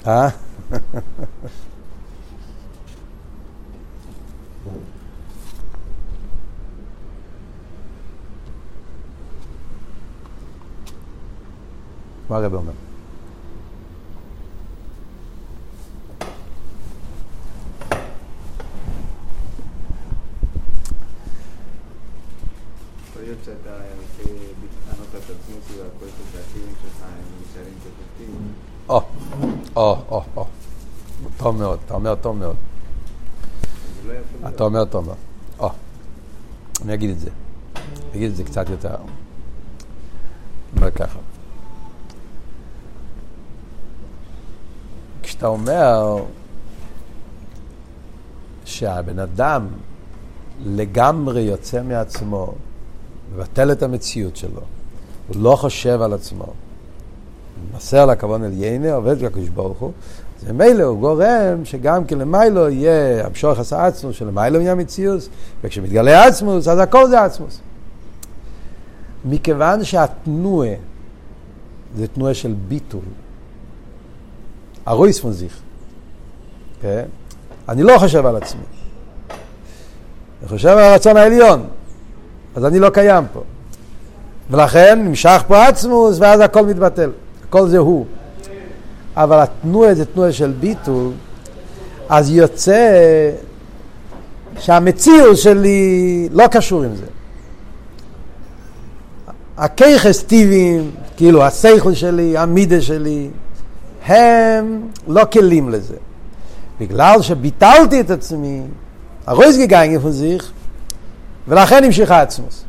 אה? 0.07 0.29
מה 0.79 0.79
הרב 4.71 4.75
אומר? 4.75 4.77
יכול 4.77 4.77
להיות 4.77 4.77
שאתה 4.77 4.77
רוצה 4.77 4.77
לטענות 4.77 4.97
את 10.79 10.87
עצמות 10.87 10.87
והכל 10.87 10.87
שהטיבים 10.87 10.87
שלך 10.89 12.17
הם 27.03 27.41
נשארים 27.41 27.73
כתובים. 27.83 28.53
או, 28.89 29.01
או, 29.75 29.97
או, 30.09 30.23
או. 30.35 30.45
טוב 31.37 31.55
מאוד, 31.55 31.79
אתה 31.85 31.93
אומר 31.93 32.15
טוב 32.15 32.37
מאוד. 32.37 32.55
לא. 34.07 34.13
אתה 34.49 34.63
אומר 34.63 34.85
טוב 34.85 35.05
מאוד. 35.05 35.17
או, 35.59 35.69
אני 36.81 36.93
אגיד 36.93 37.09
את 37.09 37.19
זה. 37.19 37.29
אני 37.75 38.17
אגיד 38.17 38.29
את 38.29 38.35
זה 38.35 38.43
קצת 38.43 38.69
יותר. 38.69 38.95
אני 38.95 38.97
אומר 40.77 40.91
ככה. 40.91 41.19
כשאתה 45.39 45.47
אומר 45.47 46.23
שהבן 48.65 49.19
אדם 49.19 49.67
לגמרי 50.65 51.41
יוצא 51.41 51.83
מעצמו, 51.83 52.53
מבטל 53.35 53.71
את 53.71 53.83
המציאות 53.83 54.35
שלו, 54.35 54.61
הוא 55.27 55.35
לא 55.43 55.55
חושב 55.55 56.01
על 56.01 56.13
עצמו, 56.13 56.45
מנסה 57.73 58.03
על 58.03 58.09
הכוון 58.09 58.43
עליינה, 58.43 58.93
עובד 58.93 59.23
בקדוש 59.23 59.49
ברוך 59.49 59.79
הוא, 59.79 59.91
זה 60.41 60.53
מילא 60.53 60.83
הוא 60.83 60.99
גורם 60.99 61.65
שגם 61.65 62.05
כן 62.05 62.17
למיילו 62.17 62.69
יהיה 62.69 63.25
המשוך 63.25 63.59
עשה 63.59 63.85
עצמוס, 63.85 64.15
שלמיילו 64.15 64.61
יהיה 64.61 64.75
מציאוס, 64.75 65.29
וכשמתגלה 65.63 66.25
עצמוס, 66.27 66.67
אז 66.67 66.79
הכל 66.79 67.09
זה 67.09 67.21
עצמוס. 67.21 67.59
מכיוון 69.25 69.83
שהתנועה 69.83 70.73
זה 71.97 72.07
תנועה 72.07 72.33
של 72.33 72.53
ביטול, 72.67 73.01
הרויס 74.89 75.19
פון 75.19 75.31
זיך, 75.31 75.59
כן? 76.81 77.03
אני 77.69 77.83
לא 77.83 77.97
חושב 77.97 78.25
על 78.25 78.35
עצמי, 78.35 78.61
אני 80.41 80.49
חושב 80.49 80.69
על 80.69 80.79
הרצון 80.79 81.17
העליון, 81.17 81.67
אז 82.55 82.65
אני 82.65 82.79
לא 82.79 82.89
קיים 82.89 83.23
פה. 83.33 83.43
ולכן 84.49 85.01
נמשך 85.05 85.43
פה 85.47 85.67
עצמוס, 85.67 86.17
ואז 86.19 86.39
הכל 86.39 86.65
מתבטל. 86.65 87.11
הכל 87.47 87.67
זה 87.67 87.77
הוא. 87.77 88.05
אבל 89.15 89.39
התנועה 89.39 89.93
זה 89.93 90.05
תנועה 90.05 90.31
של 90.31 90.53
ביטול, 90.59 91.11
אז 92.09 92.31
יוצא 92.31 92.89
שהמציאות 94.59 95.37
שלי 95.37 96.29
לא 96.31 96.47
קשור 96.47 96.83
עם 96.83 96.95
זה. 96.95 97.05
הכיכס 99.57 100.23
טיבים, 100.23 100.91
כאילו 101.17 101.43
השכל 101.43 101.93
שלי, 101.93 102.37
המידה 102.37 102.81
שלי, 102.81 103.29
הם 104.09 104.87
לא 105.07 105.25
כלים 105.31 105.69
לזה. 105.69 105.95
בגלל 106.79 107.21
שביטלתי 107.21 108.01
את 108.01 108.09
עצמי, 108.09 108.61
הרויס 109.27 109.57
גגיינגן 109.57 109.99
פון 109.99 110.11
זיך, 110.11 110.51
ולכן 111.47 111.83
המשיך 111.83 112.11
עצמוס. 112.11 112.63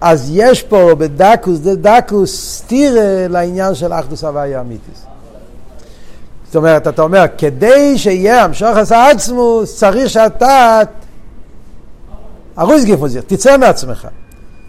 אז 0.00 0.30
יש 0.32 0.62
פה 0.62 0.94
בדקוס 0.98 1.58
דה 1.58 2.00
דקוס 2.00 2.56
סטירה 2.56 3.28
לעניין 3.28 3.74
של 3.74 3.92
אחדוס 3.92 4.24
הוויה 4.24 4.60
אמיתיס. 4.60 5.06
זאת 6.46 6.56
אומרת, 6.56 6.88
אתה 6.88 7.02
אומר, 7.02 7.24
כדי 7.38 7.98
שיהיה 7.98 8.44
המשוך 8.44 8.76
עשה 8.76 9.10
עצמוס, 9.10 9.76
צריך 9.76 10.10
שאתה 10.10 10.80
ארויס 12.58 12.84
גיפוזיר, 12.84 13.22
תצא 13.26 13.58
מעצמך. 13.58 14.08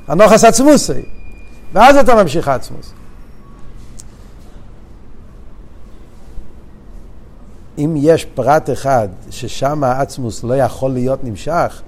הנוחס 0.08 0.44
עצמוסי. 0.44 1.02
ואז 1.74 1.98
אתה 1.98 2.16
ממשיך 2.16 2.48
עצמוס. 2.48 2.94
אם 7.86 7.94
יש 7.98 8.26
פרט 8.26 8.70
אחד 8.70 9.08
ששם 9.30 9.84
העצמוס 9.84 10.44
לא 10.44 10.58
יכול 10.58 10.92
להיות 10.92 11.24
נמשך, 11.24 11.82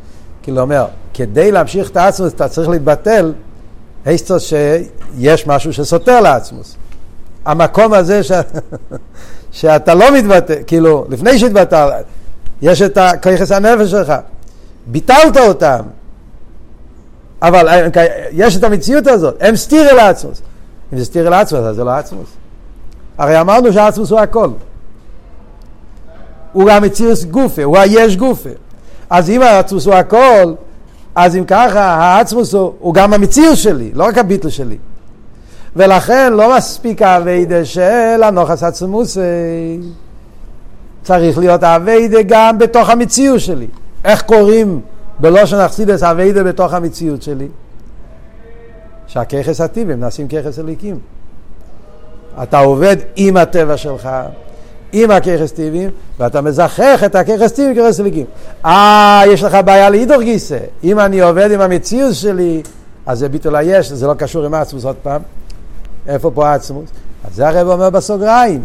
כאילו 0.44 0.62
אומר, 0.62 0.86
כדי 1.14 1.52
להמשיך 1.52 1.89
את 1.89 1.98
העצמוס 1.98 2.34
אתה 2.34 2.48
צריך 2.48 2.70
להתבטל, 2.70 3.34
היסטוס 4.06 4.44
שיש 4.44 5.48
משהו 5.48 5.74
שסותר 5.74 6.22
לעצמוס. 6.22 6.76
המקום 7.46 7.94
הזה 7.94 8.24
ש... 8.24 8.32
שאתה 9.52 9.94
לא 9.94 10.18
מתבטל, 10.18 10.54
כאילו, 10.68 11.06
לפני 11.10 11.39
שהתבטל, 11.39 11.89
יש 12.62 12.82
את 12.82 12.98
כיחס 13.22 13.52
הנפש 13.52 13.91
שלך, 13.91 14.14
ביטלת 14.88 15.38
אותם, 15.38 15.82
אבל 17.41 17.86
יש 18.32 18.58
את 18.58 18.64
המציאות 18.64 19.08
הזאת, 19.08 19.36
הם 19.39 19.56
סתירה 19.56 19.94
לעצמוס. 19.94 20.41
אם 20.94 20.98
זה 20.98 21.06
סתירה 21.06 21.30
לעצמוס, 21.30 21.62
אז 21.62 21.76
זה 21.76 21.84
לא 21.84 21.91
עצמוס. 21.91 22.30
הרי 23.18 23.41
אמרנו 23.41 23.74
שהעצמוס 23.74 24.12
הוא 24.12 24.20
הכל. 24.20 24.50
הוא 26.54 26.70
גם 26.70 26.84
מציאות 26.84 27.20
גופה, 27.32 27.64
הוא 27.64 27.78
היש 27.78 28.18
גופה. 28.18 28.49
אז 29.10 29.30
אם 29.30 29.41
העצמוס 29.41 29.86
הוא 29.86 29.93
הכל, 29.93 30.54
אז 31.16 31.36
אם 31.36 31.43
ככה, 31.47 31.82
העצמוס 31.82 32.54
הוא, 32.54 32.74
הוא 32.80 32.93
גם 32.93 33.14
המציאות 33.14 33.58
שלי, 33.58 33.91
לא 33.93 34.04
רק 34.04 34.18
הביטל 34.18 34.49
שלי. 34.49 34.78
ולכן 35.76 36.34
לא 36.34 36.58
מספיק 36.58 37.01
האביידה 37.01 37.66
של 37.66 38.24
הנוחס 38.24 38.64
עצמוס, 38.64 39.18
צריך 41.04 41.38
להיות 41.38 41.64
האביידה 41.64 42.22
גם 42.28 42.58
בתוך 42.58 42.89
המציאות 42.89 43.39
שלי. 43.39 43.68
איך 44.06 44.22
קוראים 44.22 44.82
בלושן 45.20 45.58
אכסידס 45.58 46.04
אביידה 46.04 46.43
בתוך 46.43 46.74
המציאות 46.74 47.22
שלי? 47.22 47.47
שהככס 49.08 49.62
הטיבים 49.62 49.99
נעשים 49.99 50.28
ככס 50.28 50.60
אליקים. 50.60 50.99
אתה 52.43 52.60
עובד 52.60 52.97
עם 53.16 53.38
הטבע 53.38 53.78
שלך, 53.78 54.10
עם 54.94 55.12
הככס 55.12 55.52
טיבים, 55.52 55.89
ואתה 56.20 56.41
מזכח 56.41 57.04
את 57.06 57.16
הככס 57.16 57.52
טיבים 57.52 57.76
ככס 57.76 58.00
אליקים. 58.00 58.26
אה, 58.66 59.22
יש 59.28 59.44
לך 59.44 59.58
בעיה 59.66 59.89
להידור 59.89 60.22
גיסא. 60.22 60.58
אם 60.84 61.00
אני 61.00 61.22
עובד 61.22 61.52
עם 61.52 61.62
המציאות 61.62 62.16
שלי, 62.16 62.62
אז 63.06 63.20
זה 63.20 63.30
ביטול 63.30 63.56
היש, 63.56 63.91
זה 63.91 64.08
לא 64.08 64.14
קשור 64.14 64.46
עם 64.46 64.54
העצמוס 64.54 64.86
עוד 64.86 64.96
פעם. 65.04 65.22
איפה 66.08 66.32
פה 66.32 66.50
העצמוס? 66.50 66.89
אז 67.28 67.36
זה 67.36 67.48
הרב 67.48 67.68
אומר 67.68 67.89
בסוגריים. 67.89 68.62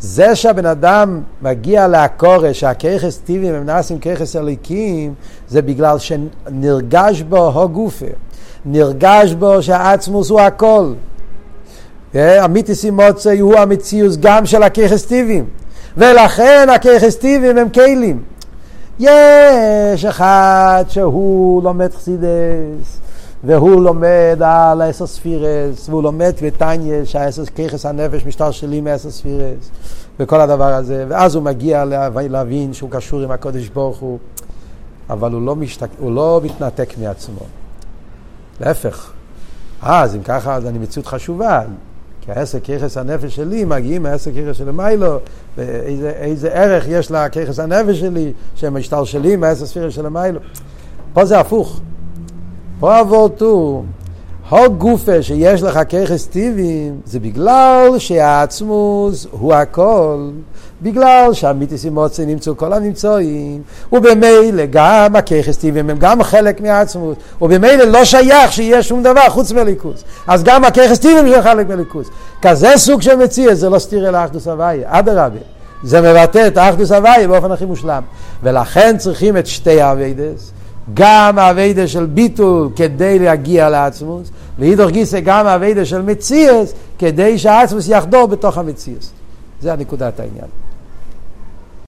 זה 0.00 0.36
שהבן 0.36 0.66
אדם 0.66 1.20
מגיע 1.42 1.88
לעקורש, 1.88 2.60
שהככס 2.60 3.18
טיבים 3.18 3.54
הם 3.54 3.66
נעשים 3.66 3.98
ככס 3.98 4.36
אליקים, 4.36 5.14
זה 5.48 5.62
בגלל 5.62 5.96
שנרגש 5.98 7.22
בו 7.22 7.50
הו 7.50 7.68
גופה. 7.68 8.06
נרגש 8.64 9.32
בו 9.32 9.62
שהעצמוס 9.62 10.30
הוא 10.30 10.40
הכל. 10.40 10.92
המיתיס 12.14 12.84
מוצא 12.84 13.40
הוא 13.40 13.56
המציאוס 13.56 14.16
גם 14.16 14.46
של 14.46 14.62
הככס 14.62 15.06
טיבים. 15.06 15.44
ולכן 15.96 16.68
הככס 16.74 17.16
טיבים 17.16 17.58
הם 17.58 17.68
כלים. 17.68 18.22
יש 18.98 20.04
אחד 20.04 20.84
שהוא 20.88 21.62
לומד 21.62 21.94
חסידס, 21.94 23.00
והוא 23.44 23.82
לומד 23.82 24.38
על 24.40 24.80
האסר 24.80 25.06
ספירס, 25.06 25.88
והוא 25.88 26.02
לומד 26.02 26.32
בטניה 26.42 27.06
שהאסר 27.06 27.44
ככס 27.44 27.86
הנפש 27.86 28.26
משתלשלים 28.26 28.84
מאסר 28.84 29.10
ספירס, 29.10 29.70
וכל 30.20 30.40
הדבר 30.40 30.74
הזה, 30.74 31.04
ואז 31.08 31.34
הוא 31.34 31.42
מגיע 31.42 31.84
להבין 32.14 32.72
שהוא 32.72 32.90
קשור 32.90 33.20
עם 33.20 33.30
הקודש 33.30 33.68
ברוך 33.68 33.98
הוא, 33.98 34.18
אבל 35.10 35.32
הוא 35.32 35.42
לא, 35.42 35.56
משתק... 35.56 35.88
הוא 35.98 36.12
לא 36.12 36.40
מתנתק 36.44 36.94
מעצמו. 36.98 37.40
להפך. 38.60 39.10
אז 39.82 40.16
אם 40.16 40.22
ככה, 40.22 40.54
אז 40.54 40.66
אני 40.66 40.78
מציאות 40.78 41.06
חשובה. 41.06 41.62
כי 42.20 42.32
העשר 42.32 42.60
ככס 42.60 42.96
הנפש 42.96 43.36
שלי 43.36 43.64
מגיעים 43.64 44.02
מהעשר 44.02 44.30
ככס 44.30 44.56
של 44.56 44.70
מיילו, 44.70 45.18
ואיזה 45.56 46.48
ערך 46.48 46.84
יש 46.88 47.10
לככס 47.10 47.58
הנפש 47.58 48.00
שלי, 48.00 48.32
שהם 48.54 48.76
משתלשלים 48.76 49.40
מהעשר 49.40 49.66
ספירה 49.66 49.90
של 49.90 50.08
מיילו. 50.08 50.40
פה 51.12 51.24
זה 51.24 51.40
הפוך. 51.40 51.80
פה 52.80 53.00
אבורט 53.00 53.42
הוא, 53.42 53.84
הגופה 54.50 55.22
שיש 55.22 55.62
לך 55.62 55.80
ככס 55.88 56.26
טיבים 56.26 57.00
זה 57.04 57.20
בגלל 57.20 57.88
שהעצמוס 57.98 59.26
הוא 59.30 59.54
הכל, 59.54 60.30
בגלל 60.82 61.30
שהמיתיס 61.32 61.84
אימוצי 61.84 62.26
נמצאו 62.26 62.56
כל 62.56 62.72
הנמצאים, 62.72 63.62
ובמילא 63.92 64.64
גם 64.70 65.16
הככס 65.16 65.56
טיבים 65.56 65.90
הם 65.90 65.96
גם 65.98 66.22
חלק 66.22 66.60
מהעצמוס, 66.60 67.16
ובמילא 67.42 67.84
לא 67.84 68.04
שייך 68.04 68.52
שיהיה 68.52 68.82
שום 68.82 69.02
דבר 69.02 69.28
חוץ 69.28 69.52
מליכוס. 69.52 70.04
אז 70.26 70.44
גם 70.44 70.64
הככס 70.64 70.98
טיבים 70.98 71.28
זה 71.28 71.42
חלק 71.42 71.68
מליכוס. 71.68 72.08
כזה 72.42 72.72
סוג 72.76 73.02
של 73.02 73.16
מציע 73.16 73.54
זה 73.54 73.68
לא 73.68 73.78
סתירה 73.78 74.10
לאחדוס 74.10 74.48
הוויה, 74.48 74.82
אדרבה. 74.86 75.38
זה 75.82 76.00
מבטא 76.00 76.46
את 76.46 76.56
האחדוס 76.56 76.92
הוויה 76.92 77.28
באופן 77.28 77.52
הכי 77.52 77.64
מושלם. 77.64 78.02
ולכן 78.42 78.98
צריכים 78.98 79.36
את 79.36 79.46
שתי 79.46 79.80
האביידס. 79.80 80.52
גם 80.94 81.38
האביידה 81.38 81.88
של 81.88 82.06
ביטול 82.06 82.68
כדי 82.76 83.18
להגיע 83.18 83.70
לעצמוס, 83.70 84.30
ואידוך 84.58 84.90
גיסא 84.90 85.20
גם 85.20 85.46
האביידה 85.46 85.84
של 85.84 86.02
מציאס 86.02 86.74
כדי 86.98 87.38
שהעצמוס 87.38 87.88
יחדור 87.88 88.26
בתוך 88.26 88.58
המציאס. 88.58 89.10
זה 89.62 89.72
הנקודת 89.72 90.20
העניין. 90.20 90.69